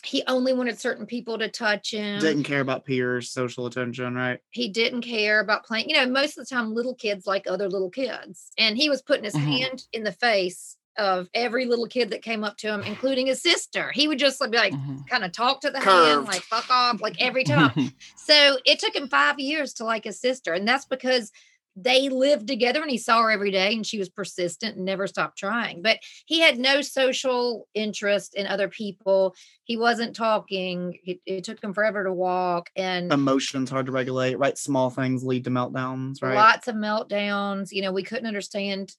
he 0.02 0.22
only 0.26 0.54
wanted 0.54 0.80
certain 0.80 1.04
people 1.04 1.36
to 1.38 1.48
touch 1.50 1.90
him. 1.90 2.20
Didn't 2.20 2.44
care 2.44 2.60
about 2.60 2.86
peers, 2.86 3.30
social 3.30 3.66
attention, 3.66 4.14
right? 4.14 4.40
he 4.50 4.68
didn't 4.68 5.02
care 5.02 5.40
about 5.40 5.64
playing. 5.66 5.90
You 5.90 5.96
know, 5.96 6.06
most 6.06 6.38
of 6.38 6.46
the 6.48 6.54
time, 6.54 6.72
little 6.72 6.94
kids 6.94 7.26
like 7.26 7.46
other 7.46 7.68
little 7.68 7.90
kids, 7.90 8.50
and 8.58 8.76
he 8.78 8.88
was 8.88 9.02
putting 9.02 9.24
his 9.24 9.34
Mhm. 9.34 9.42
hand 9.46 9.82
in 9.92 10.04
the 10.04 10.12
face 10.12 10.76
of 10.96 11.28
every 11.34 11.66
little 11.66 11.86
kid 11.86 12.10
that 12.10 12.22
came 12.22 12.44
up 12.44 12.56
to 12.58 12.68
him, 12.68 12.82
including 12.82 13.26
his 13.26 13.42
sister. 13.42 13.90
He 13.92 14.08
would 14.08 14.18
just 14.18 14.40
like, 14.40 14.50
be 14.50 14.58
like 14.58 14.72
Mhm. 14.74 15.06
kind 15.08 15.24
of 15.24 15.32
talk 15.32 15.60
to 15.62 15.70
the 15.70 15.80
hand, 15.80 16.24
like 16.24 16.46
fuck 16.48 16.66
off, 16.70 17.00
like 17.00 17.16
every 17.20 17.44
time. 17.44 17.74
so 18.16 18.58
it 18.64 18.78
took 18.78 18.94
him 18.96 19.08
five 19.08 19.38
years 19.38 19.74
to 19.74 19.84
like 19.84 20.04
his 20.04 20.18
sister, 20.20 20.54
and 20.54 20.66
that's 20.66 20.86
because 20.86 21.30
they 21.76 22.08
lived 22.08 22.48
together 22.48 22.82
and 22.82 22.90
he 22.90 22.98
saw 22.98 23.22
her 23.22 23.30
every 23.30 23.50
day 23.50 23.74
and 23.74 23.86
she 23.86 23.98
was 23.98 24.08
persistent 24.08 24.76
and 24.76 24.84
never 24.84 25.06
stopped 25.06 25.38
trying 25.38 25.82
but 25.82 25.98
he 26.26 26.40
had 26.40 26.58
no 26.58 26.82
social 26.82 27.68
interest 27.74 28.34
in 28.34 28.46
other 28.46 28.68
people 28.68 29.34
he 29.64 29.76
wasn't 29.76 30.14
talking 30.14 30.98
it, 31.04 31.20
it 31.26 31.44
took 31.44 31.62
him 31.62 31.72
forever 31.72 32.04
to 32.04 32.12
walk 32.12 32.70
and 32.76 33.12
Emotions 33.12 33.70
hard 33.70 33.86
to 33.86 33.92
regulate, 33.92 34.38
right? 34.38 34.58
Small 34.58 34.90
things 34.90 35.24
lead 35.24 35.44
to 35.44 35.50
meltdowns, 35.50 36.22
right? 36.22 36.34
lots 36.34 36.68
of 36.68 36.74
meltdowns 36.74 37.68
you 37.70 37.82
know 37.82 37.92
we 37.92 38.02
couldn't 38.02 38.26
understand 38.26 38.92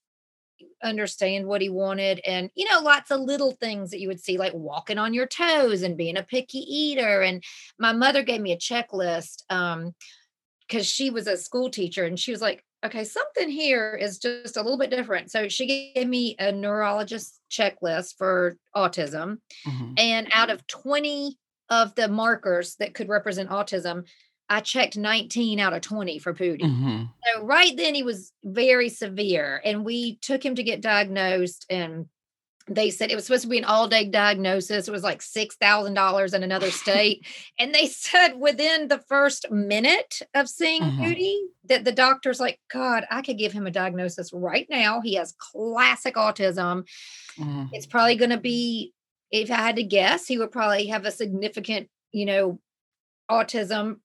understand 0.84 1.46
what 1.46 1.62
he 1.62 1.70
wanted 1.70 2.20
and 2.26 2.50
you 2.56 2.68
know 2.70 2.80
lots 2.80 3.12
of 3.12 3.20
little 3.20 3.52
things 3.52 3.92
that 3.92 4.00
you 4.00 4.08
would 4.08 4.20
see 4.20 4.38
like 4.38 4.54
walking 4.54 4.98
on 4.98 5.14
your 5.14 5.28
toes 5.28 5.84
and 5.84 5.98
being 5.98 6.18
a 6.18 6.24
picky 6.24 6.60
eater 6.60 7.22
and 7.22 7.44
my 7.78 7.94
mother 7.94 8.24
gave 8.24 8.42
me 8.42 8.52
a 8.52 8.58
checklist 8.58 9.44
um 9.50 9.94
because 10.68 10.86
she 10.88 11.10
was 11.10 11.28
a 11.28 11.38
school 11.38 11.70
teacher 11.70 12.06
and 12.06 12.20
she 12.20 12.32
was 12.32 12.42
like 12.42 12.64
okay 12.84 13.04
something 13.04 13.50
here 13.50 13.94
is 13.96 14.18
just 14.18 14.58
a 14.58 14.62
little 14.62 14.78
bit 14.78 14.90
different 14.90 15.30
so 15.32 15.48
she 15.48 15.92
gave 15.96 16.08
me 16.08 16.36
a 16.40 16.52
neurologist 16.52 17.40
checklist 17.52 18.18
for 18.18 18.58
autism 18.76 19.38
Mhm. 19.68 19.94
and 20.00 20.28
out 20.34 20.50
of 20.50 20.66
20 20.68 21.38
of 21.70 21.94
the 21.96 22.08
markers 22.08 22.76
that 22.78 22.94
could 22.94 23.08
represent 23.10 23.50
autism 23.50 24.06
i 24.50 24.60
checked 24.60 24.98
19 24.98 25.60
out 25.60 25.72
of 25.74 25.82
20 25.82 26.20
for 26.20 26.34
Pootie. 26.34 26.60
Mhm. 26.62 27.10
So 27.26 27.44
right 27.44 27.76
then 27.78 27.96
he 27.96 28.04
was 28.04 28.34
very 28.44 28.90
severe, 28.90 29.62
and 29.64 29.86
we 29.86 30.18
took 30.18 30.44
him 30.44 30.56
to 30.56 30.64
get 30.64 30.82
diagnosed, 30.82 31.66
and 31.70 32.08
they 32.68 32.90
said 32.92 33.12
it 33.12 33.16
was 33.16 33.26
supposed 33.26 33.44
to 33.44 33.50
be 33.50 33.58
an 33.58 33.66
all-day 33.66 34.06
diagnosis. 34.06 34.88
It 34.88 34.92
was 34.92 35.04
like 35.04 35.22
six 35.22 35.56
thousand 35.56 35.94
dollars 35.96 36.34
in 36.34 36.44
another 36.44 36.70
state, 36.84 37.26
and 37.60 37.74
they 37.74 37.88
said 37.88 38.34
within 38.34 38.88
the 38.88 39.00
first 39.10 39.50
minute 39.52 40.22
of 40.36 40.48
seeing 40.48 40.82
Mhm. 40.84 40.98
Pootie 41.00 41.40
that 41.66 41.86
the 41.86 41.92
doctor's 41.92 42.40
like, 42.40 42.60
God, 42.72 43.06
I 43.10 43.22
could 43.22 43.38
give 43.38 43.52
him 43.52 43.68
a 43.68 43.72
diagnosis 43.72 44.32
right 44.34 44.68
now. 44.70 45.02
He 45.02 45.16
has 45.16 45.34
classic 45.38 46.16
autism. 46.16 46.88
Mhm. 47.38 47.70
It's 47.74 47.86
probably 47.86 48.16
going 48.16 48.32
to 48.32 48.38
be, 48.38 48.94
if 49.32 49.50
I 49.52 49.56
had 49.56 49.76
to 49.78 49.84
guess, 49.84 50.28
he 50.28 50.38
would 50.38 50.52
probably 50.52 50.88
have 50.88 51.06
a 51.06 51.12
significant, 51.12 51.90
you 52.12 52.26
know, 52.26 52.60
autism 53.30 53.98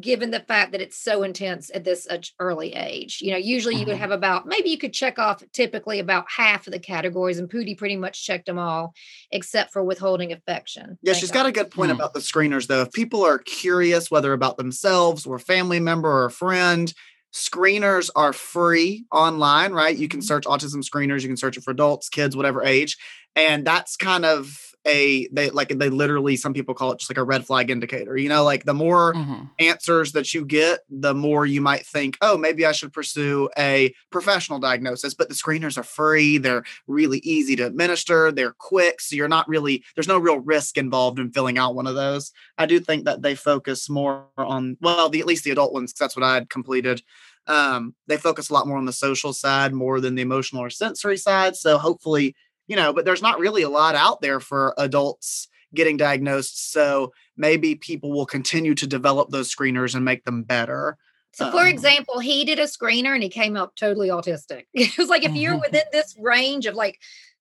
given 0.00 0.30
the 0.30 0.40
fact 0.40 0.72
that 0.72 0.82
it's 0.82 0.98
so 0.98 1.22
intense 1.22 1.70
at 1.74 1.82
this 1.82 2.06
early 2.38 2.74
age. 2.74 3.20
You 3.22 3.30
know, 3.30 3.38
usually 3.38 3.76
you 3.76 3.86
would 3.86 3.96
Mhm. 3.96 4.00
have 4.00 4.10
about 4.10 4.46
maybe 4.46 4.68
you 4.68 4.76
could 4.76 4.92
check 4.92 5.18
off 5.18 5.42
typically 5.52 5.98
about 5.98 6.26
half 6.30 6.66
of 6.66 6.74
the 6.74 6.78
categories, 6.78 7.38
and 7.38 7.48
Pootie 7.48 7.76
pretty 7.76 7.96
much 7.96 8.24
checked 8.24 8.46
them 8.46 8.58
all 8.58 8.92
except 9.30 9.72
for 9.72 9.82
withholding 9.82 10.30
affection. 10.32 10.98
Yeah, 11.02 11.12
Thank 11.12 11.20
she's 11.20 11.30
God. 11.30 11.42
got 11.44 11.48
a 11.48 11.52
good 11.52 11.70
point 11.70 11.90
Hmm. 11.90 11.96
about 11.96 12.12
the 12.12 12.20
screeners, 12.20 12.66
though. 12.66 12.82
If 12.82 12.92
people 12.92 13.24
are 13.24 13.38
curious, 13.38 14.10
whether 14.10 14.34
about 14.34 14.58
themselves 14.58 15.24
or 15.24 15.36
a 15.36 15.40
family 15.40 15.80
member 15.80 16.10
or 16.10 16.26
a 16.26 16.30
friend, 16.30 16.92
screeners 17.32 18.10
are 18.16 18.32
free 18.32 19.04
online, 19.12 19.72
right? 19.72 19.96
You 19.96 20.08
can 20.08 20.20
search 20.22 20.44
autism 20.44 20.82
screeners, 20.82 21.22
you 21.22 21.28
can 21.28 21.36
search 21.36 21.56
it 21.56 21.62
for 21.64 21.70
adults, 21.70 22.08
kids, 22.08 22.36
whatever 22.36 22.62
age. 22.62 22.96
And 23.36 23.66
that's 23.66 23.96
kind 23.96 24.24
of 24.24 24.67
a 24.88 25.28
they 25.30 25.50
like 25.50 25.68
they 25.68 25.90
literally 25.90 26.36
some 26.36 26.54
people 26.54 26.74
call 26.74 26.92
it 26.92 26.98
just 26.98 27.10
like 27.10 27.18
a 27.18 27.22
red 27.24 27.46
flag 27.46 27.70
indicator. 27.70 28.16
You 28.16 28.28
know, 28.28 28.42
like 28.42 28.64
the 28.64 28.74
more 28.74 29.14
Mhm. 29.14 29.50
answers 29.58 30.12
that 30.12 30.32
you 30.34 30.44
get, 30.44 30.80
the 30.88 31.14
more 31.14 31.44
you 31.46 31.60
might 31.60 31.84
think, 31.86 32.16
oh, 32.20 32.36
maybe 32.38 32.64
I 32.64 32.72
should 32.72 32.92
pursue 32.92 33.48
a 33.58 33.94
professional 34.10 34.58
diagnosis. 34.58 35.14
But 35.14 35.28
the 35.28 35.34
screeners 35.34 35.76
are 35.76 35.82
free, 35.82 36.38
they're 36.38 36.64
really 36.86 37.18
easy 37.18 37.54
to 37.56 37.66
administer, 37.66 38.32
they're 38.32 38.54
quick. 38.58 39.00
So 39.00 39.14
you're 39.16 39.28
not 39.28 39.48
really, 39.48 39.84
there's 39.94 40.08
no 40.08 40.18
real 40.18 40.40
risk 40.40 40.78
involved 40.78 41.18
in 41.18 41.30
filling 41.30 41.58
out 41.58 41.74
one 41.74 41.86
of 41.86 41.94
those. 41.94 42.32
I 42.56 42.66
do 42.66 42.80
think 42.80 43.04
that 43.04 43.22
they 43.22 43.34
focus 43.34 43.90
more 43.90 44.26
on, 44.38 44.76
well, 44.80 45.08
the, 45.08 45.20
at 45.20 45.26
least 45.26 45.44
the 45.44 45.50
adult 45.50 45.72
ones, 45.72 45.92
because 45.92 46.00
that's 46.00 46.16
what 46.16 46.24
I 46.24 46.34
had 46.34 46.50
completed. 46.50 47.02
Um, 47.46 47.94
they 48.06 48.18
focus 48.18 48.50
a 48.50 48.52
lot 48.52 48.66
more 48.66 48.76
on 48.76 48.84
the 48.84 48.92
social 48.92 49.32
side 49.32 49.72
more 49.72 50.00
than 50.00 50.14
the 50.14 50.22
emotional 50.22 50.62
or 50.62 50.70
sensory 50.70 51.16
side. 51.16 51.56
So 51.56 51.78
hopefully, 51.78 52.34
you 52.68 52.76
know, 52.76 52.92
but 52.92 53.04
there's 53.04 53.22
not 53.22 53.38
really 53.40 53.62
a 53.62 53.68
lot 53.68 53.94
out 53.96 54.20
there 54.20 54.38
for 54.40 54.74
adults 54.78 55.48
getting 55.74 55.96
diagnosed. 55.96 56.70
So 56.72 57.12
maybe 57.36 57.74
people 57.74 58.12
will 58.12 58.26
continue 58.26 58.74
to 58.76 58.86
develop 58.86 59.30
those 59.30 59.52
screeners 59.54 59.94
and 59.94 60.04
make 60.04 60.24
them 60.24 60.42
better. 60.44 60.96
So, 61.32 61.50
for 61.50 61.62
Um, 61.62 61.68
example, 61.68 62.20
he 62.20 62.44
did 62.44 62.58
a 62.58 62.64
screener 62.64 63.12
and 63.14 63.22
he 63.22 63.28
came 63.28 63.56
up 63.56 63.74
totally 63.76 64.08
autistic. 64.08 64.64
It 64.74 64.96
was 64.96 65.08
like 65.08 65.24
if 65.24 65.34
you're 65.34 65.56
Mhm. 65.56 65.60
within 65.62 65.82
this 65.92 66.14
range 66.18 66.66
of 66.66 66.74
like, 66.74 66.98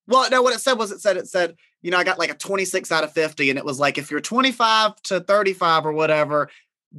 Well, 0.08 0.30
no, 0.30 0.42
what 0.42 0.54
it 0.54 0.60
said 0.60 0.74
was 0.74 0.92
it 0.92 1.02
said 1.02 1.18
it 1.18 1.28
said, 1.28 1.56
you 1.82 1.92
know, 1.92 1.98
I 1.98 2.04
got 2.04 2.20
like 2.20 2.30
a 2.32 2.36
26 2.36 2.92
out 2.92 3.04
of 3.04 3.12
50, 3.14 3.50
and 3.50 3.58
it 3.60 3.66
was 3.66 3.80
like 3.80 3.98
if 3.98 4.10
you're 4.12 4.20
25 4.22 4.96
to 5.04 5.20
35 5.22 5.86
or 5.86 5.94
whatever, 5.94 6.50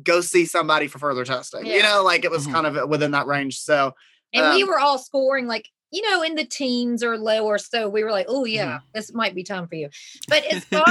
go 0.03 0.21
see 0.21 0.45
somebody 0.45 0.87
for 0.89 0.99
further 0.99 1.25
testing. 1.25 1.67
You 1.67 1.83
know, 1.83 2.03
like 2.05 2.25
it 2.25 2.31
was 2.31 2.47
Mhm. 2.47 2.53
kind 2.53 2.67
of 2.67 2.89
within 2.89 3.11
that 3.13 3.27
range. 3.27 3.59
So 3.61 3.95
and 4.35 4.55
we 4.55 4.63
Um, 4.63 4.69
were 4.69 4.79
all 4.79 4.99
scoring 4.99 5.47
like, 5.47 5.69
you 5.91 6.03
know, 6.03 6.23
in 6.23 6.35
the 6.35 6.45
teens 6.45 7.03
or 7.03 7.17
lower. 7.19 7.59
So 7.59 7.89
we 7.89 8.05
were 8.05 8.11
like, 8.13 8.27
oh 8.29 8.45
yeah, 8.45 8.81
this 8.95 9.13
might 9.13 9.35
be 9.35 9.43
time 9.45 9.67
for 9.67 9.75
you. 9.75 9.89
But 10.29 10.45
as 10.47 10.65
far 10.73 10.87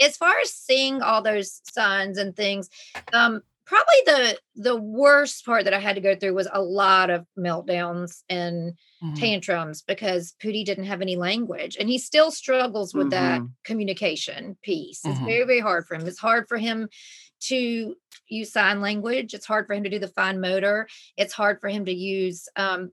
as 0.00 0.16
far 0.16 0.38
as 0.40 0.50
seeing 0.52 1.02
all 1.02 1.22
those 1.22 1.60
signs 1.64 2.18
and 2.18 2.34
things, 2.34 2.68
um, 3.12 3.42
probably 3.64 4.02
the 4.06 4.38
the 4.56 4.76
worst 4.76 5.44
part 5.44 5.64
that 5.64 5.74
I 5.74 5.78
had 5.78 5.94
to 5.94 6.00
go 6.00 6.14
through 6.16 6.34
was 6.34 6.48
a 6.52 6.60
lot 6.60 7.10
of 7.10 7.26
meltdowns 7.38 8.22
and 8.28 8.74
Mhm. 9.02 9.20
tantrums 9.20 9.82
because 9.82 10.34
Pootie 10.42 10.64
didn't 10.64 10.84
have 10.84 11.02
any 11.02 11.14
language 11.16 11.76
and 11.78 11.88
he 11.88 11.98
still 11.98 12.30
struggles 12.30 12.94
with 12.94 13.10
that 13.10 13.40
Mhm. 13.42 13.50
communication 13.64 14.56
piece. 14.62 15.04
It's 15.04 15.18
Mhm. 15.20 15.24
very, 15.26 15.44
very 15.44 15.60
hard 15.60 15.86
for 15.86 15.94
him. 15.94 16.06
It's 16.06 16.18
hard 16.18 16.48
for 16.48 16.56
him 16.56 16.88
to 17.48 17.94
use 18.28 18.52
sign 18.52 18.80
language. 18.80 19.34
It's 19.34 19.44
hard 19.46 19.66
for 19.66 19.74
him 19.74 19.84
to 19.84 19.90
do 19.90 19.98
the 19.98 20.08
fine 20.08 20.40
motor. 20.40 20.88
It's 21.18 21.34
hard 21.34 21.60
for 21.60 21.68
him 21.68 21.84
to 21.84 21.92
use 21.92 22.48
um, 22.56 22.92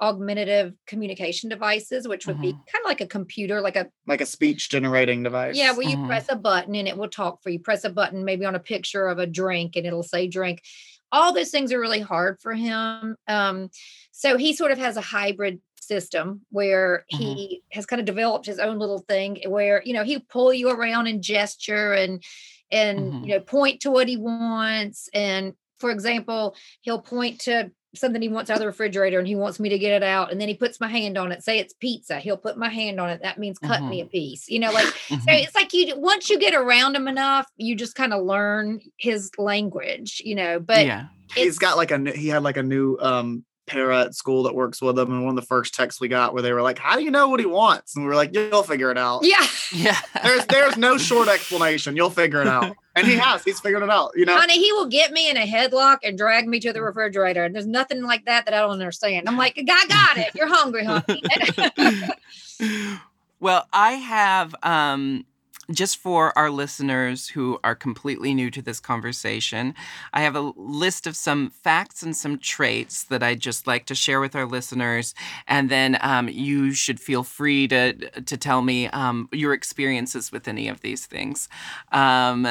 augmentative 0.00 0.74
communication 0.86 1.48
devices, 1.48 2.06
which 2.08 2.26
would 2.26 2.40
be 2.40 2.52
kind 2.52 2.84
of 2.84 2.88
like 2.88 3.00
a 3.00 3.06
computer, 3.06 3.60
like 3.60 3.76
a 3.76 3.88
like 4.06 4.20
a 4.20 4.26
speech 4.26 4.68
generating 4.70 5.22
device. 5.22 5.56
yeah, 5.56 5.72
where 5.72 5.86
you 5.88 5.96
Mhm. 5.96 6.06
press 6.06 6.26
a 6.28 6.36
button 6.36 6.74
and 6.74 6.88
it 6.88 6.96
will 6.96 7.08
talk 7.08 7.42
for 7.42 7.50
you. 7.50 7.58
Press 7.60 7.84
a 7.84 7.90
button 7.90 8.24
maybe 8.24 8.44
on 8.44 8.54
a 8.54 8.60
picture 8.60 9.06
of 9.06 9.18
a 9.18 9.26
drink 9.26 9.76
and 9.76 9.86
it'll 9.86 10.02
say 10.02 10.26
drink. 10.28 10.62
All 11.12 11.32
those 11.32 11.50
things 11.50 11.72
are 11.72 11.78
really 11.80 12.00
hard 12.00 12.40
for 12.40 12.54
him. 12.54 13.16
Um, 13.28 13.70
so 14.10 14.36
he 14.36 14.52
sort 14.52 14.72
of 14.72 14.78
has 14.78 14.96
a 14.96 15.00
hybrid 15.00 15.60
system 15.80 16.44
where 16.50 17.04
Mhm. 17.12 17.18
he 17.18 17.62
has 17.72 17.86
kind 17.86 18.00
of 18.00 18.06
developed 18.06 18.46
his 18.46 18.58
own 18.58 18.78
little 18.78 18.98
thing 19.08 19.42
where 19.46 19.82
you 19.84 19.92
know 19.92 20.02
he'll 20.02 20.20
pull 20.28 20.52
you 20.52 20.70
around 20.70 21.06
and 21.06 21.22
gesture 21.22 21.92
and 21.92 22.22
and 22.70 23.16
you 23.20 23.34
know 23.34 23.40
point 23.40 23.80
to 23.82 23.90
what 23.90 24.08
he 24.08 24.16
wants 24.16 25.08
and 25.12 25.52
for 25.78 25.90
example 25.90 26.56
he'll 26.80 27.02
point 27.02 27.38
to 27.42 27.70
something 27.94 28.20
he 28.22 28.28
wants 28.28 28.50
out 28.50 28.54
of 28.54 28.60
the 28.60 28.66
refrigerator 28.66 29.18
and 29.18 29.26
he 29.28 29.36
wants 29.36 29.58
me 29.60 29.68
to 29.68 29.78
get 29.78 29.92
it 29.92 30.02
out 30.02 30.30
and 30.32 30.40
then 30.40 30.48
he 30.48 30.54
puts 30.54 30.80
my 30.80 30.88
hand 30.88 31.16
on 31.18 31.30
it 31.32 31.42
say 31.42 31.58
it's 31.58 31.72
pizza 31.74 32.18
he'll 32.18 32.36
put 32.36 32.56
my 32.58 32.68
hand 32.68 33.00
on 33.00 33.08
it 33.10 33.20
that 33.22 33.38
means 33.38 33.58
cut 33.58 33.82
me 33.82 34.00
a 34.00 34.06
piece 34.06 34.48
you 34.48 34.58
know 34.58 34.70
like 34.72 34.86
so 35.08 35.14
Mhm. 35.16 35.22
it's 35.42 35.54
like 35.54 35.72
you 35.72 35.92
once 35.98 36.28
you 36.30 36.38
get 36.38 36.54
around 36.54 36.94
him 36.96 37.08
enough 37.08 37.46
you 37.56 37.74
just 37.76 37.94
kind 37.94 38.12
of 38.12 38.24
learn 38.24 38.80
his 38.98 39.30
language 39.38 40.20
you 40.24 40.34
know 40.34 40.58
but 40.60 40.84
yeah. 40.86 41.06
he's 41.34 41.42
it's- 41.46 41.58
got 41.58 41.76
like 41.76 41.90
a 41.90 42.10
he 42.12 42.28
had 42.28 42.42
like 42.42 42.56
a 42.56 42.62
new 42.62 42.96
um 43.00 43.44
para 43.66 44.02
at 44.02 44.14
school 44.14 44.42
that 44.44 44.54
works 44.54 44.82
with 44.82 44.96
them, 44.96 45.10
and 45.10 45.24
one 45.24 45.36
of 45.36 45.42
the 45.42 45.46
first 45.46 45.74
texts 45.74 46.00
we 46.00 46.08
got 46.08 46.32
where 46.32 46.42
they 46.42 46.52
were 46.52 46.62
like, 46.62 46.78
"How 46.78 46.96
do 46.96 47.02
you 47.02 47.10
know 47.10 47.28
what 47.28 47.40
he 47.40 47.46
wants?" 47.46 47.96
And 47.96 48.04
we 48.04 48.08
were 48.08 48.14
like, 48.14 48.34
"You'll 48.34 48.62
figure 48.62 48.90
it 48.90 48.98
out." 48.98 49.20
yeah 49.24 49.46
Yeah. 49.72 49.98
There's 50.22 50.46
there's 50.46 50.76
no 50.76 50.98
short 50.98 51.28
explanation. 51.28 51.96
You'll 51.96 52.10
figure 52.10 52.40
it 52.40 52.48
out, 52.48 52.76
and 52.94 53.06
he 53.06 53.16
has. 53.16 53.44
He's 53.44 53.60
figured 53.60 53.82
it 53.82 53.90
out. 53.90 54.12
You 54.16 54.26
know. 54.26 54.36
honey 54.36 54.58
he 54.58 54.72
will 54.72 54.86
get 54.86 55.12
me 55.12 55.30
in 55.30 55.36
a 55.36 55.46
headlock 55.46 55.98
and 56.02 56.16
drag 56.18 56.46
me 56.46 56.60
to 56.60 56.72
the 56.72 56.82
refrigerator 56.82 57.44
and 57.44 57.54
there's 57.54 57.66
nothing 57.66 58.02
like 58.02 58.24
that 58.26 58.44
that 58.44 58.54
i 58.54 58.60
don't 58.60 58.70
understand 58.70 59.28
i'm 59.28 59.36
like 59.36 59.58
i 59.58 59.86
got 59.86 60.18
it 60.18 60.30
you're 60.34 60.48
hungry 60.48 60.84
honey 60.84 61.22
well, 63.40 63.66
I 63.72 63.92
have 63.92 64.54
um 64.62 65.24
just 65.70 65.96
for 65.96 66.36
our 66.38 66.50
listeners 66.50 67.28
who 67.28 67.58
are 67.64 67.74
completely 67.74 68.34
new 68.34 68.50
to 68.50 68.62
this 68.62 68.80
conversation, 68.80 69.74
I 70.12 70.22
have 70.22 70.36
a 70.36 70.52
list 70.56 71.06
of 71.06 71.16
some 71.16 71.50
facts 71.50 72.02
and 72.02 72.16
some 72.16 72.38
traits 72.38 73.04
that 73.04 73.22
I'd 73.22 73.40
just 73.40 73.66
like 73.66 73.86
to 73.86 73.94
share 73.94 74.20
with 74.20 74.34
our 74.34 74.46
listeners, 74.46 75.14
and 75.46 75.70
then 75.70 75.98
um, 76.00 76.28
you 76.28 76.72
should 76.72 77.00
feel 77.00 77.22
free 77.22 77.68
to 77.68 77.92
to 78.20 78.36
tell 78.36 78.62
me 78.62 78.88
um, 78.88 79.28
your 79.32 79.52
experiences 79.52 80.32
with 80.32 80.48
any 80.48 80.68
of 80.68 80.80
these 80.80 81.06
things. 81.06 81.48
Um, 81.92 82.48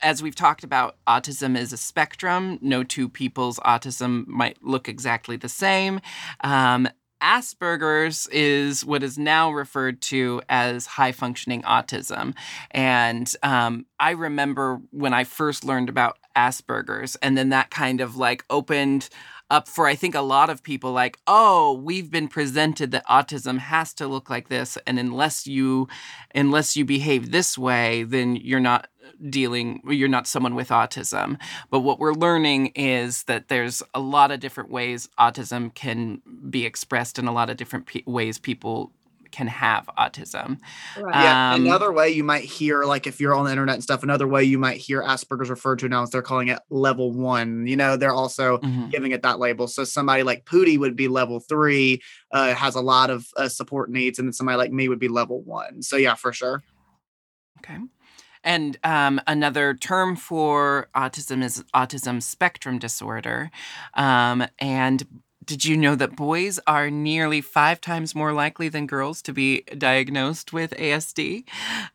as 0.00 0.22
we've 0.22 0.34
talked 0.34 0.62
about, 0.62 0.96
autism 1.06 1.58
is 1.58 1.72
a 1.72 1.76
spectrum. 1.76 2.58
No 2.62 2.84
two 2.84 3.08
people's 3.08 3.58
autism 3.60 4.26
might 4.26 4.62
look 4.62 4.88
exactly 4.88 5.36
the 5.36 5.48
same. 5.48 6.00
Um, 6.42 6.88
Asperger's 7.22 8.26
is 8.28 8.84
what 8.84 9.02
is 9.02 9.18
now 9.18 9.50
referred 9.50 10.00
to 10.02 10.42
as 10.48 10.86
high 10.86 11.12
functioning 11.12 11.62
autism. 11.62 12.34
And 12.70 13.32
um, 13.42 13.86
I 13.98 14.12
remember 14.12 14.80
when 14.90 15.12
I 15.12 15.24
first 15.24 15.64
learned 15.64 15.88
about 15.88 16.18
Asperger's, 16.36 17.16
and 17.16 17.36
then 17.36 17.48
that 17.50 17.70
kind 17.70 18.00
of 18.00 18.16
like 18.16 18.44
opened 18.48 19.08
up 19.50 19.66
for 19.66 19.86
I 19.86 19.94
think 19.94 20.14
a 20.14 20.20
lot 20.20 20.50
of 20.50 20.62
people 20.62 20.92
like, 20.92 21.18
oh, 21.26 21.72
we've 21.72 22.10
been 22.10 22.28
presented 22.28 22.90
that 22.90 23.06
autism 23.06 23.58
has 23.58 23.94
to 23.94 24.06
look 24.06 24.28
like 24.28 24.48
this, 24.48 24.76
and 24.86 24.98
unless 24.98 25.46
you 25.46 25.88
unless 26.34 26.76
you 26.76 26.84
behave 26.84 27.30
this 27.30 27.56
way, 27.56 28.02
then 28.02 28.36
you're 28.36 28.60
not 28.60 28.88
dealing 29.30 29.80
you're 29.88 30.08
not 30.08 30.26
someone 30.26 30.54
with 30.54 30.68
autism. 30.68 31.38
But 31.70 31.80
what 31.80 31.98
we're 31.98 32.14
learning 32.14 32.68
is 32.74 33.24
that 33.24 33.48
there's 33.48 33.82
a 33.94 34.00
lot 34.00 34.30
of 34.30 34.40
different 34.40 34.70
ways 34.70 35.08
autism 35.18 35.74
can 35.74 36.22
be 36.50 36.64
expressed 36.66 37.18
in 37.18 37.26
a 37.26 37.32
lot 37.32 37.50
of 37.50 37.56
different 37.56 37.86
pe- 37.86 38.02
ways 38.06 38.38
people 38.38 38.92
can 39.30 39.46
have 39.46 39.90
autism. 39.98 40.58
right 40.98 41.22
Yeah, 41.22 41.52
Um, 41.52 41.60
another 41.66 41.92
way 41.92 42.08
you 42.08 42.24
might 42.24 42.44
hear, 42.44 42.84
like 42.84 43.06
if 43.06 43.20
you're 43.20 43.34
on 43.34 43.44
the 43.44 43.50
internet 43.50 43.74
and 43.74 43.82
stuff, 43.82 44.02
another 44.02 44.26
way 44.26 44.42
you 44.42 44.58
might 44.58 44.78
hear 44.78 45.02
Asperger's 45.02 45.50
referred 45.50 45.80
to 45.80 45.88
now 45.88 46.02
is 46.02 46.08
they're 46.08 46.22
calling 46.22 46.48
it 46.48 46.58
level 46.70 47.12
one. 47.12 47.66
You 47.66 47.76
know, 47.76 47.98
they're 47.98 48.14
also 48.14 48.56
Mhm. 48.58 48.90
giving 48.90 49.12
it 49.12 49.20
that 49.24 49.38
label. 49.38 49.68
So 49.68 49.84
somebody 49.84 50.22
like 50.22 50.46
Pootie 50.46 50.78
would 50.78 50.96
be 50.96 51.08
level 51.08 51.40
three, 51.40 52.00
uh, 52.32 52.54
has 52.54 52.74
a 52.74 52.80
lot 52.80 53.10
of 53.10 53.26
uh, 53.36 53.48
support 53.50 53.90
needs, 53.90 54.18
and 54.18 54.26
then 54.28 54.32
somebody 54.32 54.56
like 54.56 54.72
me 54.72 54.88
would 54.88 54.98
be 54.98 55.08
level 55.08 55.42
one. 55.42 55.82
So 55.82 55.96
yeah, 55.98 56.14
for 56.14 56.32
sure. 56.32 56.62
Okay. 57.58 57.76
And 58.48 58.78
um, 58.82 59.20
another 59.26 59.74
term 59.74 60.16
for 60.16 60.88
autism 60.96 61.44
is 61.44 61.62
autism 61.74 62.22
spectrum 62.22 62.78
disorder. 62.78 63.50
Um, 63.92 64.46
and 64.58 65.06
did 65.44 65.66
you 65.66 65.76
know 65.76 65.94
that 65.94 66.16
boys 66.16 66.58
are 66.66 66.88
nearly 66.88 67.42
five 67.42 67.78
times 67.82 68.14
more 68.14 68.32
likely 68.32 68.70
than 68.70 68.86
girls 68.86 69.20
to 69.22 69.34
be 69.34 69.64
diagnosed 69.76 70.54
with 70.54 70.70
ASD? 70.78 71.44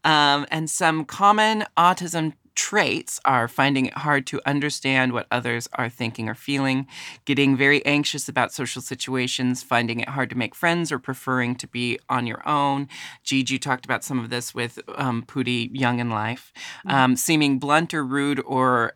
Um, 0.03 0.45
and 0.51 0.69
some 0.69 1.05
common 1.05 1.65
autism 1.75 2.33
traits 2.55 3.19
are 3.25 3.47
finding 3.47 3.87
it 3.87 3.97
hard 3.99 4.27
to 4.27 4.41
understand 4.45 5.11
what 5.11 5.27
others 5.31 5.67
are 5.73 5.89
thinking 5.89 6.29
or 6.29 6.35
feeling, 6.35 6.87
getting 7.25 7.57
very 7.57 7.85
anxious 7.85 8.29
about 8.29 8.53
social 8.53 8.81
situations, 8.81 9.63
finding 9.63 9.99
it 9.99 10.09
hard 10.09 10.29
to 10.29 10.37
make 10.37 10.55
friends, 10.55 10.91
or 10.91 10.99
preferring 10.99 11.55
to 11.55 11.67
be 11.67 11.99
on 12.09 12.27
your 12.27 12.47
own. 12.47 12.87
Gigi 13.23 13.57
talked 13.59 13.85
about 13.85 14.03
some 14.03 14.19
of 14.19 14.29
this 14.29 14.53
with 14.53 14.79
um, 14.95 15.23
Pootie 15.23 15.69
Young 15.73 15.99
in 15.99 16.09
Life, 16.09 16.53
um, 16.85 17.15
seeming 17.15 17.59
blunt 17.59 17.93
or 17.93 18.05
rude 18.05 18.41
or 18.45 18.93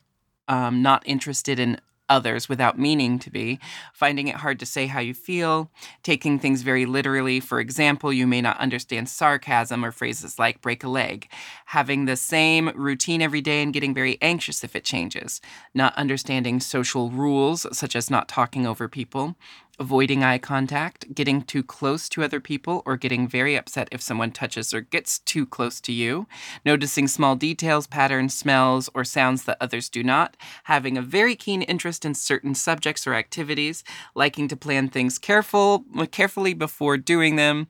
um, 0.47 0.81
not 0.81 1.03
interested 1.05 1.59
in 1.59 1.79
others 2.09 2.47
without 2.47 2.79
meaning 2.79 3.19
to 3.19 3.29
be, 3.29 3.59
finding 3.93 4.27
it 4.27 4.37
hard 4.37 4.59
to 4.59 4.65
say 4.65 4.87
how 4.87 4.99
you 4.99 5.13
feel, 5.13 5.69
taking 6.03 6.39
things 6.39 6.61
very 6.61 6.85
literally. 6.85 7.39
For 7.39 7.59
example, 7.59 8.11
you 8.13 8.27
may 8.27 8.41
not 8.41 8.59
understand 8.59 9.09
sarcasm 9.09 9.83
or 9.83 9.91
phrases 9.91 10.39
like 10.39 10.61
break 10.61 10.83
a 10.83 10.89
leg, 10.89 11.27
having 11.67 12.05
the 12.05 12.15
same 12.15 12.69
routine 12.75 13.21
every 13.21 13.41
day 13.41 13.61
and 13.61 13.73
getting 13.73 13.93
very 13.93 14.17
anxious 14.21 14.63
if 14.63 14.75
it 14.75 14.83
changes, 14.83 15.41
not 15.73 15.95
understanding 15.95 16.59
social 16.59 17.09
rules 17.09 17.65
such 17.77 17.95
as 17.95 18.09
not 18.09 18.27
talking 18.27 18.65
over 18.65 18.87
people, 18.87 19.35
avoiding 19.79 20.23
eye 20.23 20.37
contact, 20.37 21.13
getting 21.13 21.41
too 21.41 21.61
close 21.63 22.09
to 22.09 22.23
other 22.23 22.39
people, 22.39 22.81
or 22.85 22.97
getting 22.97 23.27
very 23.27 23.55
upset 23.55 23.87
if 23.91 24.01
someone 24.01 24.31
touches 24.31 24.73
or 24.73 24.81
gets 24.81 25.19
too 25.19 25.45
close 25.45 25.79
to 25.81 25.91
you, 25.91 26.27
noticing 26.65 27.07
small 27.07 27.35
details, 27.35 27.87
patterns, 27.87 28.33
smells, 28.33 28.89
or 28.93 29.03
sounds 29.03 29.43
that 29.43 29.57
others 29.61 29.89
do 29.89 30.03
not, 30.03 30.35
having 30.63 30.97
a 30.97 31.01
very 31.01 31.35
keen 31.35 31.61
interest 31.61 32.05
in 32.05 32.13
certain 32.13 32.55
subjects 32.55 33.05
or 33.05 33.13
activities, 33.13 33.83
liking 34.15 34.47
to 34.47 34.55
plan 34.55 34.89
things 34.89 35.17
careful, 35.19 35.85
carefully 36.11 36.53
before 36.53 36.97
doing 36.97 37.35
them, 37.35 37.67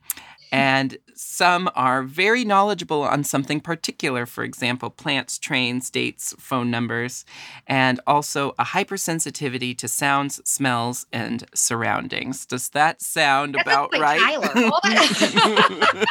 and 0.52 0.98
some 1.16 1.70
are 1.76 2.04
very 2.04 2.46
knowledgeable 2.46 3.02
on 3.02 3.24
something 3.24 3.60
particular, 3.60 4.26
for 4.26 4.44
example, 4.44 4.90
plants, 4.90 5.40
trains, 5.40 5.90
dates, 5.90 6.36
phone 6.38 6.70
numbers, 6.70 7.26
and 7.66 8.00
also 8.06 8.54
a 8.60 8.66
hypersensitivity 8.66 9.76
to 9.78 9.88
sounds, 9.88 10.40
smells, 10.50 11.08
and 11.12 11.44
surroundings. 11.56 12.46
Does 12.46 12.70
that 12.70 13.02
sound 13.02 13.56
That 13.56 13.62
about 13.64 13.92
sounds 13.94 13.94
like 13.94 14.02
right? 14.02 14.20
Tyler. 14.20 15.98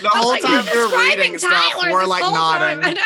The 0.00 0.08
I 0.14 0.14
was 0.14 0.14
whole 0.14 0.30
like, 0.30 0.42
time 0.42 0.64
"You're 0.66 0.74
we 0.74 0.80
were 0.80 0.86
describing 0.88 1.18
reading 1.32 1.38
stuff, 1.38 1.74
we're 1.90 2.06
like 2.06 2.22
nodding. 2.22 2.96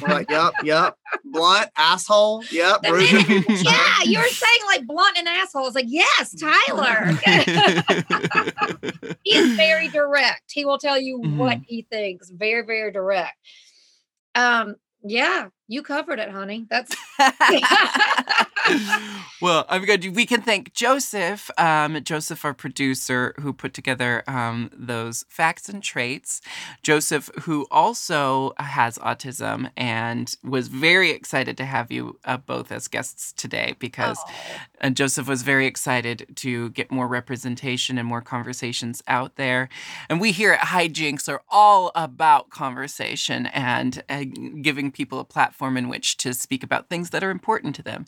We're 0.00 0.08
like, 0.08 0.30
yep, 0.30 0.52
yep. 0.62 0.96
Blunt, 1.24 1.68
asshole, 1.76 2.44
yep. 2.50 2.80
The 2.82 2.88
bruising 2.88 3.26
minute- 3.28 3.62
yeah, 3.64 4.02
you 4.04 4.18
were 4.18 4.28
saying 4.28 4.58
like 4.66 4.86
blunt 4.86 5.18
and 5.18 5.28
asshole. 5.28 5.66
It's 5.66 5.74
like, 5.74 5.84
yes, 5.88 6.34
Tyler. 6.40 7.12
he 9.24 9.36
is 9.36 9.51
very 9.56 9.88
direct. 9.88 10.50
He 10.52 10.64
will 10.64 10.78
tell 10.78 11.00
you 11.00 11.18
what 11.18 11.58
Mm-hmm. 11.58 11.62
he 11.66 11.82
thinks. 11.90 12.30
Very, 12.30 12.64
very 12.64 12.92
direct. 12.92 13.36
Um, 14.34 14.76
yeah, 15.04 15.48
you 15.68 15.82
covered 15.82 16.18
it, 16.18 16.30
honey. 16.30 16.66
That's 16.68 16.94
well, 19.40 19.66
I'm 19.68 19.84
good. 19.84 20.14
We 20.14 20.26
can 20.26 20.42
thank 20.42 20.72
Joseph, 20.72 21.50
um, 21.58 22.02
Joseph, 22.04 22.44
our 22.44 22.54
producer, 22.54 23.34
who 23.40 23.52
put 23.52 23.74
together 23.74 24.22
um, 24.26 24.70
those 24.72 25.24
facts 25.28 25.68
and 25.68 25.82
traits. 25.82 26.40
Joseph, 26.82 27.30
who 27.42 27.66
also 27.70 28.52
has 28.58 28.98
autism 28.98 29.70
and 29.76 30.34
was 30.44 30.68
very 30.68 31.10
excited 31.10 31.56
to 31.56 31.64
have 31.64 31.90
you 31.90 32.18
uh, 32.24 32.36
both 32.36 32.70
as 32.70 32.88
guests 32.88 33.32
today 33.32 33.74
because 33.78 34.18
uh, 34.80 34.90
Joseph 34.90 35.28
was 35.28 35.42
very 35.42 35.66
excited 35.66 36.26
to 36.36 36.70
get 36.70 36.90
more 36.90 37.08
representation 37.08 37.98
and 37.98 38.06
more 38.06 38.22
conversations 38.22 39.02
out 39.08 39.36
there. 39.36 39.68
And 40.08 40.20
we 40.20 40.32
here 40.32 40.52
at 40.52 40.60
Hijinks 40.60 41.28
are 41.28 41.42
all 41.48 41.90
about 41.94 42.50
conversation 42.50 43.46
and 43.46 44.02
uh, 44.08 44.24
giving 44.60 44.90
people 44.90 45.18
a 45.18 45.24
platform 45.24 45.51
in 45.60 45.88
which 45.88 46.16
to 46.18 46.34
speak 46.34 46.62
about 46.62 46.88
things 46.88 47.10
that 47.10 47.22
are 47.22 47.30
important 47.30 47.74
to 47.76 47.82
them. 47.82 48.04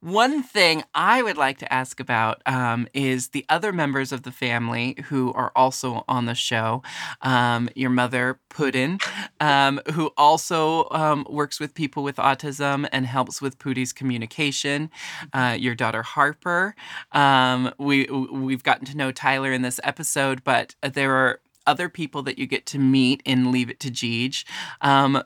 One 0.00 0.42
thing 0.42 0.84
I 0.94 1.22
would 1.22 1.36
like 1.36 1.58
to 1.58 1.72
ask 1.72 2.00
about 2.00 2.42
um, 2.46 2.88
is 2.94 3.28
the 3.28 3.44
other 3.48 3.72
members 3.72 4.12
of 4.12 4.22
the 4.22 4.32
family 4.32 4.96
who 5.06 5.32
are 5.32 5.52
also 5.54 6.04
on 6.08 6.26
the 6.26 6.34
show. 6.34 6.82
Um, 7.22 7.68
your 7.74 7.90
mother, 7.90 8.40
Puddin, 8.48 8.98
um, 9.40 9.80
who 9.92 10.12
also 10.16 10.88
um, 10.90 11.26
works 11.28 11.60
with 11.60 11.74
people 11.74 12.02
with 12.02 12.16
autism 12.16 12.88
and 12.92 13.06
helps 13.06 13.42
with 13.42 13.58
Pooty's 13.58 13.92
communication. 13.92 14.90
Uh, 15.32 15.56
your 15.58 15.74
daughter, 15.74 16.02
Harper. 16.02 16.74
Um, 17.12 17.72
we 17.78 18.06
we've 18.06 18.62
gotten 18.62 18.86
to 18.86 18.96
know 18.96 19.12
Tyler 19.12 19.52
in 19.52 19.62
this 19.62 19.80
episode, 19.84 20.44
but 20.44 20.74
there 20.82 21.14
are 21.14 21.40
other 21.66 21.88
people 21.88 22.22
that 22.22 22.38
you 22.38 22.46
get 22.46 22.66
to 22.66 22.78
meet 22.78 23.22
in 23.24 23.50
Leave 23.50 23.70
It 23.70 23.80
to 23.80 23.90
Geege. 23.90 24.44
Um, 24.80 25.22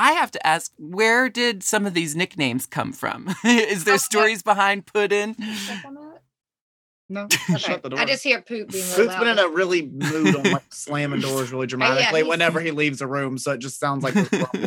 I 0.00 0.12
have 0.12 0.30
to 0.30 0.46
ask, 0.46 0.72
where 0.78 1.28
did 1.28 1.62
some 1.64 1.84
of 1.84 1.92
these 1.92 2.14
nicknames 2.14 2.66
come 2.66 2.92
from? 2.92 3.28
Is 3.44 3.84
there 3.84 3.94
Okay. 3.94 3.98
stories 3.98 4.42
behind 4.42 4.86
Puddin? 4.86 5.34
Check 5.66 5.84
on 5.84 5.94
that? 5.96 6.20
No, 7.10 7.22
Okay. 7.50 7.58
shut 7.58 7.82
the 7.82 7.88
door. 7.88 7.98
I 7.98 8.04
just 8.04 8.22
hear 8.22 8.40
poop 8.40 8.70
being 8.70 8.84
really 8.84 9.08
Food's 9.08 9.16
been 9.16 9.28
in 9.28 9.38
a 9.38 9.48
really 9.48 9.82
mood 9.86 10.36
on 10.36 10.52
like 10.52 10.62
slamming 10.72 11.20
doors 11.20 11.50
really 11.50 11.66
dramatically 11.66 12.20
he's- 12.20 12.28
whenever 12.28 12.60
he 12.60 12.70
leaves 12.70 13.00
a 13.00 13.06
room. 13.06 13.38
So 13.38 13.52
it 13.52 13.58
just 13.58 13.80
sounds 13.80 14.04
like. 14.04 14.14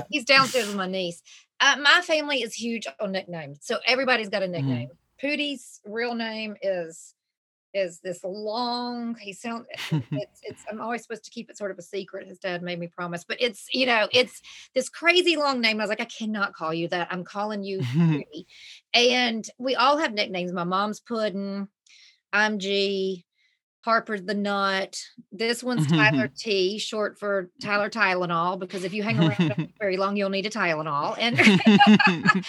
He's 0.10 0.26
downstairs 0.26 0.68
with 0.68 0.76
my 0.76 0.88
niece. 0.88 1.22
Uh, 1.60 1.78
my 1.82 2.02
family 2.02 2.42
is 2.42 2.54
huge 2.56 2.88
on 3.00 3.12
nicknames, 3.12 3.60
so 3.62 3.78
everybody's 3.86 4.30
got 4.30 4.42
a 4.44 4.48
nickname. 4.48 4.90
Pooty's 5.22 5.80
real 5.86 6.16
name 6.16 6.56
is 6.64 7.14
is 7.74 8.00
this 8.00 8.24
long. 8.24 9.16
He 9.20 9.34
sounds. 9.34 9.66
Eh, 9.74 9.98
eh, 9.98 10.02
it's 10.12 10.40
it's. 10.44 10.64
I'm 10.70 10.82
always 10.82 11.04
supposed 11.04 11.24
to 11.26 11.32
keep 11.32 11.50
it 11.50 11.58
sort 11.58 11.72
of 11.72 11.78
a 11.78 11.82
secret. 11.82 12.28
His 12.28 12.40
dad 12.40 12.62
made 12.62 12.80
me 12.80 12.88
promise, 12.88 13.24
but 13.24 13.38
it's 13.40 13.68
you 13.74 13.86
know 13.86 14.08
it's 14.12 14.42
this 14.76 14.90
crazy 14.90 15.36
long 15.36 15.62
name. 15.62 15.80
I 15.80 15.84
was 15.84 15.90
like, 15.90 16.02
I 16.02 16.06
cannot 16.06 16.54
call 16.54 16.74
you 16.74 16.88
that. 16.90 17.08
I'm 17.12 17.24
calling 17.24 17.64
you 17.64 17.82
And 18.94 19.48
we 19.58 19.76
all 19.76 19.98
have 19.98 20.14
nicknames. 20.14 20.52
My 20.52 20.64
mom's 20.64 21.00
Puddin. 21.00 21.68
I'm 22.34 22.60
G. 22.60 23.26
Harper's 23.84 24.22
the 24.22 24.36
nut. 24.36 25.02
This 25.32 25.64
one's 25.64 25.88
Tyler 25.88 26.28
T, 26.28 26.78
short 26.78 27.18
for 27.18 27.50
Tyler 27.62 27.90
Tylenol, 27.90 28.60
because 28.60 28.84
if 28.84 28.94
you 28.94 29.02
hang 29.02 29.20
around 29.20 29.74
very 29.80 29.98
long, 29.98 30.16
you'll 30.16 30.30
need 30.30 30.46
a 30.46 30.52
Tylenol. 30.52 31.16
And 31.18 31.38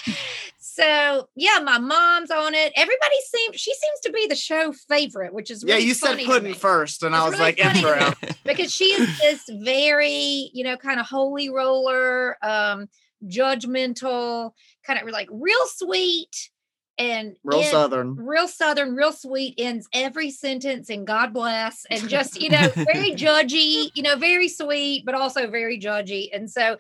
so, 0.59 1.29
yeah, 1.35 1.59
my 1.65 1.79
mom's 1.79 2.31
on 2.31 2.55
it. 2.55 2.73
Everybody 2.77 3.17
seems 3.25 3.61
she 3.61 3.73
seems 3.73 4.01
to 4.05 4.13
be 4.13 4.27
the 4.27 4.35
show 4.35 4.73
favorite, 4.73 5.33
which 5.33 5.51
is 5.51 5.65
yeah, 5.67 5.77
you 5.77 5.95
said 5.95 6.11
funny 6.11 6.25
to 6.25 6.31
Puddin 6.31 6.55
first, 6.55 7.03
and 7.03 7.17
I 7.17 7.25
was 7.25 7.33
really 7.33 7.45
like, 7.45 7.59
funny 7.59 7.79
intro. 7.79 8.13
because 8.45 8.75
she 8.75 8.85
is 8.85 9.19
this 9.19 9.43
very, 9.49 10.51
you 10.53 10.65
know, 10.65 10.77
kind 10.77 11.01
of 11.01 11.07
holy 11.07 11.49
roller, 11.49 12.37
um, 12.45 12.89
judgmental, 13.27 14.51
kind 14.87 15.01
of 15.01 15.09
like 15.09 15.29
real 15.31 15.67
sweet 15.67 16.51
and 16.99 17.37
Real 17.45 17.63
southern. 17.63 18.17
real 18.17 18.49
southern, 18.49 18.95
real 18.95 19.13
sweet, 19.13 19.55
ends 19.59 19.89
every 19.93 20.31
sentence 20.31 20.91
in 20.91 21.05
God 21.05 21.33
bless, 21.33 21.85
and 21.91 22.09
just 22.09 22.41
you 22.41 22.51
know, 22.51 22.69
very 22.75 23.11
judgy, 23.17 23.91
you 23.95 24.03
know, 24.03 24.17
very 24.17 24.49
sweet, 24.49 25.05
but 25.07 25.15
also 25.15 25.49
very 25.49 25.79
judgy. 25.81 26.29
And 26.33 26.51
so 26.51 26.77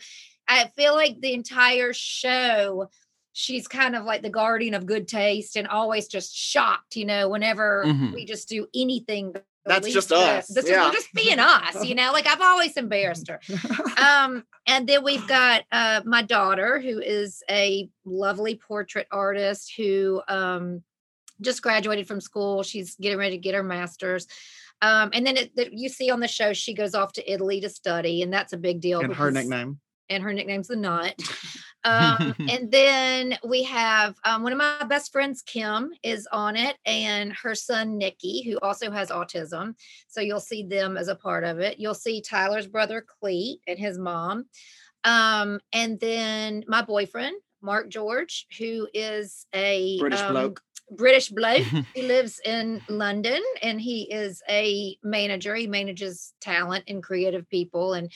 I 0.48 0.66
feel 0.76 0.94
like 0.94 1.20
the 1.20 1.32
entire 1.32 1.92
show, 1.92 2.88
she's 3.32 3.66
kind 3.66 3.96
of 3.96 4.04
like 4.04 4.22
the 4.22 4.28
guardian 4.30 4.74
of 4.74 4.84
good 4.86 5.08
taste 5.08 5.56
and 5.56 5.66
always 5.66 6.08
just 6.08 6.34
shocked, 6.36 6.96
you 6.96 7.06
know, 7.06 7.28
whenever 7.28 7.84
Mhm. 7.86 8.12
we 8.12 8.24
just 8.26 8.48
do 8.48 8.66
anything. 8.74 9.34
That's 9.64 9.92
just 9.92 10.08
bit. 10.08 10.18
us, 10.18 10.48
This 10.48 10.64
is 10.64 10.70
yeah. 10.70 10.90
just 10.92 11.12
being 11.14 11.38
us, 11.38 11.84
you 11.84 11.94
know, 11.94 12.12
like 12.12 12.26
I've 12.26 12.40
always 12.40 12.76
embarrassed 12.76 13.28
her 13.28 13.40
um, 14.02 14.44
and 14.66 14.88
then 14.88 15.04
we've 15.04 15.26
got 15.26 15.62
uh, 15.70 16.02
my 16.04 16.22
daughter, 16.22 16.80
who 16.80 17.00
is 17.00 17.42
a 17.50 17.88
lovely 18.04 18.56
portrait 18.56 19.06
artist 19.10 19.72
who 19.76 20.22
um, 20.28 20.82
just 21.40 21.62
graduated 21.62 22.06
from 22.06 22.20
school. 22.20 22.62
She's 22.62 22.94
getting 22.96 23.18
ready 23.18 23.36
to 23.36 23.42
get 23.42 23.54
her 23.54 23.62
master's. 23.62 24.26
Um, 24.80 25.10
and 25.12 25.26
then 25.26 25.36
it, 25.36 25.56
that 25.56 25.72
you 25.72 25.88
see 25.88 26.10
on 26.10 26.20
the 26.20 26.28
show, 26.28 26.52
she 26.52 26.74
goes 26.74 26.94
off 26.94 27.12
to 27.14 27.32
Italy 27.32 27.60
to 27.60 27.68
study, 27.68 28.22
and 28.22 28.32
that's 28.32 28.52
a 28.52 28.56
big 28.56 28.80
deal. 28.80 29.00
and 29.00 29.14
her 29.14 29.30
nickname. 29.30 29.78
and 30.08 30.22
her 30.22 30.32
nickname's 30.32 30.68
the 30.68 30.76
Nut. 30.76 31.14
Um, 31.84 32.34
and 32.50 32.70
then 32.70 33.38
we 33.44 33.62
have 33.64 34.16
um, 34.24 34.42
one 34.42 34.52
of 34.52 34.58
my 34.58 34.84
best 34.84 35.12
friends, 35.12 35.42
Kim, 35.42 35.92
is 36.02 36.28
on 36.32 36.56
it, 36.56 36.76
and 36.86 37.32
her 37.32 37.54
son 37.54 37.98
Nikki, 37.98 38.42
who 38.42 38.58
also 38.60 38.90
has 38.90 39.10
autism. 39.10 39.74
So 40.08 40.20
you'll 40.20 40.40
see 40.40 40.64
them 40.64 40.96
as 40.96 41.08
a 41.08 41.16
part 41.16 41.44
of 41.44 41.58
it. 41.58 41.78
You'll 41.78 41.94
see 41.94 42.20
Tyler's 42.20 42.66
brother 42.66 43.04
Cleet 43.22 43.60
and 43.66 43.78
his 43.78 43.98
mom, 43.98 44.46
um, 45.04 45.60
and 45.72 45.98
then 46.00 46.64
my 46.68 46.82
boyfriend 46.82 47.36
Mark 47.62 47.88
George, 47.88 48.46
who 48.58 48.88
is 48.92 49.46
a 49.54 49.98
British 49.98 50.20
um, 50.20 50.32
bloke. 50.32 50.60
British 50.90 51.28
bloke. 51.28 51.66
he 51.94 52.02
lives 52.02 52.40
in 52.44 52.82
London, 52.88 53.40
and 53.62 53.80
he 53.80 54.02
is 54.02 54.42
a 54.48 54.96
manager. 55.02 55.54
He 55.54 55.66
manages 55.66 56.34
talent 56.40 56.84
and 56.88 57.02
creative 57.02 57.48
people, 57.48 57.94
and 57.94 58.10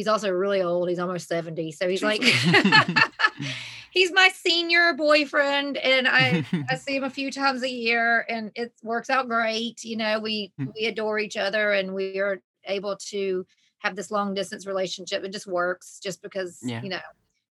he's 0.00 0.08
also 0.08 0.30
really 0.30 0.62
old. 0.62 0.88
He's 0.88 0.98
almost 0.98 1.28
70. 1.28 1.72
So 1.72 1.86
he's 1.90 2.02
like 2.02 2.22
he's 3.90 4.10
my 4.12 4.30
senior 4.34 4.94
boyfriend 4.94 5.76
and 5.76 6.08
I 6.08 6.42
I 6.70 6.76
see 6.76 6.96
him 6.96 7.04
a 7.04 7.10
few 7.10 7.30
times 7.30 7.62
a 7.62 7.68
year 7.70 8.24
and 8.30 8.50
it 8.54 8.72
works 8.82 9.10
out 9.10 9.28
great. 9.28 9.84
You 9.84 9.96
know, 9.98 10.18
we 10.20 10.52
Mm. 10.58 10.72
we 10.74 10.86
adore 10.86 11.18
each 11.18 11.36
other 11.36 11.72
and 11.72 11.92
we 11.94 12.18
are 12.18 12.40
able 12.64 12.96
to 13.10 13.44
have 13.80 13.94
this 13.96 14.10
long 14.10 14.32
distance 14.32 14.66
relationship. 14.66 15.22
It 15.22 15.32
just 15.32 15.46
works 15.46 16.00
just 16.02 16.22
because, 16.22 16.60
Yeah. 16.62 16.82
you 16.82 16.88
know, 16.88 17.00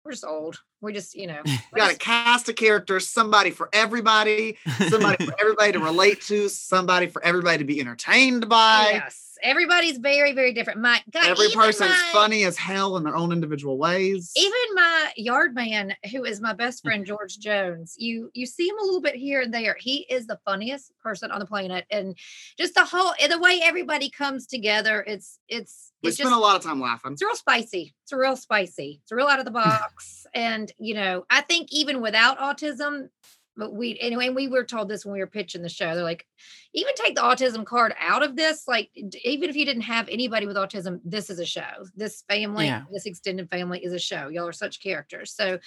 we're 0.05 0.13
just 0.13 0.25
old. 0.25 0.61
We're 0.81 0.93
just, 0.93 1.17
you 1.17 1.27
know, 1.27 1.41
You 1.45 1.57
we're 1.73 1.79
got 1.79 1.95
a 1.95 1.99
cast 1.99 2.49
of 2.49 2.55
characters, 2.55 3.09
somebody 3.09 3.51
for 3.51 3.69
everybody, 3.73 4.57
somebody 4.89 5.25
for 5.27 5.35
everybody 5.41 5.73
to 5.73 5.81
relate 5.81 6.21
to, 6.23 6.49
somebody 6.49 7.09
for 7.09 7.25
everybody 7.25 7.59
to 7.59 7.65
be 7.65 7.81
entertained 7.81 8.49
by. 8.49 8.91
yes. 8.95 9.36
Everybody's 9.43 9.99
very, 9.99 10.33
very 10.33 10.53
different. 10.53 10.81
My 10.81 11.03
God, 11.11 11.27
Every 11.27 11.49
person's 11.51 11.91
my- 11.91 12.11
funny 12.13 12.45
as 12.45 12.57
hell 12.57 12.97
in 12.97 13.05
their 13.05 13.17
own 13.17 13.33
individual 13.33 13.79
ways. 13.79 14.33
Even 14.37 14.53
my 14.75 15.13
yard 15.17 15.55
man, 15.55 15.95
who 16.13 16.25
is 16.25 16.41
my 16.41 16.53
best 16.53 16.83
friend 16.83 17.05
George 17.07 17.39
Jones, 17.39 17.95
you 17.99 18.31
you 18.35 18.47
see 18.47 18.69
him 18.69 18.79
a 18.79 18.83
little 18.85 19.01
bit 19.01 19.15
here 19.15 19.41
and 19.41 19.53
there. 19.53 19.77
He 19.79 20.07
is 20.11 20.27
the 20.27 20.39
funniest 20.45 20.93
person 21.03 21.31
on 21.31 21.41
the 21.41 21.47
planet, 21.47 21.85
and 21.91 22.17
just 22.59 22.75
the 22.75 22.85
whole 22.85 23.13
eh, 23.19 23.29
the 23.29 23.39
way 23.39 23.61
everybody 23.63 24.11
comes 24.11 24.47
together. 24.47 25.05
It's 25.07 25.39
it's 25.49 25.93
we 26.03 26.09
it's 26.09 26.19
spent 26.19 26.31
just 26.31 26.37
a 26.39 26.41
lot 26.41 26.57
of 26.57 26.63
time 26.63 26.81
laughing. 26.81 27.13
it's 27.13 27.23
real 27.23 27.35
spicy. 27.35 27.95
It's 28.05 28.13
real 28.13 28.37
spicy. 28.37 29.01
It's 29.03 29.13
real 29.13 29.27
out 29.27 29.39
of 29.39 29.45
the 29.45 29.51
box. 29.63 30.27
and 30.35 30.71
you 30.79 30.95
know, 30.95 31.25
I 31.31 31.41
think 31.41 31.69
even 31.73 32.01
without 32.01 32.39
autism, 32.39 33.09
but 33.57 33.73
we 33.73 33.99
anyway, 34.01 34.29
we 34.29 34.49
were 34.49 34.65
told 34.65 34.89
this 34.89 35.05
when 35.05 35.13
we 35.15 35.21
were 35.21 35.27
pitching 35.27 35.63
the 35.63 35.69
show. 35.69 35.95
They're 35.95 36.05
like, 36.05 36.27
even 36.75 36.95
take 36.95 37.15
the 37.15 37.23
autism 37.23 37.65
card 37.65 37.95
out 37.99 38.23
of 38.23 38.37
this. 38.37 38.65
Like, 38.69 38.91
even 39.25 39.49
if 39.49 39.57
you 39.57 39.65
didn't 39.65 39.83
have 39.83 40.09
anybody 40.09 40.47
with 40.47 40.57
autism, 40.57 41.01
this 41.05 41.31
is 41.31 41.39
a 41.39 41.47
show. 41.47 41.63
This 41.95 42.23
family, 42.29 42.67
Yeah. 42.67 42.83
this 42.93 43.07
extended 43.07 43.51
family 43.51 43.83
is 43.85 43.93
a 43.93 43.99
show. 43.99 44.29
Y'all 44.29 44.47
are 44.49 44.53
such 44.53 44.83
characters. 44.83 45.33
So 45.35 45.59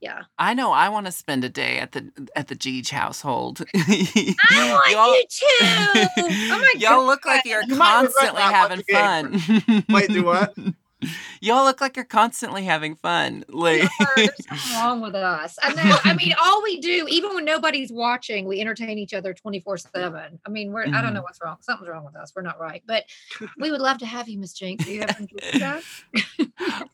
yeah. 0.00 0.22
I 0.38 0.52
know 0.52 0.72
I 0.72 0.90
want 0.90 1.06
to 1.06 1.12
spend 1.12 1.42
a 1.42 1.48
day 1.48 1.78
at 1.78 1.92
the 1.92 2.10
at 2.36 2.48
the 2.48 2.54
Geege 2.54 2.90
household. 2.90 3.62
I 3.74 4.34
want 4.70 4.90
Y'all- 4.90 5.14
you 5.14 5.24
too. 5.28 6.26
Oh 6.52 6.58
my 6.60 6.74
Y'all 6.78 7.06
look 7.06 7.24
like 7.24 7.44
you're 7.46 7.62
You 7.64 7.76
constantly 7.76 8.42
having 8.42 8.82
fun. 8.92 9.84
Wait, 9.88 10.08
do 10.10 10.24
what? 10.24 10.54
Y'all 11.40 11.64
look 11.64 11.80
like 11.80 11.96
you're 11.96 12.04
constantly 12.04 12.64
having 12.64 12.96
fun. 12.96 13.44
Like 13.48 13.88
There's 14.16 14.30
something 14.48 14.72
wrong 14.76 15.00
with 15.02 15.14
us. 15.14 15.58
I 15.62 15.74
know. 15.74 15.96
I 16.04 16.14
mean, 16.14 16.32
all 16.42 16.62
we 16.62 16.80
do, 16.80 17.06
even 17.08 17.34
when 17.34 17.44
nobody's 17.44 17.92
watching, 17.92 18.46
we 18.46 18.60
entertain 18.60 18.98
each 18.98 19.12
other 19.14 19.34
24 19.34 19.76
7. 19.78 20.38
I 20.44 20.48
mean, 20.50 20.72
we're, 20.72 20.86
I 20.86 21.02
don't 21.02 21.12
know 21.12 21.20
Mhm. 21.20 21.24
what's 21.24 21.38
wrong. 21.44 21.56
Something's 21.60 21.88
wrong 21.90 22.04
with 22.04 22.16
us. 22.16 22.32
We're 22.34 22.42
not 22.42 22.58
right. 22.58 22.82
But 22.86 23.04
we 23.58 23.70
would 23.70 23.80
love 23.80 23.98
to 23.98 24.06
have 24.06 24.28
you, 24.28 24.38
Miss 24.38 24.58
Jinkx. 24.58 24.84
Do 24.84 24.92
you 24.92 25.04
that? 25.60 25.82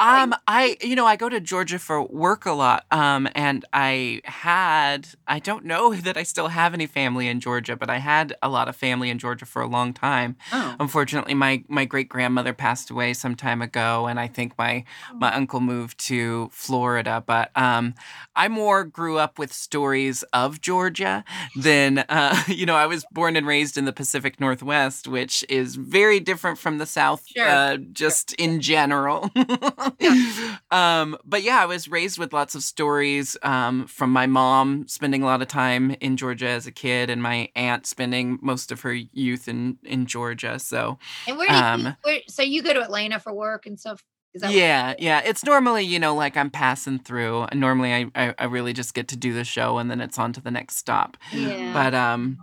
Um, 0.00 0.34
I 0.48 0.76
you 0.82 0.96
know 0.96 1.06
I 1.06 1.14
go 1.14 1.28
to 1.28 1.38
Georgia 1.40 1.78
for 1.78 2.02
work 2.02 2.46
a 2.46 2.52
lot. 2.52 2.84
Um, 2.90 3.28
and 3.34 3.64
I 3.72 4.20
had 4.24 5.08
I 5.28 5.38
don't 5.38 5.64
know 5.64 5.94
that 5.94 6.16
I 6.16 6.24
still 6.24 6.48
have 6.48 6.74
any 6.74 6.86
family 6.86 7.28
in 7.28 7.38
Georgia, 7.38 7.76
but 7.76 7.88
I 7.88 7.98
had 7.98 8.34
a 8.42 8.48
lot 8.48 8.68
of 8.68 8.74
family 8.74 9.08
in 9.08 9.18
Georgia 9.20 9.46
for 9.46 9.62
a 9.62 9.66
long 9.68 9.92
time. 9.92 10.36
Oh. 10.52 10.74
Unfortunately, 10.80 11.34
my 11.34 11.62
my 11.68 11.84
great 11.84 12.08
grandmother 12.08 12.52
passed 12.52 12.90
away 12.90 13.14
some 13.14 13.36
time 13.36 13.62
ago, 13.62 13.91
and 14.06 14.18
I 14.20 14.28
think 14.28 14.56
my 14.58 14.84
my 15.14 15.32
uncle 15.34 15.60
moved 15.60 15.98
to 16.08 16.48
Florida. 16.52 17.22
But 17.26 17.50
um, 17.56 17.94
I 18.34 18.48
more 18.48 18.84
grew 18.84 19.18
up 19.18 19.38
with 19.38 19.52
stories 19.52 20.22
of 20.32 20.60
Georgia 20.60 21.24
than 21.56 21.98
uh, 22.08 22.36
you 22.48 22.66
know. 22.66 22.76
I 22.76 22.86
was 22.86 23.04
born 23.12 23.36
and 23.36 23.46
raised 23.46 23.76
in 23.78 23.84
the 23.84 23.92
Pacific 23.92 24.40
Northwest, 24.40 25.06
which 25.08 25.44
is 25.48 25.76
very 25.76 26.20
different 26.20 26.58
from 26.58 26.78
the 26.78 26.86
South, 26.86 27.24
Sure. 27.26 27.48
uh, 27.48 27.76
just 27.92 28.32
in 28.34 28.60
general. 28.60 29.30
um, 30.70 31.16
but 31.24 31.42
yeah, 31.42 31.58
I 31.62 31.66
was 31.66 31.88
raised 31.88 32.18
with 32.18 32.32
lots 32.32 32.54
of 32.54 32.62
stories 32.62 33.36
um, 33.42 33.86
from 33.86 34.10
my 34.12 34.26
mom 34.26 34.86
spending 34.88 35.22
a 35.22 35.26
lot 35.26 35.42
of 35.42 35.48
time 35.48 35.96
in 36.00 36.16
Georgia 36.16 36.48
as 36.48 36.66
a 36.66 36.72
kid, 36.72 37.10
and 37.10 37.22
my 37.22 37.48
aunt 37.54 37.86
spending 37.86 38.38
most 38.42 38.72
of 38.72 38.80
her 38.82 38.92
youth 38.94 39.48
in 39.48 39.78
in 39.84 40.06
Georgia. 40.06 40.58
So 40.58 40.98
And 41.26 41.36
where 41.38 41.48
do 41.48 41.54
you, 41.54 41.60
Um, 41.60 41.96
where, 42.02 42.20
so 42.28 42.42
you 42.42 42.62
go 42.62 42.72
to 42.72 42.82
Atlanta 42.82 43.18
for 43.20 43.32
work 43.32 43.66
and 43.66 43.78
stuff? 43.82 44.02
Is 44.34 44.40
that 44.42 44.48
what- 44.48 44.56
yeah, 44.56 44.94
yeah. 44.98 45.20
It's 45.24 45.44
normally, 45.44 45.84
you 45.84 45.98
know, 45.98 46.14
like 46.14 46.36
I'm 46.38 46.48
passing 46.50 46.98
through. 46.98 47.42
And 47.50 47.60
normally 47.60 47.92
I, 47.92 48.06
I, 48.14 48.34
I 48.38 48.44
really 48.46 48.72
just 48.72 48.94
get 48.94 49.08
to 49.08 49.16
do 49.16 49.34
the 49.34 49.44
show 49.44 49.76
and 49.78 49.90
then 49.90 50.00
it's 50.00 50.18
on 50.18 50.32
to 50.32 50.40
the 50.40 50.50
next 50.50 50.76
stop. 50.76 51.16
yeah. 51.32 51.72
But 51.74 51.94
um 51.94 52.38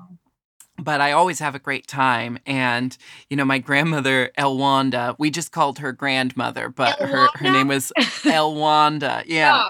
but 0.81 1.01
I 1.01 1.11
always 1.11 1.39
have 1.39 1.55
a 1.55 1.59
great 1.59 1.87
time. 1.87 2.39
And, 2.45 2.97
you 3.29 3.35
know, 3.35 3.43
my 3.43 3.57
grandmother 3.57 4.31
Elwanda, 4.37 5.13
we 5.19 5.29
just 5.29 5.51
called 5.51 5.79
her 5.79 5.91
grandmother, 5.91 6.69
but 6.69 6.97
her, 7.01 7.27
her 7.35 7.51
name 7.51 7.67
was 7.67 7.91
Elwanda. 8.23 9.23
Yeah. 9.27 9.67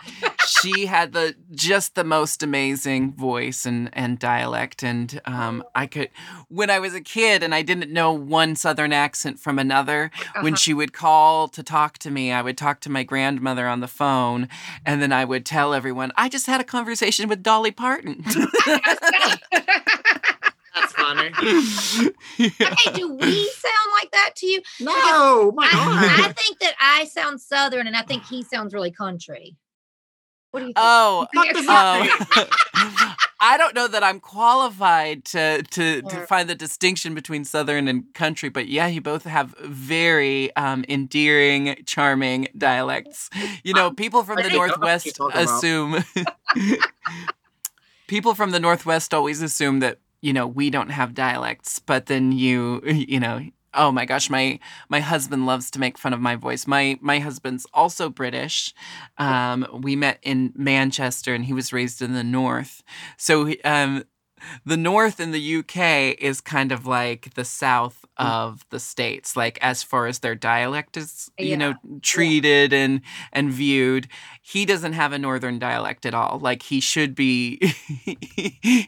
She 0.50 0.86
had 0.88 1.14
the 1.14 1.36
just 1.52 1.96
the 1.96 2.04
most 2.04 2.44
amazing 2.44 3.14
voice 3.14 3.66
and 3.66 3.90
and 3.94 4.18
dialect 4.20 4.84
and 4.84 5.22
um 5.26 5.64
I 5.76 5.86
could 5.88 6.10
when 6.48 6.70
I 6.70 6.80
was 6.80 6.94
a 6.94 7.02
kid 7.02 7.44
and 7.44 7.54
I 7.56 7.62
didn't 7.62 7.92
know 7.92 8.12
one 8.12 8.56
southern 8.56 8.92
accent 8.94 9.40
from 9.40 9.60
another 9.60 10.12
when 10.42 10.54
Uh-huh. 10.54 10.56
she 10.58 10.74
would 10.74 10.94
call 10.94 11.48
to 11.50 11.62
talk 11.64 11.98
to 12.00 12.10
me, 12.12 12.32
I 12.32 12.42
would 12.42 12.58
talk 12.58 12.80
to 12.82 12.90
my 12.90 13.04
grandmother 13.04 13.68
on 13.68 13.80
the 13.80 13.88
phone, 13.88 14.48
and 14.86 15.02
then 15.02 15.12
I 15.14 15.26
would 15.26 15.46
tell 15.46 15.74
everyone, 15.74 16.12
I 16.16 16.30
just 16.30 16.46
had 16.48 16.60
a 16.62 16.64
conversation 16.64 17.28
with 17.30 17.44
Dolly 17.44 17.72
Parton. 17.72 18.24
That's 20.76 20.94
funny. 20.94 21.32
Hey, 22.38 22.92
do 22.94 23.14
we 23.14 23.50
sound 23.50 23.90
like 24.02 24.12
that 24.12 24.32
to 24.38 24.46
you? 24.48 24.62
No, 24.80 25.52
my 25.52 25.68
I, 25.70 26.26
I 26.30 26.32
think 26.32 26.60
that 26.60 26.74
I 26.80 27.04
sound 27.06 27.42
southern 27.42 27.86
and 27.86 27.98
I 27.98 28.02
think 28.02 28.24
he 28.26 28.44
sounds 28.44 28.74
really 28.74 28.92
country. 28.92 29.58
What 30.52 30.62
do 30.62 30.66
you 30.68 30.74
think? 30.74 30.78
oh, 30.78 31.28
What 31.34 31.54
does 31.54 31.66
that 31.68 32.02
mean? 32.02 32.46
oh. 32.76 33.16
I 33.42 33.58
don't 33.58 33.74
know 33.74 33.88
that 33.88 34.04
I'm 34.04 34.20
qualified 34.20 35.24
to 35.26 35.64
to, 35.64 36.02
to 36.02 36.26
find 36.28 36.50
the 36.50 36.56
distinction 36.56 37.14
between 37.16 37.46
southern 37.46 37.88
and 37.88 38.14
country, 38.14 38.50
but 38.50 38.68
yeah, 38.68 38.88
you 38.88 39.00
both 39.00 39.24
have 39.24 39.56
very 39.60 40.54
um, 40.58 40.84
endearing, 40.90 41.78
charming 41.86 42.48
dialects. 42.58 43.30
You 43.64 43.74
know, 43.74 43.92
people 43.92 44.24
from 44.24 44.42
the 44.42 44.50
think 44.50 44.54
I 44.62 44.68
know 44.68 44.78
what 44.78 44.80
northwest 44.80 45.06
you're 45.06 45.14
talking 45.14 45.42
about. 45.42 45.58
assume 45.58 46.04
people 48.08 48.36
from 48.36 48.52
the 48.52 48.60
northwest 48.60 49.14
always 49.14 49.42
assume 49.42 49.80
that 49.80 50.00
you 50.22 50.34
know 50.34 50.48
we 50.48 50.70
don't 50.70 50.90
have 50.90 51.14
dialects, 51.14 51.80
but 51.80 52.08
then 52.08 52.32
you 52.32 52.82
you 52.86 53.20
know. 53.20 53.40
Oh 53.74 53.92
my 53.92 54.06
gosh, 54.06 54.30
my 54.30 54.60
my 54.90 55.00
husband 55.00 55.46
loves 55.46 55.70
to 55.72 55.80
make 55.80 55.98
fun 55.98 56.14
of 56.14 56.20
my 56.22 56.36
voice. 56.36 56.66
My 56.68 56.98
my 57.02 57.20
husband's 57.20 57.68
also 57.74 58.10
British. 58.10 58.74
Um, 59.18 59.66
we 59.84 59.96
met 59.96 60.20
in 60.24 60.54
Manchester, 60.56 61.34
and 61.36 61.46
he 61.46 61.54
was 61.54 61.72
raised 61.74 62.02
in 62.02 62.14
the 62.14 62.24
north. 62.24 62.82
So 63.18 63.54
um, 63.64 64.04
the 64.66 64.78
north 64.78 65.20
in 65.20 65.32
the 65.32 65.58
UK 65.58 66.16
is 66.20 66.42
kind 66.42 66.72
of 66.72 66.86
like 66.86 67.34
the 67.36 67.44
south 67.46 68.06
of 68.18 68.66
the 68.70 68.80
states, 68.80 69.36
like 69.38 69.58
as 69.62 69.84
far 69.84 70.08
as 70.08 70.20
their 70.20 70.36
dialect 70.36 70.98
is, 70.98 71.30
you 71.38 71.56
know, 71.58 71.74
treated 72.02 72.74
and 72.74 73.02
and 73.32 73.52
viewed. 73.52 74.08
He 74.42 74.66
doesn't 74.66 74.94
have 74.94 75.14
a 75.14 75.20
northern 75.20 75.60
dialect 75.60 76.06
at 76.06 76.14
all. 76.14 76.40
Like 76.42 76.64
he 76.64 76.80
should 76.80 77.16
be, 77.16 77.60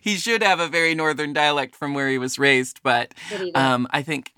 he 0.01 0.15
should 0.15 0.41
have 0.43 0.59
a 0.59 0.67
very 0.67 0.95
northern 0.95 1.34
dialect 1.34 1.75
from 1.75 1.93
where 1.93 2.09
he 2.09 2.17
was 2.17 2.39
raised, 2.39 2.82
but 2.84 3.13
What 3.29 3.38
do 3.39 3.45
you 3.45 3.51
think? 3.51 3.55
um, 3.57 3.88
I 3.91 4.01
think 4.01 4.34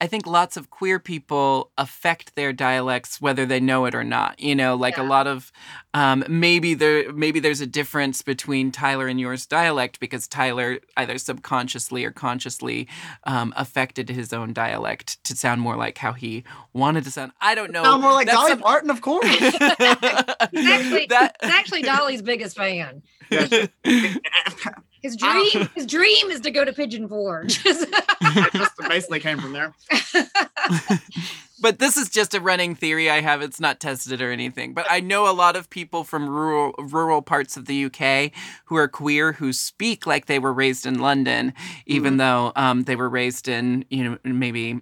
I 0.00 0.06
think 0.06 0.26
lots 0.26 0.56
of 0.56 0.70
queer 0.70 1.00
people 1.00 1.72
affect 1.76 2.36
their 2.36 2.52
dialects 2.52 3.20
whether 3.20 3.44
they 3.44 3.58
know 3.58 3.84
it 3.84 3.94
or 3.96 4.04
not. 4.04 4.38
You 4.38 4.54
know, 4.54 4.76
like 4.76 4.96
a 4.96 5.02
lot 5.02 5.26
of 5.26 5.50
um, 5.92 6.24
maybe 6.28 6.74
there 6.74 7.12
maybe 7.12 7.40
there's 7.40 7.60
a 7.60 7.66
difference 7.66 8.22
between 8.22 8.70
Tyler 8.70 9.08
and 9.08 9.18
yours 9.18 9.44
dialect 9.44 9.98
because 9.98 10.28
Tyler 10.28 10.78
either 10.96 11.18
subconsciously 11.18 12.04
or 12.04 12.12
consciously 12.12 12.86
um, 13.24 13.52
affected 13.56 14.08
his 14.08 14.32
own 14.32 14.52
dialect 14.52 15.22
to 15.24 15.36
sound 15.36 15.60
more 15.60 15.76
like 15.76 15.98
how 15.98 16.12
he 16.12 16.44
wanted 16.72 17.02
to 17.04 17.10
sound. 17.10 17.32
I 17.40 17.56
don't 17.56 17.72
know. 17.72 17.82
Sound 17.82 18.02
more 18.02 18.12
like 18.12 18.26
That's 18.26 18.38
Dolly 18.38 18.50
some- 18.50 18.60
Parton, 18.60 18.90
of 18.90 19.00
course. 19.00 19.24
actually, 19.30 21.06
that 21.08 21.32
actually 21.42 21.82
Dolly's 21.82 22.22
biggest 22.22 22.56
fan. 22.56 23.02
Yeah. 25.16 25.34
His 25.34 25.52
I 25.54 25.58
dream, 25.58 25.68
his 25.74 25.86
dream 25.86 26.30
is 26.30 26.40
to 26.40 26.50
go 26.50 26.64
to 26.64 26.72
Pigeon 26.72 27.08
Forge. 27.08 27.60
it 27.66 28.52
just 28.52 28.76
basically 28.88 29.20
came 29.20 29.38
from 29.38 29.52
there. 29.52 29.74
but 31.60 31.78
this 31.78 31.96
is 31.96 32.08
just 32.08 32.34
a 32.34 32.40
running 32.40 32.74
theory 32.74 33.10
I 33.10 33.20
have. 33.20 33.42
It's 33.42 33.60
not 33.60 33.80
tested 33.80 34.20
or 34.22 34.30
anything. 34.30 34.74
But 34.74 34.86
I 34.90 35.00
know 35.00 35.30
a 35.30 35.32
lot 35.34 35.56
of 35.56 35.70
people 35.70 36.04
from 36.04 36.28
rural 36.28 36.72
rural 36.78 37.22
parts 37.22 37.56
of 37.56 37.66
the 37.66 37.84
UK 37.86 38.32
who 38.66 38.76
are 38.76 38.88
queer 38.88 39.32
who 39.32 39.52
speak 39.52 40.06
like 40.06 40.26
they 40.26 40.38
were 40.38 40.52
raised 40.52 40.86
in 40.86 41.00
London, 41.00 41.52
even 41.86 42.16
though 42.18 42.52
um, 42.56 42.84
they 42.84 42.96
were 42.96 43.08
raised 43.08 43.48
in 43.48 43.84
you 43.90 44.04
know 44.04 44.18
maybe 44.24 44.80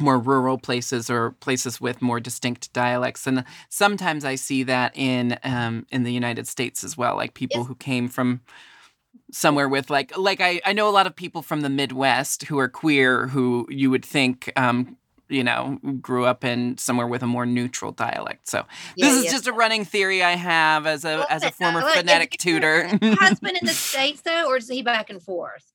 more 0.00 0.18
rural 0.18 0.58
places 0.58 1.08
or 1.08 1.32
places 1.32 1.80
with 1.80 2.02
more 2.02 2.18
distinct 2.18 2.72
dialects. 2.72 3.26
And 3.26 3.44
sometimes 3.68 4.24
I 4.24 4.34
see 4.34 4.64
that 4.64 4.96
in 4.96 5.38
um, 5.44 5.86
in 5.92 6.02
the 6.02 6.12
United 6.12 6.48
States 6.48 6.82
as 6.82 6.96
well, 6.96 7.14
like 7.16 7.34
people 7.34 7.60
Yes. 7.60 7.68
who 7.68 7.74
came 7.76 8.08
from 8.08 8.40
somewhere 9.30 9.68
with 9.68 9.90
like 9.90 10.16
like 10.16 10.40
I, 10.40 10.60
I 10.64 10.72
know 10.72 10.88
a 10.88 10.90
lot 10.92 11.06
of 11.06 11.14
people 11.16 11.42
from 11.42 11.60
the 11.62 11.70
Midwest 11.70 12.44
who 12.44 12.58
are 12.58 12.68
queer 12.68 13.28
who 13.28 13.66
you 13.70 13.90
would 13.90 14.04
think 14.04 14.52
um, 14.56 14.96
you 15.28 15.42
know 15.42 15.78
grew 16.00 16.24
up 16.26 16.44
in 16.44 16.76
somewhere 16.78 17.06
with 17.06 17.22
a 17.22 17.26
more 17.26 17.46
neutral 17.46 17.92
dialect. 17.92 18.48
So 18.48 18.64
Yeah, 18.96 19.06
this 19.06 19.16
is 19.18 19.24
yeah. 19.24 19.30
just 19.32 19.46
a 19.46 19.52
running 19.52 19.84
theory 19.84 20.22
I 20.22 20.32
have 20.36 20.86
as 20.86 21.04
a 21.04 21.18
Love 21.18 21.26
as 21.30 21.42
a 21.44 21.50
former 21.50 21.80
I 21.80 21.82
love 21.82 21.90
it. 21.90 21.96
Is 21.96 22.00
phonetic 22.02 22.44
your 22.44 22.60
tutor. 22.60 22.88
husband 23.20 23.56
in 23.60 23.66
the 23.66 23.72
states 23.74 24.20
though, 24.22 24.46
or 24.48 24.56
is 24.58 24.68
he 24.68 24.82
back 24.82 25.08
and 25.10 25.22
forth? 25.22 25.71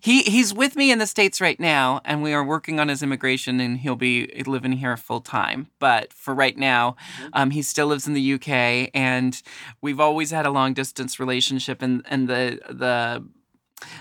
He 0.00 0.22
he's 0.22 0.54
with 0.54 0.76
me 0.76 0.90
in 0.92 0.98
the 0.98 1.06
states 1.06 1.40
right 1.40 1.58
now, 1.58 2.00
and 2.04 2.22
we 2.22 2.32
are 2.32 2.44
working 2.44 2.78
on 2.78 2.88
his 2.88 3.02
immigration, 3.02 3.58
and 3.60 3.78
he'll 3.78 3.96
be 3.96 4.26
living 4.46 4.72
here 4.72 4.96
full 4.96 5.20
time. 5.20 5.68
But 5.80 6.12
for 6.12 6.34
right 6.34 6.56
now, 6.56 6.94
Mhm. 7.20 7.30
um, 7.32 7.50
he 7.50 7.62
still 7.62 7.88
lives 7.88 8.06
in 8.06 8.14
the 8.14 8.20
UK, 8.34 8.90
and 8.94 9.40
we've 9.80 9.98
always 10.00 10.30
had 10.30 10.46
a 10.46 10.50
long 10.50 10.72
distance 10.72 11.18
relationship. 11.18 11.82
And 11.82 12.02
and 12.08 12.28
the 12.28 12.60
the 12.70 13.24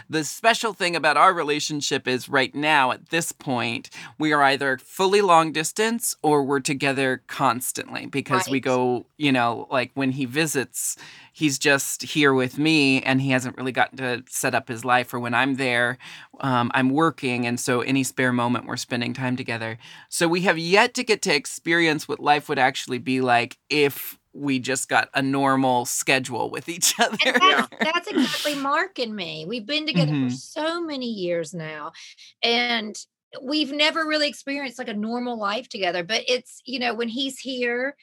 the 0.09 0.23
special 0.23 0.73
thing 0.73 0.95
about 0.95 1.17
our 1.17 1.33
relationship 1.33 2.07
is 2.07 2.29
right 2.29 2.53
now 2.55 2.91
at 2.91 3.09
this 3.09 3.31
point 3.31 3.89
we 4.17 4.31
are 4.31 4.43
either 4.43 4.77
fully 4.77 5.21
long 5.21 5.51
distance 5.51 6.15
or 6.21 6.43
we're 6.43 6.59
together 6.59 7.21
constantly 7.27 8.05
because 8.05 8.49
we 8.49 8.59
go 8.59 9.05
you 9.17 9.31
know 9.31 9.67
like 9.69 9.91
when 9.93 10.11
he 10.11 10.25
visits 10.25 10.97
he's 11.33 11.59
just 11.59 12.03
here 12.03 12.33
with 12.33 12.57
me 12.57 13.01
and 13.03 13.21
he 13.21 13.31
hasn't 13.31 13.55
really 13.57 13.71
gotten 13.71 13.97
to 13.97 14.23
set 14.27 14.55
up 14.55 14.67
his 14.67 14.85
life 14.85 15.13
or 15.13 15.19
when 15.19 15.33
i'm 15.33 15.55
there 15.55 15.97
um, 16.41 16.71
i'm 16.73 16.89
working 16.89 17.45
and 17.45 17.59
so 17.59 17.81
any 17.81 18.03
spare 18.03 18.33
moment 18.33 18.65
we're 18.65 18.77
spending 18.77 19.13
time 19.13 19.35
together. 19.35 19.77
So 20.09 20.27
we 20.27 20.41
have 20.41 20.57
yet 20.57 20.93
to 20.95 21.03
get 21.03 21.21
to 21.23 21.33
experience 21.33 22.07
what 22.07 22.19
life 22.19 22.47
would 22.49 22.59
actually 22.59 22.99
be 22.99 23.21
like 23.21 23.57
if 23.69 24.17
we 24.37 24.59
just 24.59 24.87
got 24.87 25.09
a 25.15 25.21
normal 25.21 25.85
schedule 25.85 26.49
with 26.51 26.69
each 26.69 26.93
other 26.99 27.17
And 27.25 27.35
that's, 27.41 27.67
that's 27.79 28.07
exactly 28.07 28.55
Mark 28.55 28.99
and 28.99 29.15
me. 29.15 29.45
We've 29.47 29.65
been 29.65 29.87
together 29.87 30.11
Mhm. 30.11 30.29
for 30.29 30.35
so 30.35 30.81
many 30.81 31.07
years 31.07 31.53
now. 31.53 31.91
And 32.43 32.95
we've 33.41 33.71
never 33.71 34.05
really 34.05 34.27
experienced 34.29 34.77
like 34.79 34.87
a 34.87 34.93
normal 34.93 35.37
life 35.37 35.67
together. 35.69 36.03
But 36.03 36.23
it's, 36.27 36.61
you 36.65 36.79
know, 36.79 36.93
when 36.93 37.07
he's 37.09 37.39
here, 37.39 37.95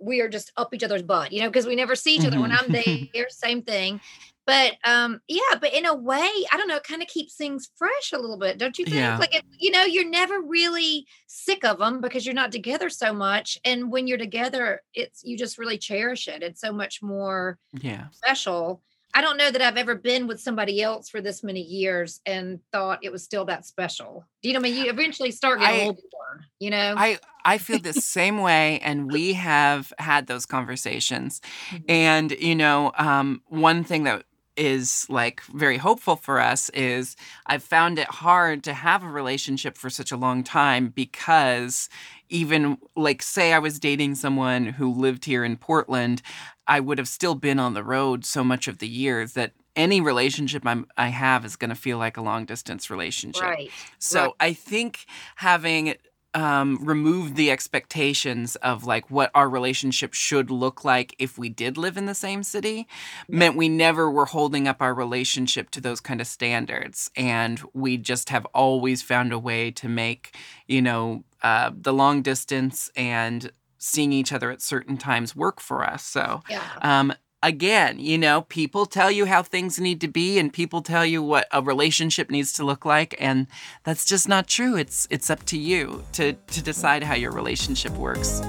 we 0.00 0.20
are 0.20 0.28
just 0.28 0.52
up 0.56 0.72
each 0.74 0.82
other's 0.84 1.02
butt, 1.02 1.32
you 1.32 1.40
know, 1.40 1.48
because 1.48 1.66
we 1.66 1.76
never 1.76 1.94
see 1.96 2.16
each 2.16 2.24
other. 2.26 2.40
When 2.40 2.52
I'm 2.52 2.68
there, 3.14 3.26
same 3.30 3.62
thing. 3.62 4.00
But 4.46 4.74
um, 4.84 5.20
yeah, 5.26 5.40
but 5.60 5.72
in 5.72 5.86
a 5.86 5.94
way, 5.94 6.28
I 6.52 6.56
don't 6.56 6.68
know, 6.68 6.76
it 6.76 6.84
kind 6.84 7.02
of 7.02 7.08
keeps 7.08 7.34
things 7.34 7.70
fresh 7.76 8.12
a 8.12 8.18
little 8.18 8.38
bit, 8.38 8.58
don't 8.58 8.78
you 8.78 8.84
think? 8.84 8.96
Yeah. 8.96 9.16
Like, 9.16 9.34
it, 9.34 9.44
you 9.58 9.70
know, 9.70 9.84
you're 9.84 10.08
never 10.08 10.40
really 10.40 11.06
sick 11.26 11.64
of 11.64 11.78
them 11.78 12.00
because 12.00 12.26
you're 12.26 12.34
not 12.34 12.52
together 12.52 12.90
so 12.90 13.12
much. 13.14 13.58
And 13.64 13.90
when 13.90 14.06
you're 14.06 14.18
together, 14.18 14.82
it's 14.92 15.22
you 15.24 15.38
just 15.38 15.56
really 15.58 15.78
cherish 15.78 16.28
it. 16.28 16.42
It's 16.42 16.60
so 16.60 16.72
much 16.72 17.02
more 17.02 17.58
yeah 17.80 18.08
special. 18.12 18.82
I 19.16 19.20
don't 19.20 19.36
know 19.36 19.50
that 19.50 19.62
I've 19.62 19.76
ever 19.76 19.94
been 19.94 20.26
with 20.26 20.40
somebody 20.40 20.82
else 20.82 21.08
for 21.08 21.20
this 21.20 21.44
many 21.44 21.60
years 21.60 22.20
and 22.26 22.58
thought 22.72 22.98
it 23.02 23.12
was 23.12 23.22
still 23.22 23.44
that 23.44 23.64
special. 23.64 24.26
Do 24.42 24.48
you 24.48 24.54
know 24.54 24.58
I 24.58 24.62
mean? 24.64 24.84
You 24.84 24.90
eventually 24.90 25.30
start 25.30 25.60
getting 25.60 25.90
I- 25.90 25.92
bored, 25.92 26.44
you 26.58 26.70
know? 26.70 26.94
I 26.96 27.18
I 27.44 27.58
feel 27.58 27.78
the 27.78 27.92
same 27.92 28.38
way, 28.40 28.80
and 28.80 29.10
we 29.12 29.34
have 29.34 29.92
had 29.98 30.26
those 30.26 30.46
conversations. 30.46 31.40
Mhm. 31.70 31.84
And 31.88 32.30
you 32.32 32.56
know, 32.56 32.92
um, 32.98 33.40
one 33.46 33.84
thing 33.84 34.02
that 34.04 34.24
is 34.56 35.06
like 35.08 35.42
very 35.44 35.78
hopeful 35.78 36.16
for 36.16 36.40
us 36.40 36.68
is 36.70 37.16
I've 37.46 37.62
found 37.62 37.98
it 37.98 38.06
hard 38.06 38.62
to 38.64 38.72
have 38.72 39.02
a 39.02 39.08
relationship 39.08 39.76
for 39.76 39.90
such 39.90 40.12
a 40.12 40.16
long 40.16 40.44
time 40.44 40.88
because 40.88 41.88
even 42.28 42.78
like 42.96 43.22
say 43.22 43.52
I 43.52 43.58
was 43.58 43.78
dating 43.78 44.14
someone 44.14 44.66
who 44.66 44.92
lived 44.92 45.24
here 45.24 45.44
in 45.44 45.56
Portland, 45.56 46.22
I 46.66 46.80
would 46.80 46.98
have 46.98 47.08
still 47.08 47.34
been 47.34 47.58
on 47.58 47.74
the 47.74 47.84
road 47.84 48.24
so 48.24 48.42
much 48.42 48.68
of 48.68 48.78
the 48.78 48.88
years 48.88 49.32
that 49.32 49.52
any 49.76 50.00
relationship 50.00 50.64
I'm, 50.64 50.86
I 50.96 51.08
have 51.08 51.44
is 51.44 51.56
going 51.56 51.70
to 51.70 51.74
feel 51.76 51.98
like 51.98 52.16
a 52.16 52.22
long 52.22 52.44
distance 52.44 52.90
relationship. 52.90 53.42
right. 53.42 53.70
So 53.98 54.22
Right. 54.22 54.32
I 54.40 54.52
think 54.52 55.06
having 55.36 55.96
um, 56.34 56.78
removed 56.82 57.36
the 57.36 57.50
expectations 57.50 58.56
of 58.56 58.84
like 58.84 59.10
what 59.10 59.30
our 59.34 59.48
relationship 59.48 60.14
should 60.14 60.50
look 60.50 60.84
like 60.84 61.14
if 61.18 61.38
we 61.38 61.48
did 61.48 61.76
live 61.78 61.96
in 61.96 62.06
the 62.06 62.14
same 62.14 62.42
city 62.42 62.86
meant 63.28 63.56
we 63.56 63.68
never 63.68 64.10
were 64.10 64.26
holding 64.26 64.66
up 64.66 64.82
our 64.82 64.92
relationship 64.94 65.70
to 65.70 65.80
those 65.80 66.00
kind 66.00 66.20
of 66.20 66.26
standards. 66.26 67.10
And 67.16 67.60
we 67.72 67.96
just 67.96 68.30
have 68.30 68.46
always 68.46 69.00
found 69.02 69.32
a 69.32 69.38
way 69.38 69.70
to 69.72 69.88
make, 69.88 70.36
you 70.66 70.82
know, 70.82 71.24
uh, 71.42 71.70
the 71.74 71.92
long 71.92 72.22
distance 72.22 72.90
and 72.96 73.50
seeing 73.78 74.12
each 74.12 74.32
other 74.32 74.50
at 74.50 74.62
certain 74.62 74.96
times 74.96 75.36
work 75.36 75.60
for 75.60 75.84
us. 75.84 76.02
So 76.02 76.42
Yeah. 76.48 76.62
um, 76.82 77.12
again, 77.44 77.98
you 77.98 78.18
know, 78.18 78.42
people 78.42 78.86
tell 78.86 79.10
you 79.10 79.26
how 79.26 79.42
things 79.42 79.78
need 79.78 80.00
to 80.00 80.08
be, 80.08 80.38
and 80.38 80.52
people 80.52 80.82
tell 80.82 81.06
you 81.06 81.22
what 81.22 81.46
a 81.52 81.62
relationship 81.62 82.30
needs 82.30 82.52
to 82.54 82.64
look 82.64 82.84
like, 82.84 83.14
and 83.20 83.46
that's 83.84 84.04
just 84.04 84.28
not 84.28 84.48
true. 84.48 84.76
It's 84.76 85.06
it's 85.10 85.30
up 85.30 85.44
to 85.44 85.58
you 85.58 86.02
to 86.12 86.32
to 86.32 86.62
decide 86.62 87.04
how 87.04 87.14
your 87.14 87.30
relationship 87.30 87.92
works. 87.92 88.40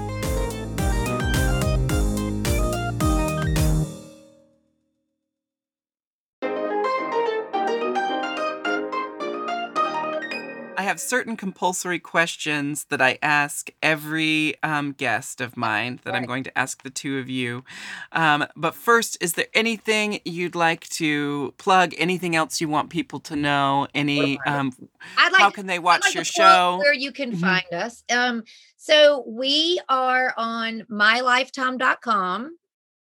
Have 10.86 10.98
certain 11.00 11.36
compulsory 11.36 11.98
questions 11.98 12.84
that 12.90 13.00
I 13.00 13.18
ask 13.22 13.70
every 13.82 14.54
um, 14.62 14.92
guest 14.92 15.40
of 15.40 15.56
mine 15.56 16.00
that 16.04 16.14
I'm 16.14 16.24
going 16.24 16.44
to 16.44 16.58
ask 16.58 16.82
the 16.82 16.90
two 16.90 17.18
of 17.18 17.28
you. 17.28 17.64
Um, 18.12 18.46
but 18.56 18.74
first, 18.74 19.16
is 19.20 19.34
there 19.34 19.46
anything 19.54 20.20
you'd 20.24 20.54
like 20.54 20.88
to 20.90 21.52
plug? 21.58 21.94
Anything 21.98 22.34
else 22.34 22.60
you 22.60 22.68
want 22.68 22.90
people 22.90 23.20
to 23.20 23.36
know? 23.36 23.86
Any? 23.94 24.38
Um, 24.46 24.72
I'd 25.18 25.32
like 25.32 25.40
how 25.42 25.50
can 25.50 25.66
they 25.66 25.74
I'd 25.74 25.82
watch 25.82 26.02
like 26.02 26.14
your 26.14 26.24
show? 26.24 26.78
Where 26.78 26.94
you 26.94 27.12
can 27.12 27.32
Mhm. 27.32 27.40
find 27.40 27.72
us. 27.72 28.02
Um, 28.10 28.42
so 28.76 29.24
we 29.26 29.80
are 29.88 30.32
on 30.36 30.82
mylifetime.com 30.90 32.56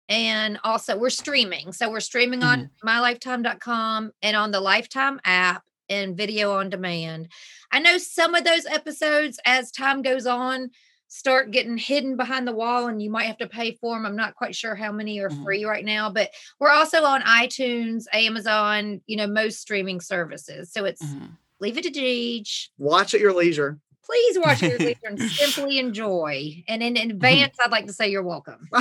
and 0.09 0.59
also 0.63 0.97
we're 0.97 1.09
streaming. 1.09 1.71
So 1.71 1.89
we're 1.89 1.99
streaming 2.01 2.43
on 2.43 2.69
Mm-hmm. 2.83 2.87
mylifetime.com 2.87 4.11
and 4.21 4.35
on 4.35 4.51
the 4.51 4.59
Lifetime 4.59 5.19
app 5.23 5.63
and 5.89 6.15
video 6.15 6.53
on 6.53 6.69
demand. 6.69 7.27
I 7.71 7.79
know 7.79 7.97
some 7.97 8.35
of 8.35 8.43
those 8.43 8.65
episodes, 8.65 9.39
as 9.45 9.71
time 9.71 10.01
goes 10.01 10.25
on, 10.25 10.69
start 11.07 11.51
getting 11.51 11.77
hidden 11.77 12.15
behind 12.15 12.47
the 12.47 12.53
wall 12.53 12.87
and 12.87 13.01
you 13.01 13.09
might 13.09 13.25
have 13.25 13.37
to 13.37 13.47
pay 13.47 13.73
for 13.81 13.95
them. 13.95 14.05
I'm 14.05 14.15
not 14.15 14.35
quite 14.35 14.55
sure 14.55 14.75
how 14.75 14.91
many 14.93 15.19
are 15.19 15.29
Mhm. 15.29 15.43
free 15.43 15.65
right 15.65 15.83
now, 15.83 16.09
but 16.09 16.31
we're 16.59 16.69
also 16.71 17.03
on 17.03 17.21
iTunes, 17.21 18.05
Amazon, 18.13 19.01
you 19.07 19.17
know, 19.17 19.27
most 19.27 19.59
streaming 19.59 19.99
services. 19.99 20.71
So 20.71 20.85
it's 20.85 21.01
Mhm. 21.03 21.37
leave 21.59 21.77
it 21.77 21.83
to 21.83 21.91
Geege. 21.91 22.69
Watch 22.77 23.13
at 23.13 23.19
your 23.19 23.33
leisure. 23.33 23.77
Please 24.05 24.39
watch 24.39 24.61
your 24.61 24.77
leisure 24.79 24.97
and 25.03 25.21
simply 25.21 25.79
enjoy. 25.79 26.63
And 26.67 26.81
in 26.81 26.95
advance, 26.97 27.55
I'd 27.63 27.71
like 27.71 27.87
to 27.87 27.93
say 27.93 28.09
you're 28.09 28.23
welcome. 28.23 28.69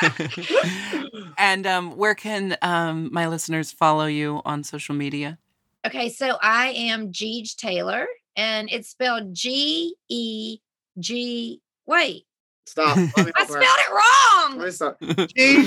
and 1.38 1.66
um, 1.66 1.96
where 1.96 2.14
can 2.14 2.56
um, 2.62 3.08
my 3.12 3.26
listeners 3.28 3.72
follow 3.72 4.06
you 4.06 4.40
on 4.44 4.64
social 4.64 4.94
media? 4.94 5.38
Okay, 5.86 6.10
so 6.10 6.36
I 6.42 6.68
am 6.68 7.10
Geege 7.10 7.56
Taylor, 7.56 8.06
and 8.36 8.68
it's 8.70 8.90
spelled 8.90 9.34
G 9.34 9.94
E 10.08 10.58
G. 10.98 11.60
Wait, 11.86 12.26
Stop. 12.70 12.96
I 12.98 13.02
spelled 13.02 13.50
her. 13.50 13.60
it 13.60 13.60
Let 13.60 13.90
wrong. 13.90 14.58
me 14.64 14.70
stop. 14.70 15.00
G 15.00 15.66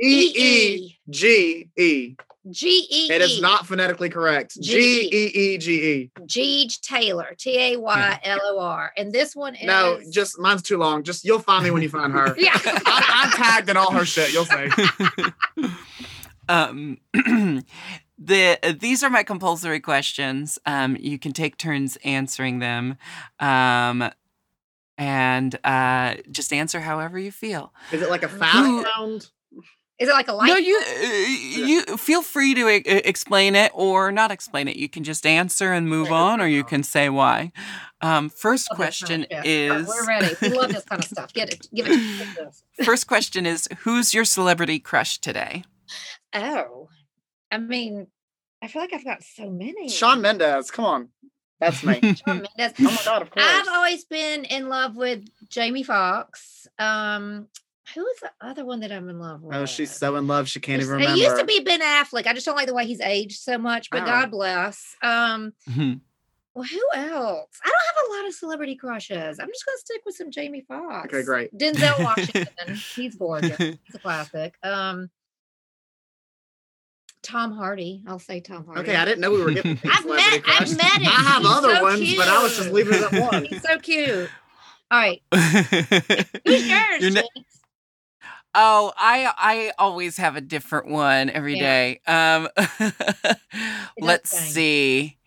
E 0.00 0.32
E 0.34 0.98
G 1.08 1.68
E. 1.76 2.16
G 2.50 2.86
E. 2.90 3.12
It 3.12 3.20
is 3.20 3.40
not 3.40 3.66
phonetically 3.66 4.08
correct. 4.08 4.60
G 4.60 5.08
E 5.12 5.26
E 5.26 5.58
G 5.58 5.92
E. 5.92 6.10
Geege 6.22 6.80
Taylor. 6.80 7.36
T 7.38 7.74
A 7.74 7.76
Y 7.76 8.20
L 8.24 8.40
O 8.42 8.58
R. 8.58 8.92
And 8.96 9.12
this 9.12 9.36
one 9.36 9.54
is 9.54 9.66
No, 9.66 10.00
just 10.10 10.40
mine's 10.40 10.62
too 10.62 10.78
long. 10.78 11.04
Just 11.04 11.24
you'll 11.24 11.38
find 11.38 11.62
me 11.62 11.70
when 11.70 11.82
you 11.82 11.88
find 11.88 12.12
her. 12.12 12.34
yeah. 12.38 12.58
I'm, 12.64 12.82
I'm 12.86 13.30
tagged 13.32 13.68
in 13.68 13.76
all 13.76 13.92
her 13.92 14.04
shit. 14.04 14.32
You'll 14.32 14.46
see. 14.46 14.68
um, 16.48 16.98
the 18.20 18.58
uh, 18.62 18.72
these 18.78 19.02
are 19.02 19.10
my 19.10 19.22
compulsory 19.22 19.80
questions. 19.80 20.58
Um, 20.66 20.96
you 21.00 21.18
can 21.18 21.32
take 21.32 21.56
turns 21.56 21.96
answering 22.04 22.58
them, 22.60 22.96
um, 23.38 24.10
and 24.98 25.58
uh, 25.64 26.14
just 26.30 26.52
answer 26.52 26.80
however 26.80 27.18
you 27.18 27.32
feel. 27.32 27.72
Is 27.92 28.02
it 28.02 28.10
like 28.10 28.22
a 28.22 28.28
fast 28.28 28.58
Who- 28.66 28.84
round? 28.84 29.30
Is 29.98 30.08
it 30.08 30.12
like 30.12 30.28
a 30.28 30.32
light? 30.32 30.46
no, 30.48 30.56
you 30.56 30.80
uh, 30.82 31.66
you 31.66 31.96
feel 31.98 32.22
free 32.22 32.54
to 32.54 32.68
e- 32.70 32.82
explain 32.86 33.54
it 33.54 33.70
or 33.74 34.10
not 34.10 34.30
explain 34.30 34.66
it. 34.66 34.76
You 34.76 34.88
can 34.88 35.04
just 35.04 35.26
answer 35.26 35.72
and 35.74 35.86
move 35.90 36.10
on, 36.10 36.40
or 36.40 36.46
you 36.46 36.64
can 36.64 36.82
say 36.82 37.10
why. 37.10 37.52
Um, 38.00 38.30
first 38.30 38.70
Love 38.70 38.78
kind 38.78 38.86
question 38.88 39.22
of 39.24 39.28
shit. 39.30 39.46
is. 39.46 39.86
We're 39.86 40.06
ready. 40.06 40.34
We 40.40 40.48
love 40.50 40.72
this 40.72 40.84
kind 40.86 41.02
of 41.02 41.08
stuff. 41.08 41.34
Get 41.34 41.52
it. 41.52 41.68
Give 41.74 41.86
it. 41.86 42.34
to 42.36 42.46
us. 42.46 42.62
First 42.82 43.08
question 43.08 43.44
is 43.44 43.68
who's 43.80 44.14
your 44.14 44.24
celebrity 44.24 44.78
crush 44.78 45.18
today? 45.18 45.64
Oh, 46.32 46.88
I 47.50 47.58
mean, 47.58 48.06
I 48.62 48.68
feel 48.68 48.82
like 48.82 48.92
I've 48.92 49.04
got 49.04 49.22
so 49.22 49.50
many. 49.50 49.88
Shawn 49.88 50.20
Mendes. 50.20 50.70
Come 50.70 50.84
on. 50.84 51.08
That's 51.60 51.82
me. 51.84 52.00
Shawn 52.00 52.46
Mendes. 52.58 52.74
Oh 52.80 52.84
my 52.84 53.00
god, 53.04 53.22
of 53.22 53.30
course. 53.30 53.44
I've 53.46 53.68
always 53.68 54.04
been 54.04 54.44
in 54.44 54.68
love 54.68 54.96
with 54.96 55.24
Jamie 55.48 55.82
Foxx. 55.82 56.66
Um, 56.78 57.48
who 57.94 58.06
is 58.06 58.20
the 58.20 58.30
other 58.40 58.64
one 58.64 58.80
that 58.80 58.92
I'm 58.92 59.08
in 59.08 59.18
love 59.18 59.42
with? 59.42 59.56
Oh, 59.56 59.66
she's 59.66 59.90
so 59.90 60.14
in 60.16 60.26
love 60.28 60.48
she 60.48 60.60
can't 60.60 60.80
even 60.80 60.94
It 61.00 61.04
remember. 61.04 61.18
used 61.22 61.36
to 61.38 61.44
be 61.44 61.60
Ben 61.60 61.80
Affleck. 61.80 62.26
I 62.26 62.32
just 62.34 62.46
don't 62.46 62.54
like 62.56 62.68
the 62.68 62.74
way 62.74 62.86
he's 62.86 63.00
aged 63.00 63.40
so 63.40 63.58
much, 63.58 63.90
but 63.90 64.02
Oh. 64.02 64.06
God 64.06 64.30
bless. 64.30 64.94
Um, 65.02 65.52
Mhm. 65.68 66.00
well, 66.54 66.64
who 66.64 66.80
else? 66.94 67.48
I 67.64 67.68
don't 67.68 67.86
have 67.96 68.10
a 68.10 68.12
lot 68.16 68.26
of 68.28 68.34
celebrity 68.34 68.76
crushes. 68.76 69.40
I'm 69.40 69.48
just 69.48 69.66
gonna 69.66 69.78
stick 69.78 70.02
with 70.06 70.14
some 70.14 70.30
Jamie 70.30 70.64
Foxx. 70.68 71.12
Okay, 71.12 71.24
great. 71.24 71.52
Denzel 71.58 71.98
Washington. 72.04 72.76
he's 72.94 73.16
gorgeous. 73.16 73.56
He's 73.58 73.94
a 73.94 73.98
classic. 73.98 74.54
Um, 74.62 75.10
Tom 77.22 77.52
Hardy. 77.52 78.02
I'll 78.06 78.18
say 78.18 78.40
Tom 78.40 78.64
Hardy. 78.66 78.80
Okay, 78.82 78.96
I 78.96 79.04
didn't 79.04 79.20
know 79.20 79.30
we 79.30 79.42
were 79.42 79.52
getting 79.52 79.72
I've 79.84 80.02
celebrity 80.02 80.38
met, 80.38 80.42
I've 80.60 80.76
met 80.76 80.92
him. 81.02 81.08
I 81.08 81.22
have 81.22 81.42
He's 81.42 81.50
other 81.50 81.74
so 81.76 81.82
ones, 81.82 82.16
but 82.16 82.28
I 82.28 82.42
was 82.42 82.56
just 82.56 82.70
leaving 82.72 82.94
it 82.94 83.12
at 83.12 83.32
one. 83.32 83.44
He's 83.44 83.62
so 83.62 83.78
cute. 83.78 84.30
All 84.90 84.98
right, 84.98 85.22
who's 86.46 86.68
yours? 86.68 87.14
Ne- 87.14 87.28
Oh, 88.52 88.92
I 88.96 89.32
I 89.38 89.72
always 89.78 90.16
have 90.16 90.34
a 90.34 90.40
different 90.40 90.88
one 90.88 91.30
every 91.30 91.54
Yeah. 91.54 91.60
day. 91.60 92.00
Um 92.08 92.48
let's 94.00 94.32
change. 94.32 94.52
see. 94.52 95.18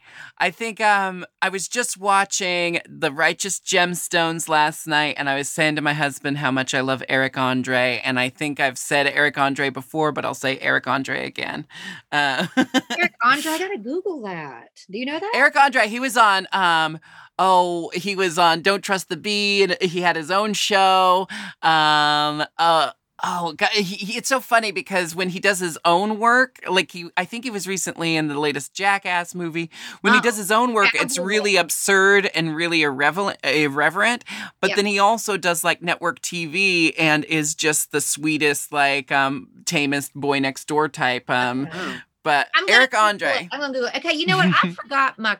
I 0.43 0.51
think 0.51 0.81
um 0.81 1.25
I 1.41 1.47
was 1.47 1.69
just 1.69 1.97
watching 1.97 2.81
The 2.85 3.13
Righteous 3.13 3.61
Gemstones 3.61 4.49
last 4.49 4.85
night 4.85 5.15
and 5.17 5.29
I 5.29 5.37
was 5.37 5.47
saying 5.47 5.77
to 5.77 5.81
my 5.81 5.93
husband 5.93 6.39
how 6.39 6.51
much 6.51 6.73
I 6.73 6.81
love 6.81 7.01
Eric 7.07 7.37
Andre 7.37 8.01
and 8.03 8.19
I 8.19 8.27
think 8.27 8.59
I've 8.59 8.77
said 8.77 9.07
Eric 9.07 9.37
Andre 9.37 9.69
before 9.69 10.11
but 10.11 10.25
I'll 10.25 10.33
say 10.33 10.59
Eric 10.59 10.85
Andre 10.85 11.25
again. 11.25 11.65
Uh 12.11 12.47
Eric 12.57 13.13
Andre, 13.23 13.51
I 13.53 13.57
gotta 13.57 13.77
Google 13.77 14.21
that. 14.23 14.67
Do 14.91 14.97
you 14.97 15.05
know 15.05 15.17
that? 15.17 15.31
Eric 15.33 15.55
Andre, 15.55 15.87
he 15.87 16.01
was 16.01 16.17
on 16.17 16.45
um 16.51 16.99
oh, 17.39 17.89
he 17.93 18.13
was 18.17 18.37
on 18.37 18.61
Don't 18.61 18.81
Trust 18.81 19.07
the 19.07 19.15
Bee 19.15 19.63
and 19.63 19.77
he 19.81 20.01
had 20.01 20.17
his 20.17 20.29
own 20.29 20.51
show. 20.51 21.25
Um 21.61 22.43
uh 22.57 22.91
Oh 23.25 23.53
God, 23.53 23.69
he, 23.69 23.83
he, 23.83 24.17
it's 24.17 24.27
so 24.27 24.41
funny 24.41 24.71
because 24.71 25.15
when 25.15 25.29
he 25.29 25.39
does 25.39 25.59
his 25.59 25.77
own 25.85 26.19
work, 26.19 26.59
like 26.69 26.91
he, 26.91 27.09
I 27.15 27.23
think 27.23 27.45
he 27.45 27.49
was 27.49 27.65
recently 27.67 28.17
in 28.17 28.27
the 28.27 28.37
latest 28.37 28.73
Jackass 28.73 29.33
movie. 29.33 29.69
When 30.01 30.11
he 30.11 30.19
Oh, 30.19 30.21
does 30.21 30.35
his 30.35 30.51
own 30.51 30.73
work, 30.73 30.93
yeah, 30.93 31.03
it's 31.03 31.17
really 31.17 31.55
absurd 31.55 32.29
and 32.35 32.53
really 32.53 32.81
irreverent. 32.81 33.37
irreverent. 33.43 34.25
But 34.59 34.71
Yeah. 34.71 34.75
then 34.75 34.85
he 34.87 34.99
also 34.99 35.37
does 35.37 35.63
like 35.63 35.81
network 35.81 36.19
TV 36.19 36.93
and 36.99 37.23
is 37.25 37.55
just 37.55 37.91
the 37.93 38.01
sweetest, 38.01 38.73
like 38.73 39.09
um, 39.11 39.47
tamest 39.65 40.13
boy 40.13 40.39
next 40.39 40.65
door 40.67 40.89
type. 40.89 41.29
Um, 41.29 41.69
Oh. 41.71 41.95
but 42.23 42.49
I'm 42.55 42.65
Eric 42.67 42.91
Google 42.91 43.05
it. 43.05 43.09
Andre, 43.09 43.49
I'm 43.53 43.59
gonna 43.61 43.73
do 43.73 43.85
it. 43.85 43.95
Okay, 43.95 44.13
you 44.15 44.25
know 44.25 44.35
what? 44.37 44.49
I 44.63 44.69
forgot 44.83 45.17
my 45.17 45.37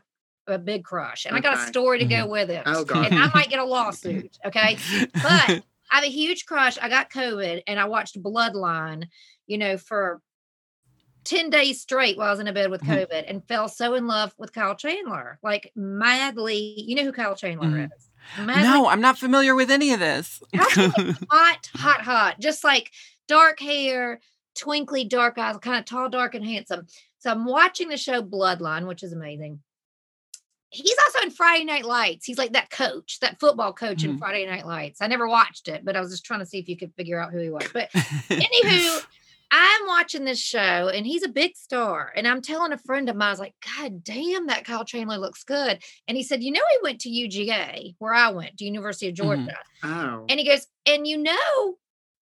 a 0.47 0.57
big 0.57 0.83
crush, 0.83 1.25
and 1.25 1.35
I 1.35 1.39
got 1.41 1.57
a 1.57 1.67
story 1.67 1.99
to 1.99 2.05
go 2.05 2.27
with 2.27 2.49
it. 2.49 2.63
Oh, 2.65 2.83
God. 2.83 3.07
And 3.07 3.15
I 3.17 3.29
might 3.33 3.49
get 3.49 3.59
a 3.59 3.63
lawsuit. 3.65 4.37
Okay, 4.45 4.77
but 5.21 5.63
I 5.93 5.97
have 5.97 6.05
a 6.05 6.09
huge 6.09 6.45
crush. 6.47 6.77
I 6.81 6.89
got 6.89 7.11
COVID, 7.11 7.61
and 7.67 7.79
I 7.79 7.85
watched 7.85 8.21
Bloodline. 8.21 9.07
You 9.45 9.59
know, 9.59 9.77
for 9.77 10.21
ten 11.23 11.49
days 11.51 11.81
straight 11.81 12.17
while 12.17 12.27
I 12.27 12.31
was 12.31 12.39
in 12.39 12.47
a 12.47 12.53
bed 12.53 12.71
with 12.71 12.81
Mhm. 12.81 13.07
COVID, 13.07 13.25
and 13.27 13.47
fell 13.47 13.69
so 13.69 13.93
in 13.93 14.07
love 14.07 14.33
with 14.37 14.51
Kyle 14.53 14.75
Chandler, 14.75 15.37
like 15.43 15.71
madly. 15.75 16.73
You 16.81 16.95
know 16.95 17.03
who 17.03 17.11
Kyle 17.11 17.35
Chandler 17.35 17.67
Mhm. 17.67 17.91
is? 17.95 18.09
Madly 18.37 18.63
no, 18.63 18.87
I'm 18.87 19.01
not 19.01 19.19
familiar 19.19 19.53
with 19.53 19.69
any 19.69 19.93
of 19.93 19.99
this. 19.99 20.41
hot, 21.29 21.69
hot, 21.75 22.01
hot, 22.01 22.39
just 22.39 22.63
like 22.63 22.91
dark 23.27 23.59
hair, 23.59 24.19
twinkly 24.55 25.03
dark 25.03 25.37
eyes, 25.37 25.57
kind 25.57 25.77
of 25.77 25.85
tall, 25.85 26.09
dark, 26.09 26.33
and 26.33 26.43
handsome. 26.45 26.87
So 27.19 27.29
I'm 27.31 27.45
watching 27.45 27.89
the 27.89 27.97
show 27.97 28.23
Bloodline, 28.23 28.87
which 28.87 29.03
is 29.03 29.13
amazing. 29.13 29.61
He's 30.73 30.95
also 31.05 31.25
in 31.25 31.31
Friday 31.31 31.63
Night 31.65 31.85
Lights. 31.85 32.25
He's 32.25 32.37
like 32.37 32.53
that 32.53 32.69
coach, 32.69 33.19
that 33.21 33.39
football 33.39 33.71
coach 33.73 34.03
in 34.03 34.15
Mhm. 34.15 34.19
Friday 34.19 34.45
Night 34.45 34.65
Lights. 34.65 35.01
I 35.01 35.07
never 35.07 35.27
watched 35.27 35.67
it, 35.67 35.85
but 35.85 35.95
I 35.95 36.01
was 36.01 36.09
just 36.11 36.25
trying 36.25 36.39
to 36.39 36.45
see 36.45 36.57
if 36.59 36.67
you 36.67 36.75
could 36.77 36.93
figure 36.95 37.19
out 37.19 37.31
who 37.31 37.39
he 37.39 37.49
was. 37.49 37.67
But 37.71 37.91
anywho, 38.29 39.05
I'm 39.51 39.85
watching 39.85 40.25
this 40.25 40.39
show 40.39 40.87
and 40.89 41.05
he's 41.05 41.21
a 41.23 41.27
big 41.29 41.55
star. 41.55 42.11
And 42.15 42.27
I'm 42.27 42.41
telling 42.41 42.71
a 42.73 42.77
friend 42.77 43.07
of 43.07 43.15
mine, 43.15 43.27
I 43.27 43.31
was 43.31 43.39
like, 43.39 43.53
God 43.77 44.03
damn, 44.03 44.47
that 44.47 44.65
Kyle 44.65 44.83
Chandler 44.83 45.17
looks 45.17 45.43
good. 45.43 45.81
And 46.07 46.17
he 46.17 46.23
said, 46.23 46.41
You 46.41 46.51
know, 46.51 46.61
he 46.71 46.77
went 46.81 46.99
to 47.01 47.09
UGA, 47.09 47.93
where 47.99 48.13
I 48.15 48.31
went 48.31 48.57
to 48.57 48.65
University 48.65 49.09
of 49.09 49.13
Georgia. 49.13 49.57
Oh. 49.83 50.25
And 50.27 50.39
he 50.39 50.45
goes, 50.47 50.65
and 50.87 51.05
you 51.07 51.17
know, 51.19 51.77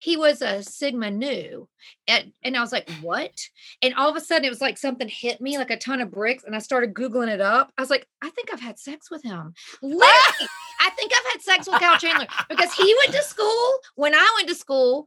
he 0.03 0.17
was 0.17 0.41
a 0.41 0.61
Sigma 0.61 1.09
Nu. 1.09 1.69
And, 2.09 2.33
and 2.43 2.57
I 2.57 2.59
was 2.59 2.73
like, 2.73 2.87
mm. 2.87 3.01
what? 3.03 3.39
And 3.81 3.93
all 3.95 4.09
of 4.09 4.17
a 4.17 4.19
sudden, 4.19 4.43
it 4.43 4.49
was 4.49 4.59
like 4.59 4.77
something 4.77 5.07
hit 5.07 5.39
me 5.39 5.57
like 5.57 5.71
a 5.71 5.77
ton 5.77 6.01
of 6.01 6.11
bricks. 6.11 6.43
And 6.43 6.53
I 6.53 6.59
started 6.59 6.93
Googling 6.93 7.29
it 7.29 7.39
up. 7.39 7.71
I 7.77 7.81
was 7.81 7.89
like, 7.89 8.05
I 8.21 8.29
think 8.31 8.49
I've 8.51 8.59
had 8.59 8.77
sex 8.77 9.09
with 9.09 9.23
him. 9.23 9.53
Literally, 9.81 10.01
I 10.81 10.89
think 10.89 11.13
I've 11.15 11.31
had 11.31 11.41
sex 11.41 11.69
with 11.69 11.79
Kyle 11.79 11.97
Chandler 11.97 12.27
because 12.49 12.73
he 12.73 12.93
went 13.01 13.15
to 13.15 13.23
school 13.23 13.71
when 13.95 14.13
I 14.13 14.33
went 14.35 14.49
to 14.49 14.55
school. 14.55 15.05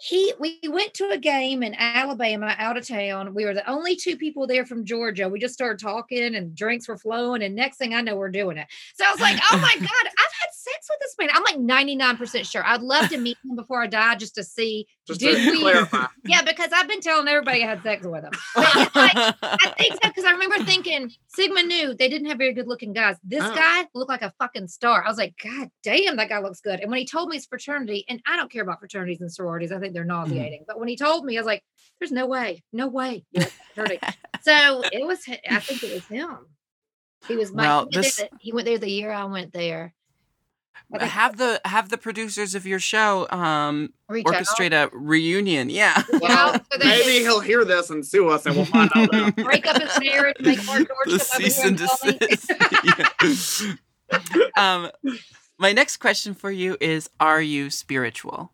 He 0.00 0.32
we 0.38 0.60
went 0.66 0.94
to 0.94 1.10
a 1.10 1.18
game 1.18 1.62
in 1.62 1.74
Alabama 1.74 2.54
out 2.56 2.78
of 2.78 2.88
town. 2.88 3.34
We 3.34 3.44
were 3.44 3.52
the 3.52 3.68
only 3.68 3.96
two 3.96 4.16
people 4.16 4.46
there 4.46 4.64
from 4.64 4.86
Georgia. 4.86 5.28
We 5.28 5.40
just 5.40 5.54
started 5.54 5.78
talking 5.78 6.36
and 6.36 6.54
drinks 6.54 6.88
were 6.88 6.96
flowing. 6.96 7.42
And 7.42 7.54
next 7.54 7.76
thing 7.76 7.92
I 7.92 8.00
know, 8.00 8.16
we're 8.16 8.30
doing 8.30 8.56
it. 8.56 8.68
So 8.94 9.04
I 9.06 9.10
was 9.10 9.20
like, 9.20 9.38
oh 9.52 9.58
my 9.58 9.74
God, 9.78 10.06
I've 10.06 10.32
had 10.40 10.50
sex 10.78 10.88
with 10.90 11.00
this 11.00 11.14
man. 11.18 11.28
I'm 11.32 11.42
like 11.42 11.88
99% 11.88 12.50
sure. 12.50 12.64
I'd 12.64 12.82
love 12.82 13.08
to 13.10 13.18
meet 13.18 13.36
him 13.44 13.56
before 13.56 13.82
I 13.82 13.86
die 13.86 14.14
just 14.16 14.34
to 14.36 14.44
see. 14.44 14.86
Just 15.06 15.20
did 15.20 15.44
to 15.44 15.50
we? 15.50 15.60
clarify. 15.60 16.06
Yeah, 16.24 16.42
because 16.42 16.70
I've 16.74 16.88
been 16.88 17.00
telling 17.00 17.28
everybody 17.28 17.62
I 17.64 17.66
had 17.66 17.82
sex 17.82 18.06
with 18.06 18.24
him. 18.24 18.32
Like, 18.94 19.14
I 19.42 19.74
think 19.78 19.94
so 19.94 20.08
because 20.08 20.24
I 20.24 20.32
remember 20.32 20.64
thinking 20.64 21.10
Sigma 21.28 21.62
Nu 21.62 21.94
they 21.94 22.08
didn't 22.08 22.28
have 22.28 22.38
very 22.38 22.52
good 22.52 22.66
looking 22.66 22.92
guys. 22.92 23.16
This 23.22 23.42
Oh. 23.42 23.54
guy 23.54 23.86
looked 23.94 24.08
like 24.08 24.22
a 24.22 24.32
fucking 24.38 24.68
star. 24.68 25.04
I 25.04 25.08
was 25.08 25.18
like, 25.18 25.34
God 25.42 25.70
damn, 25.82 26.16
that 26.16 26.28
guy 26.28 26.40
looks 26.40 26.60
good. 26.60 26.80
And 26.80 26.90
when 26.90 26.98
he 26.98 27.06
told 27.06 27.28
me 27.28 27.36
his 27.36 27.46
fraternity, 27.46 28.04
and 28.08 28.20
I 28.26 28.36
don't 28.36 28.50
care 28.50 28.62
about 28.62 28.80
fraternities 28.80 29.20
and 29.20 29.32
sororities, 29.32 29.72
I 29.72 29.78
think 29.78 29.94
they're 29.94 30.02
mm-hmm. 30.02 30.30
nauseating. 30.30 30.64
But 30.66 30.78
when 30.78 30.88
he 30.88 30.96
told 30.96 31.24
me, 31.24 31.36
I 31.36 31.40
was 31.40 31.46
like, 31.46 31.62
there's 32.00 32.12
no 32.12 32.26
way, 32.26 32.62
no 32.72 32.88
way. 32.88 33.24
so 33.36 34.82
it 34.92 35.06
was, 35.06 35.20
I 35.28 35.60
think 35.60 35.82
it 35.82 35.94
was 35.94 36.06
him. 36.06 36.46
He 37.26 37.36
was 37.36 37.52
my, 37.52 37.62
Well, 37.62 37.88
he, 37.90 37.96
this- 37.96 38.22
he 38.40 38.52
went 38.52 38.66
there 38.66 38.78
the 38.78 38.90
year 38.90 39.10
I 39.10 39.24
went 39.24 39.52
there. 39.52 39.94
I 40.92 40.98
think 40.98 41.10
have 41.10 41.36
the 41.36 41.60
have 41.64 41.88
the 41.88 41.98
producers 41.98 42.54
of 42.54 42.66
your 42.66 42.78
show 42.78 43.28
um 43.30 43.92
reach 44.08 44.26
out. 44.26 44.34
orchestrate 44.34 44.72
a 44.72 44.90
reunion. 44.96 45.70
Yeah. 45.70 46.02
Well, 46.20 46.54
so 46.54 46.78
maybe 46.78 47.02
can 47.04 47.22
he'll 47.22 47.40
hear 47.40 47.64
this 47.64 47.90
and 47.90 48.04
sue 48.04 48.28
us, 48.28 48.46
and 48.46 48.56
we'll 48.56 48.64
find 48.64 48.90
out. 48.94 49.36
break 49.36 49.66
up 49.66 49.80
his 49.80 49.98
marriage, 50.00 50.36
make 50.40 50.64
more 50.66 50.76
George 50.76 50.88
the 51.06 51.18
come 51.18 51.42
cease 51.42 51.58
and 51.64 51.80
and 51.80 51.88
tell 51.88 51.98
me. 52.04 52.18
desist. 53.20 53.62
Um, 54.56 54.90
my 55.58 55.72
next 55.72 55.98
question 55.98 56.32
for 56.32 56.50
you 56.50 56.78
is: 56.80 57.10
Are 57.20 57.42
you 57.42 57.68
spiritual? 57.68 58.52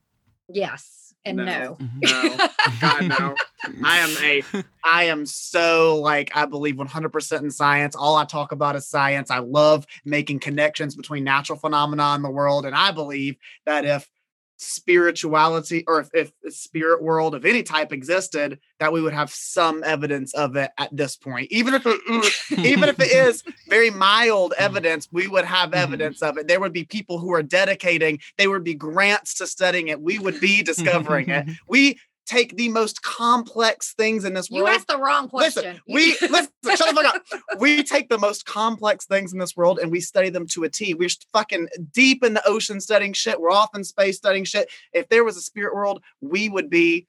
Yes 0.48 1.03
and 1.24 1.38
No. 1.38 1.44
no. 1.44 1.78
Mm-hmm. 1.80 2.00
No. 2.02 2.48
God, 2.80 3.08
no. 3.08 3.34
I 3.84 3.98
am 3.98 4.10
a 4.22 4.42
I 4.84 5.04
am 5.04 5.24
so 5.26 5.98
like 6.00 6.30
I 6.36 6.44
believe 6.46 6.76
100% 6.76 7.40
in 7.40 7.50
science. 7.50 7.96
All 7.96 8.16
I 8.16 8.24
talk 8.24 8.52
about 8.52 8.76
is 8.76 8.86
science. 8.86 9.30
I 9.30 9.38
love 9.38 9.86
making 10.04 10.40
connections 10.40 10.94
between 10.94 11.24
natural 11.24 11.58
phenomena 11.58 12.14
in 12.14 12.22
the 12.22 12.30
world 12.30 12.66
and 12.66 12.74
I 12.74 12.90
believe 12.90 13.36
that 13.64 13.84
if 13.84 14.08
spirituality 14.56 15.84
or 15.86 16.00
if, 16.00 16.10
if 16.14 16.32
the 16.42 16.50
spirit 16.50 17.02
world 17.02 17.34
of 17.34 17.44
any 17.44 17.62
type 17.62 17.92
existed 17.92 18.58
that 18.78 18.92
we 18.92 19.02
would 19.02 19.12
have 19.12 19.30
some 19.30 19.82
evidence 19.84 20.32
of 20.34 20.56
it 20.56 20.70
at 20.78 20.94
this 20.96 21.16
point. 21.16 21.48
Even 21.50 21.74
if 21.74 21.84
it, 21.86 22.00
mm, 22.08 22.64
even 22.64 22.88
if 22.88 23.00
it 23.00 23.10
is 23.26 23.42
very 23.68 23.90
mild 23.90 24.52
mm. 24.52 24.62
evidence 24.62 25.08
we 25.10 25.26
would 25.26 25.44
have 25.44 25.70
Mhm. 25.70 25.82
evidence 25.82 26.22
of 26.22 26.38
it. 26.38 26.46
There 26.48 26.60
would 26.60 26.72
be 26.72 26.84
people 26.84 27.18
who 27.18 27.32
are 27.32 27.42
dedicating 27.42 28.20
there 28.38 28.50
would 28.50 28.64
be 28.64 28.74
grants 28.74 29.34
to 29.34 29.46
studying 29.46 29.88
it. 29.88 30.00
We 30.00 30.18
would 30.18 30.40
be 30.40 30.62
discovering 30.72 31.28
it. 31.28 31.46
Mm-hmm. 31.46 31.52
We 31.68 31.98
take 32.26 32.56
the 32.56 32.68
most 32.68 33.02
complex 33.02 33.94
things 33.94 34.24
in 34.24 34.34
this 34.34 34.50
world. 34.50 34.68
You 34.68 34.74
asked 34.74 34.88
the 34.88 34.98
wrong 34.98 35.28
question. 35.28 35.64
Listen, 35.64 35.80
we 35.88 36.16
listen, 36.28 36.50
shut 36.64 36.94
the 36.94 37.02
fuck 37.02 37.14
up. 37.14 37.60
We 37.60 37.82
take 37.82 38.08
the 38.08 38.18
most 38.18 38.46
complex 38.46 39.06
things 39.06 39.32
in 39.32 39.38
this 39.38 39.56
world 39.56 39.78
and 39.78 39.90
we 39.90 40.00
study 40.00 40.30
them 40.30 40.46
to 40.48 40.64
a 40.64 40.68
T. 40.68 40.94
We're 40.94 41.08
fucking 41.32 41.68
deep 41.92 42.24
in 42.24 42.34
the 42.34 42.46
ocean 42.46 42.80
studying 42.80 43.12
shit. 43.12 43.40
We're 43.40 43.50
off 43.50 43.74
in 43.74 43.84
space 43.84 44.16
studying 44.16 44.44
shit. 44.44 44.68
If 44.92 45.08
there 45.08 45.24
was 45.24 45.36
a 45.36 45.42
spirit 45.42 45.74
world, 45.74 46.02
we 46.20 46.48
would 46.48 46.70
be 46.70 47.06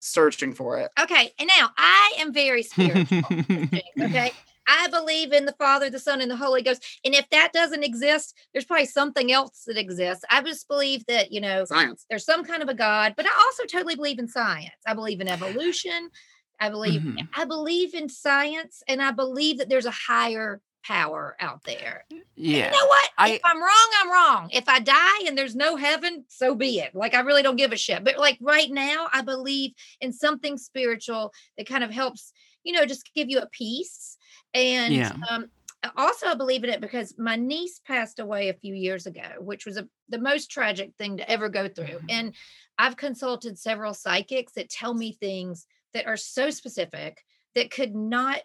searching 0.00 0.52
for 0.52 0.78
it. 0.78 0.90
okay, 1.00 1.32
and 1.38 1.48
now 1.56 1.70
I 1.76 2.14
am 2.18 2.32
very 2.32 2.64
spiritual. 2.64 3.22
okay. 4.00 4.32
I 4.66 4.88
believe 4.88 5.32
in 5.32 5.44
the 5.46 5.54
Father, 5.58 5.90
the 5.90 5.98
Son, 5.98 6.20
and 6.20 6.30
the 6.30 6.36
Holy 6.36 6.62
Ghost. 6.62 6.84
And 7.04 7.14
if 7.14 7.28
that 7.30 7.52
doesn't 7.52 7.82
exist, 7.84 8.36
there's 8.52 8.64
probably 8.64 8.86
something 8.86 9.32
else 9.32 9.64
that 9.66 9.76
exists. 9.76 10.24
I 10.30 10.42
just 10.42 10.68
believe 10.68 11.04
that, 11.06 11.32
you 11.32 11.40
know, 11.40 11.64
Science. 11.64 12.06
there's 12.08 12.24
some 12.24 12.44
kind 12.44 12.62
of 12.62 12.68
a 12.68 12.74
God, 12.74 13.14
but 13.16 13.26
I 13.26 13.30
also 13.44 13.64
totally 13.64 13.96
believe 13.96 14.18
in 14.18 14.28
science. 14.28 14.70
I 14.86 14.94
believe 14.94 15.20
in 15.20 15.28
evolution. 15.28 16.10
I 16.60 16.68
believe 16.68 17.00
Mhm. 17.02 17.28
I 17.34 17.44
believe 17.44 17.92
in 17.94 18.08
science 18.08 18.82
and 18.86 19.02
I 19.02 19.10
believe 19.10 19.58
that 19.58 19.68
there's 19.68 19.86
a 19.86 19.90
higher 19.90 20.60
power 20.84 21.36
out 21.40 21.62
there. 21.64 22.04
yeah. 22.34 22.66
You 22.66 22.70
know 22.72 22.86
what? 22.86 23.10
I- 23.18 23.30
if 23.34 23.40
I'm 23.44 23.60
wrong, 23.60 23.90
I'm 24.00 24.10
wrong. 24.10 24.50
If 24.52 24.68
I 24.68 24.80
die 24.80 25.20
and 25.26 25.36
there's 25.38 25.54
no 25.54 25.76
heaven, 25.76 26.24
so 26.28 26.54
be 26.56 26.80
it. 26.80 26.92
Like 26.94 27.14
I 27.14 27.20
really 27.20 27.42
don't 27.42 27.56
give 27.56 27.72
a 27.72 27.76
shit. 27.76 28.02
But 28.04 28.18
like 28.18 28.38
right 28.40 28.70
now, 28.70 29.08
I 29.12 29.22
believe 29.22 29.72
in 30.00 30.12
something 30.12 30.56
spiritual 30.58 31.32
that 31.56 31.66
kind 31.68 31.84
of 31.84 31.90
helps, 31.90 32.32
you 32.64 32.72
know, 32.72 32.84
just 32.84 33.12
give 33.14 33.28
you 33.30 33.38
a 33.38 33.46
peace. 33.48 34.16
And 34.54 34.94
Yeah. 34.94 35.16
um 35.30 35.50
also 35.96 36.26
I 36.28 36.34
believe 36.34 36.62
in 36.64 36.70
it 36.70 36.80
because 36.80 37.18
my 37.18 37.36
niece 37.36 37.80
passed 37.80 38.18
away 38.20 38.48
a 38.48 38.54
few 38.54 38.74
years 38.74 39.06
ago, 39.06 39.34
which 39.40 39.66
was 39.66 39.76
a, 39.76 39.88
the 40.08 40.18
most 40.18 40.50
tragic 40.50 40.94
thing 40.96 41.16
to 41.16 41.28
ever 41.28 41.48
go 41.48 41.68
through. 41.68 42.00
Mhm. 42.00 42.08
And 42.08 42.34
I've 42.78 42.96
consulted 42.96 43.58
several 43.58 43.94
psychics 43.94 44.52
that 44.54 44.70
tell 44.70 44.94
me 44.94 45.12
things 45.12 45.66
that 45.94 46.06
are 46.06 46.16
so 46.16 46.50
specific 46.50 47.24
that 47.54 47.70
could 47.70 47.94
not 47.94 48.42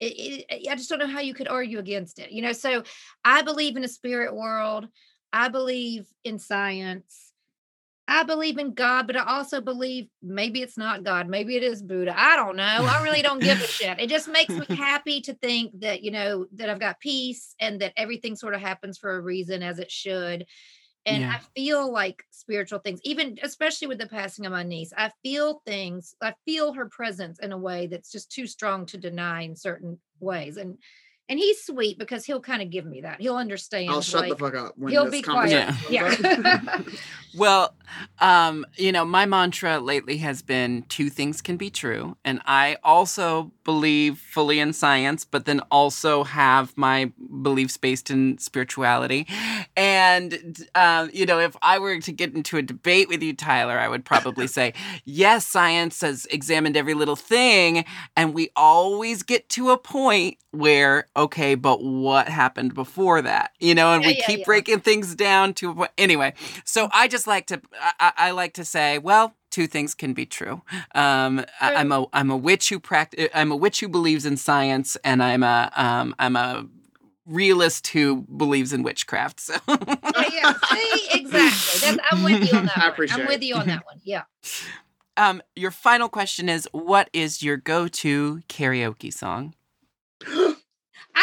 it, 0.00 0.44
it, 0.50 0.68
I 0.70 0.76
just 0.76 0.88
don't 0.88 0.98
know 1.00 1.06
how 1.06 1.20
you 1.20 1.34
could 1.34 1.48
argue 1.48 1.78
against 1.78 2.18
it. 2.18 2.30
You 2.30 2.42
know, 2.42 2.52
so 2.52 2.84
I 3.24 3.42
believe 3.42 3.76
in 3.76 3.84
a 3.84 3.88
spirit 3.88 4.34
world. 4.34 4.88
I 5.32 5.48
believe 5.48 6.06
in 6.24 6.38
science. 6.38 7.27
I 8.10 8.22
believe 8.22 8.56
in 8.58 8.72
God, 8.72 9.06
but 9.06 9.16
I 9.16 9.24
also 9.24 9.60
believe 9.60 10.08
maybe 10.22 10.62
it's 10.62 10.78
not 10.78 11.04
God. 11.04 11.28
Maybe 11.28 11.56
it 11.56 11.62
is 11.62 11.82
Buddha. 11.82 12.14
I 12.18 12.36
don't 12.36 12.56
know. 12.56 12.86
I 12.86 13.02
really 13.02 13.20
don't 13.20 13.42
give 13.42 13.60
a 13.60 13.66
shit. 13.68 14.00
It 14.00 14.08
just 14.08 14.28
makes 14.28 14.56
me 14.56 14.66
happy 14.74 15.20
to 15.22 15.34
think 15.34 15.78
that, 15.80 16.02
you 16.02 16.10
know, 16.10 16.46
that 16.54 16.70
I've 16.70 16.80
got 16.80 17.00
peace 17.00 17.54
and 17.60 17.80
that 17.82 17.92
everything 17.98 18.34
sort 18.34 18.54
of 18.54 18.62
happens 18.62 18.96
for 18.96 19.14
a 19.14 19.20
reason 19.20 19.62
as 19.62 19.78
it 19.78 19.90
should. 19.92 20.46
And 21.06 21.22
Yeah. 21.22 21.30
I 21.30 21.40
feel 21.54 21.92
like 21.92 22.24
spiritual 22.30 22.80
things, 22.80 23.00
even 23.04 23.38
especially 23.42 23.88
with 23.88 23.98
the 23.98 24.08
passing 24.08 24.46
of 24.46 24.52
my 24.52 24.62
niece, 24.62 24.92
I 24.96 25.10
feel 25.22 25.62
things, 25.66 26.14
I 26.22 26.34
feel 26.44 26.72
her 26.74 26.88
presence 26.88 27.38
in 27.40 27.52
a 27.52 27.58
way 27.58 27.86
that's 27.86 28.12
just 28.12 28.32
too 28.32 28.46
strong 28.46 28.86
to 28.86 28.98
deny 28.98 29.42
in 29.42 29.56
certain 29.56 30.00
ways. 30.20 30.56
And 30.56 30.78
and 31.28 31.38
he's 31.38 31.62
sweet 31.62 31.98
because 31.98 32.24
he'll 32.24 32.40
kind 32.40 32.62
of 32.62 32.70
give 32.70 32.86
me 32.86 33.02
that. 33.02 33.20
He'll 33.20 33.36
understand. 33.36 33.90
I'll 33.90 34.00
shut 34.00 34.22
like, 34.22 34.30
the 34.30 34.36
fuck 34.36 34.54
up 34.54 34.72
when 34.76 34.92
he'll 34.92 35.10
be 35.10 35.22
quiet. 35.22 35.74
Yeah. 35.90 36.14
Yeah. 36.20 36.82
Well, 37.34 37.74
um, 38.20 38.64
you 38.76 38.92
know, 38.92 39.04
my 39.04 39.26
mantra 39.26 39.78
lately 39.80 40.18
has 40.18 40.42
been 40.42 40.84
two 40.88 41.10
things 41.10 41.40
can 41.40 41.56
be 41.56 41.70
true. 41.70 42.16
And 42.24 42.40
I 42.46 42.78
also 42.82 43.52
believe 43.64 44.18
fully 44.18 44.60
in 44.60 44.72
science, 44.72 45.24
but 45.24 45.44
then 45.44 45.60
also 45.70 46.24
have 46.24 46.76
my 46.76 47.12
beliefs 47.42 47.76
based 47.76 48.10
in 48.10 48.38
spirituality. 48.38 49.26
And, 49.76 50.66
uh, 50.74 51.08
you 51.12 51.26
know, 51.26 51.38
if 51.38 51.56
I 51.62 51.78
were 51.78 52.00
to 52.00 52.12
get 52.12 52.34
into 52.34 52.56
a 52.56 52.62
debate 52.62 53.08
with 53.08 53.22
you, 53.22 53.34
Tyler, 53.34 53.78
I 53.78 53.88
would 53.88 54.04
probably 54.04 54.46
say, 54.58 54.72
yes, 55.04 55.46
science 55.46 56.00
has 56.00 56.26
examined 56.26 56.76
every 56.76 56.94
little 56.94 57.16
thing. 57.16 57.84
And 58.16 58.34
we 58.34 58.50
always 58.56 59.22
get 59.22 59.48
to 59.50 59.70
a 59.70 59.78
point 59.78 60.38
where, 60.50 61.08
okay, 61.18 61.54
but 61.54 61.82
what 61.82 62.28
happened 62.28 62.74
before 62.74 63.20
that? 63.22 63.52
You 63.60 63.74
know, 63.74 63.92
and 63.92 64.02
Yeah, 64.02 64.08
we 64.10 64.16
yeah, 64.18 64.26
keep 64.26 64.38
yeah. 64.40 64.44
breaking 64.46 64.80
things 64.80 65.14
down 65.14 65.54
to 65.54 65.70
a 65.70 65.74
point. 65.74 65.90
Anyway, 65.98 66.34
so 66.64 66.88
I 66.92 67.08
just 67.08 67.26
like 67.26 67.46
to, 67.48 67.60
I, 67.80 67.92
I 68.00 68.12
I 68.28 68.30
like 68.32 68.54
to 68.54 68.64
say, 68.64 68.98
well, 68.98 69.34
two 69.50 69.66
things 69.66 69.94
can 69.94 70.12
be 70.14 70.26
true. 70.26 70.62
Um, 70.94 71.44
I, 71.60 71.74
I'm 71.74 71.92
a, 71.92 72.06
I'm 72.12 72.30
a 72.30 72.36
witch 72.36 72.68
who 72.70 72.78
practice, 72.80 73.28
I'm 73.34 73.50
a 73.52 73.56
witch 73.56 73.80
who 73.80 73.88
believes 73.88 74.24
in 74.26 74.36
science, 74.36 74.96
and 75.04 75.22
I'm 75.22 75.42
a, 75.42 75.70
um, 75.76 76.14
I'm 76.18 76.36
a 76.36 76.66
realist 77.26 77.88
who 77.88 78.22
believes 78.36 78.72
in 78.72 78.82
witchcraft. 78.82 79.40
So. 79.40 79.54
yeah, 79.68 79.76
yeah. 80.32 80.52
See, 80.70 81.08
exactly. 81.12 81.80
That's, 81.80 81.98
I'm 82.10 82.22
with 82.24 82.50
you 82.52 82.58
on 82.58 82.66
that. 82.70 82.78
I 82.78 82.80
one. 82.84 82.92
appreciate 82.92 83.20
I'm 83.20 83.26
with 83.26 83.42
you 83.42 83.54
on 83.56 83.66
that 83.66 83.84
one. 83.86 84.00
Yeah. 84.04 84.22
um, 85.16 85.42
your 85.56 85.70
final 85.70 86.08
question 86.08 86.48
is, 86.48 86.68
what 86.72 87.10
is 87.12 87.42
your 87.42 87.56
go-to 87.56 88.40
karaoke 88.48 89.12
song? 89.12 89.54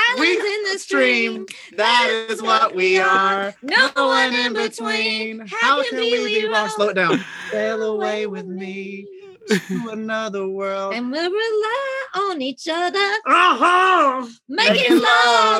Islands 0.09 0.19
We 0.19 0.53
in 0.55 0.63
the 0.73 0.79
stream. 0.79 1.45
That 1.77 2.25
is 2.29 2.41
what 2.41 2.75
we 2.75 2.99
are. 2.99 3.53
No 3.61 3.89
one 3.95 4.33
in 4.33 4.53
between. 4.53 5.45
How 5.47 5.83
can 5.89 5.99
we 5.99 6.25
be 6.41 6.47
wrong? 6.47 6.69
Slow 6.69 6.89
it 6.89 6.93
down. 6.95 7.23
Sail 7.51 7.81
away 7.83 8.27
with 8.27 8.45
me 8.45 9.07
to 9.47 9.89
another 9.91 10.47
world. 10.47 10.93
And 10.95 11.11
we'll 11.11 11.29
rely 11.31 12.05
on 12.15 12.41
each 12.41 12.67
other, 12.67 12.97
Uh-huh. 13.27 14.25
making 14.49 14.73
Making 14.73 14.99
love 15.01 15.03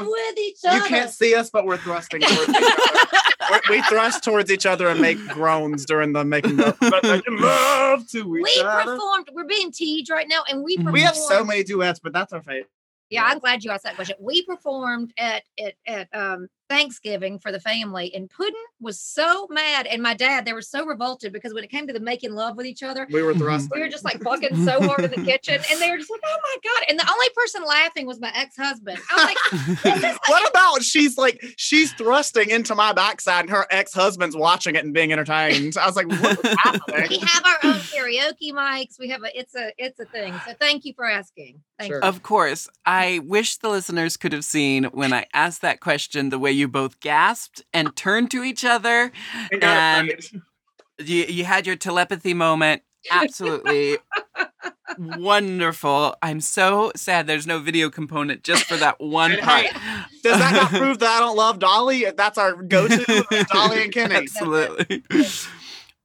love. 0.04 0.08
with 0.08 0.38
each 0.40 0.58
other. 0.68 0.78
You 0.78 0.84
can't 0.86 1.12
see 1.12 1.36
us, 1.36 1.50
but 1.50 1.66
we're 1.66 1.78
thrusting 1.78 2.22
towards 2.22 2.50
each 2.50 2.56
other. 2.56 3.62
We're- 3.70 3.82
thrust 3.88 4.24
towards 4.24 4.50
each 4.52 4.66
other 4.66 4.88
and 4.88 5.00
make 5.00 5.20
groans 5.28 5.86
during 5.86 6.14
the 6.14 6.26
making 6.26 6.58
love, 6.58 6.78
making 7.04 7.38
love 7.40 8.08
to 8.10 8.18
each 8.38 8.44
We 8.44 8.62
other. 8.64 8.94
performed. 8.96 9.30
We're 9.34 9.44
being 9.46 9.72
teased 9.72 10.10
right 10.10 10.28
now, 10.28 10.44
and 10.50 10.64
we 10.64 10.78
performed. 10.78 10.94
We 10.94 11.02
have 11.02 11.16
so 11.16 11.44
many 11.44 11.64
duets, 11.64 12.00
but 12.00 12.12
that's 12.14 12.34
our 12.34 12.42
fate. 12.42 12.66
Yeah, 13.10 13.24
I'm 13.26 13.40
glad 13.40 13.64
you 13.64 13.72
asked 13.72 13.84
that 13.84 13.96
question. 13.96 14.16
We 14.20 14.44
performed 14.46 15.14
at 15.18 15.44
at 15.60 15.74
at 15.88 16.08
um, 16.14 16.48
Thanksgiving 16.70 17.40
for 17.40 17.52
the 17.52 17.60
family, 17.60 18.14
and 18.14 18.30
Puddin 18.30 18.54
was 18.80 19.00
so 19.00 19.48
mad, 19.50 19.86
and 19.88 20.02
my 20.02 20.14
dad 20.14 20.46
they 20.46 20.54
were 20.54 20.62
so 20.62 20.86
revolted 20.86 21.32
because 21.34 21.54
when 21.54 21.64
it 21.64 21.70
came 21.70 21.88
to 21.88 21.94
the 21.94 22.00
making 22.00 22.34
love 22.34 22.58
with 22.58 22.66
each 22.66 22.84
other, 22.84 23.08
We 23.12 23.22
were 23.24 23.34
thrusting. 23.34 23.70
we 23.74 23.82
were 23.82 23.90
just 23.90 24.04
like 24.06 24.22
fucking 24.22 24.66
so 24.66 24.82
hard 24.82 25.04
in 25.06 25.12
the 25.12 25.24
kitchen, 25.24 25.56
and 25.72 25.82
they 25.82 25.90
were 25.92 25.98
just 25.98 26.10
like, 26.10 26.22
"Oh 26.26 26.38
my 26.44 26.56
god!" 26.64 26.86
And 26.90 27.00
the 27.00 27.10
only 27.12 27.28
person 27.36 27.64
laughing 27.66 28.06
was 28.08 28.20
my 28.20 28.32
ex 28.36 28.56
husband. 28.58 28.98
I 29.12 29.16
was 29.16 29.84
like, 29.84 30.20
what 30.28 30.50
about 30.50 30.84
she's 30.84 31.18
like 31.18 31.44
she's 31.58 31.94
thrusting 31.94 32.50
into 32.50 32.76
my 32.76 32.94
backside 32.94 33.42
and 33.42 33.50
her 33.50 33.66
ex-husband's 33.72 34.36
watching 34.36 34.76
it 34.76 34.84
and 34.84 34.94
being 34.94 35.12
entertained. 35.12 35.76
I 35.80 35.86
was 35.86 35.96
like, 35.96 36.08
what's 36.08 36.42
"We 36.44 36.50
happening? 36.64 37.20
have 37.22 37.46
our 37.46 37.58
own 37.72 37.76
karaoke 37.80 38.52
mics. 38.52 39.00
We 39.00 39.10
have 39.10 39.24
a 39.24 39.38
it's 39.38 39.56
a 39.56 39.72
it's 39.78 40.00
a 40.00 40.06
thing." 40.06 40.34
So 40.46 40.54
thank 40.60 40.86
you 40.86 40.94
for 40.96 41.06
asking. 41.06 41.62
Thank 41.80 41.92
Sure. 41.92 42.00
you. 42.02 42.08
Of 42.08 42.24
course. 42.24 42.70
I 42.86 43.20
wish 43.24 43.58
the 43.58 43.70
listeners 43.70 44.16
could 44.18 44.32
have 44.32 44.46
seen 44.46 44.86
when 44.86 45.12
I 45.14 45.26
asked 45.34 45.62
that 45.62 45.80
question 45.82 46.30
the 46.30 46.40
way 46.40 46.52
you 46.56 46.68
both 46.68 47.00
gasped 47.00 47.64
and 47.74 47.96
turned 47.96 48.32
to 48.32 48.44
each 48.44 48.66
other. 48.66 49.12
And- 49.62 50.10
it. 50.10 50.26
You, 50.98 51.24
you 51.26 51.44
had 51.44 51.68
your 51.68 51.76
telepathy 51.76 52.34
moment. 52.34 52.82
Absolutely 53.12 53.98
wonderful. 54.98 56.16
I'm 56.22 56.40
so 56.42 56.92
sad 56.96 57.28
there's 57.28 57.46
no 57.46 57.60
video 57.60 57.90
component 57.90 58.44
just 58.44 58.64
for 58.64 58.78
that 58.78 58.96
one 59.00 59.34
And 59.34 59.42
part. 59.42 59.66
hey, 59.66 59.80
Does 60.24 60.40
that 60.40 60.54
not 60.54 60.70
prove 60.82 61.00
that 61.00 61.18
I 61.18 61.20
don't 61.20 61.36
love 61.36 61.60
Dolly? 61.60 62.06
That's 62.16 62.38
our 62.38 62.54
go-to, 62.64 63.26
uh, 63.32 63.44
Dolly 63.52 63.84
and 63.84 63.94
Kenny. 63.94 64.16
Absolutely. 64.16 65.04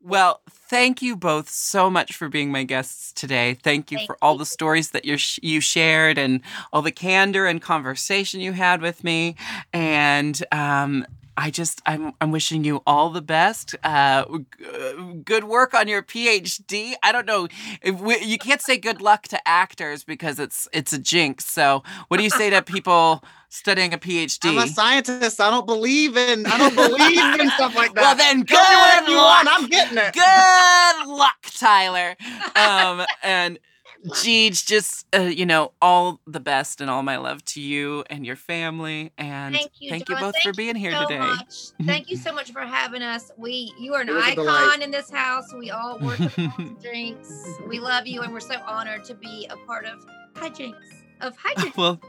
Well, 0.03 0.40
thank 0.48 1.03
you 1.03 1.14
both 1.14 1.51
so 1.51 1.90
much 1.90 2.16
for 2.16 2.28
being 2.28 2.51
my 2.51 2.64
guests 2.64 3.12
today. 3.12 3.55
Thank 3.62 3.90
you 3.90 3.98
Thank 3.98 4.07
for 4.07 4.16
all 4.22 4.32
you. 4.34 4.38
the 4.38 4.46
stories 4.46 4.90
that 4.92 5.05
you 5.05 5.18
sh- 5.18 5.38
you 5.42 5.61
shared 5.61 6.16
and 6.16 6.40
all 6.72 6.80
the 6.80 6.90
candor 6.90 7.46
and 7.46 7.61
conversation 7.61 8.40
you 8.40 8.53
had 8.53 8.80
with 8.80 9.05
me. 9.05 9.36
And 9.74 10.42
um, 10.53 11.05
I 11.43 11.51
just 11.51 11.80
I'm 11.86 12.12
I'm 12.20 12.32
wishing 12.32 12.64
you 12.64 12.82
all 12.86 13.09
the 13.09 13.22
best. 13.22 13.74
Uh, 13.82 14.24
g- 14.59 15.22
good 15.24 15.45
work 15.45 15.72
on 15.72 15.88
your 15.88 16.03
PhD. 16.03 16.93
I 17.03 17.12
don't 17.12 17.24
know 17.26 17.49
if 17.80 17.99
we, 17.99 18.18
you 18.22 18.36
can't 18.36 18.61
say 18.61 18.76
good 18.76 19.01
luck 19.01 19.22
to 19.28 19.49
actors 19.49 20.05
because 20.05 20.38
it's 20.38 20.68
it's 20.74 20.93
a 20.93 20.99
jinx. 20.99 21.47
So 21.47 21.82
what 22.09 22.18
do 22.18 22.24
you 22.24 22.30
say 22.30 22.51
to 22.51 22.61
people 22.76 23.24
studying 23.49 23.95
a 23.95 23.99
PhD? 23.99 24.51
I'm 24.51 24.59
a 24.59 24.66
scientist. 24.66 25.41
I 25.41 25.49
don't 25.51 25.66
believe 25.66 26.14
in. 26.16 26.45
I 26.47 26.59
don't 26.59 26.74
believe 26.76 27.41
in 27.41 27.51
stuff 27.53 27.74
like 27.74 27.95
that. 27.95 28.03
Well, 28.03 28.16
then, 28.16 28.45
Tell 28.45 28.62
me 28.70 28.76
whatever 28.76 29.07
good 29.07 29.12
you 29.12 29.16
luck. 29.16 29.45
want. 29.47 29.49
I'm 29.62 29.66
getting 29.70 29.99
it. 29.99 30.12
Good 30.12 31.07
luck, 31.09 31.41
Tyler. 31.57 32.16
Um, 32.57 33.07
and 33.22 33.59
Geege, 34.07 34.64
just 34.64 35.07
uh, 35.14 35.20
you 35.22 35.44
know, 35.44 35.72
all 35.82 36.20
the 36.26 36.40
best 36.40 36.80
and 36.80 36.90
all 36.90 37.03
my 37.03 37.16
love 37.18 37.44
to 37.46 37.61
you 37.61 38.05
and 38.09 38.24
your 38.24 38.36
family. 38.36 39.12
And 39.18 39.55
Thank 39.55 39.72
you, 39.78 39.90
thank 39.90 40.09
you 40.09 40.16
both 40.16 40.32
Thank 40.34 40.42
for 40.42 40.48
you 40.48 40.55
being 40.55 40.76
here 40.76 40.92
so 40.92 41.03
today. 41.03 41.18
Much. 41.18 41.55
Thank 41.84 42.11
you 42.11 42.16
so 42.16 42.32
much 42.32 42.51
for 42.53 42.61
having 42.61 43.03
us. 43.03 43.30
We 43.36 43.72
you 43.78 43.94
are 43.94 44.01
an 44.01 44.09
It 44.09 44.12
was 44.14 44.24
a 44.24 44.30
icon 44.40 44.82
in 44.82 44.90
this 44.90 45.11
house. 45.11 45.53
We 45.53 45.70
all 45.70 45.98
worship 46.01 46.32
drinks. 46.82 47.46
We 47.68 47.78
love 47.78 48.07
you 48.07 48.22
and 48.22 48.32
we're 48.32 48.40
so 48.40 48.61
honored 48.66 49.05
to 49.05 49.14
be 49.14 49.46
a 49.51 49.57
part 49.66 49.84
of 49.84 50.05
Hijinkx. 50.34 50.76
Of 51.20 51.36
Hijinkx. 51.44 51.76
well, 51.76 52.01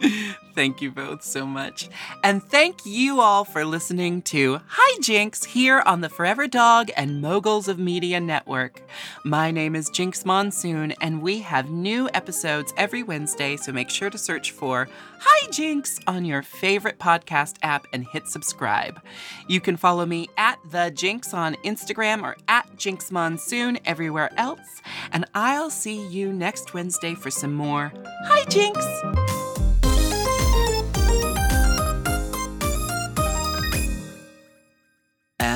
thank 0.54 0.80
you 0.80 0.90
both 0.90 1.22
so 1.22 1.46
much. 1.46 1.88
And 2.22 2.42
thank 2.42 2.84
you 2.84 3.20
all 3.20 3.44
for 3.44 3.64
listening 3.64 4.22
to 4.22 4.60
Hijinkx 4.70 5.44
here 5.44 5.82
on 5.86 6.00
the 6.00 6.08
Forever 6.08 6.46
Dog 6.46 6.90
and 6.96 7.22
Moguls 7.22 7.68
of 7.68 7.78
Media 7.78 8.20
Network. 8.20 8.82
My 9.24 9.50
name 9.50 9.74
is 9.74 9.90
Jinkx 9.90 10.24
Monsoon, 10.24 10.92
and 11.00 11.22
we 11.22 11.40
have 11.40 11.70
new 11.70 12.08
episodes 12.14 12.72
every 12.76 13.02
Wednesday, 13.02 13.56
so 13.56 13.72
make 13.72 13.90
sure 13.90 14.10
to 14.10 14.18
search 14.18 14.52
for 14.52 14.88
Hijinkx 15.20 16.00
on 16.06 16.24
your 16.24 16.42
favorite 16.42 16.98
podcast 16.98 17.56
app 17.62 17.86
and 17.92 18.06
hit 18.06 18.28
subscribe. 18.28 19.00
You 19.48 19.60
can 19.60 19.76
follow 19.76 20.06
me 20.06 20.28
at 20.36 20.58
The 20.70 20.92
Jinkx 20.94 21.34
on 21.34 21.54
Instagram 21.64 22.22
or 22.22 22.36
at 22.46 22.68
Jinkx 22.76 23.10
Monsoon 23.10 23.78
everywhere 23.84 24.30
else, 24.36 24.82
and 25.12 25.24
I'll 25.34 25.70
see 25.70 26.06
you 26.08 26.32
next 26.32 26.74
Wednesday 26.74 27.14
for 27.14 27.30
some 27.30 27.54
more 27.54 27.92
Hi 28.24 28.44
Hijinkx. 28.44 29.67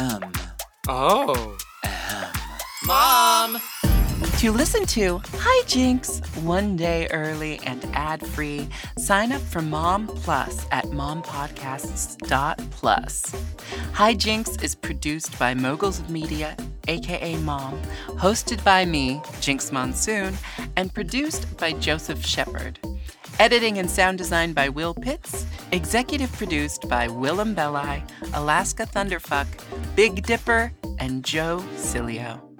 M. 0.02 0.32
Oh. 0.88 1.56
M. 1.84 2.32
Mom! 2.84 3.60
To 4.38 4.50
listen 4.50 4.84
to 4.86 5.20
Hijinkx 5.20 6.42
one 6.42 6.74
day 6.74 7.06
early 7.12 7.60
and 7.64 7.84
ad 7.92 8.26
free, 8.26 8.68
sign 8.98 9.30
up 9.30 9.40
for 9.40 9.62
Mom 9.62 10.08
Plus 10.08 10.66
at 10.72 10.86
mompodcasts.plus. 10.86 13.22
Hijinkx 13.92 14.64
is 14.64 14.74
produced 14.74 15.38
by 15.38 15.54
Moguls 15.54 16.00
of 16.00 16.10
Media, 16.10 16.56
aka 16.88 17.36
Mom, 17.36 17.80
hosted 18.08 18.64
by 18.64 18.84
me, 18.84 19.20
Jinkx 19.40 19.70
Monsoon, 19.70 20.36
and 20.74 20.92
produced 20.92 21.56
by 21.58 21.74
Joseph 21.74 22.26
Shepard. 22.26 22.80
Editing 23.42 23.78
and 23.80 23.90
sound 23.90 24.18
design 24.18 24.52
by 24.52 24.68
Will 24.68 24.94
Pitts, 24.94 25.46
executive 25.72 26.30
produced 26.34 26.88
by 26.88 27.08
Willam 27.08 27.56
Belli, 27.56 28.04
Alaska 28.34 28.86
Thunderfuck, 28.86 29.48
Big 29.96 30.24
Dipper, 30.24 30.72
and 31.00 31.24
Joe 31.24 31.58
Cilio. 31.74 32.51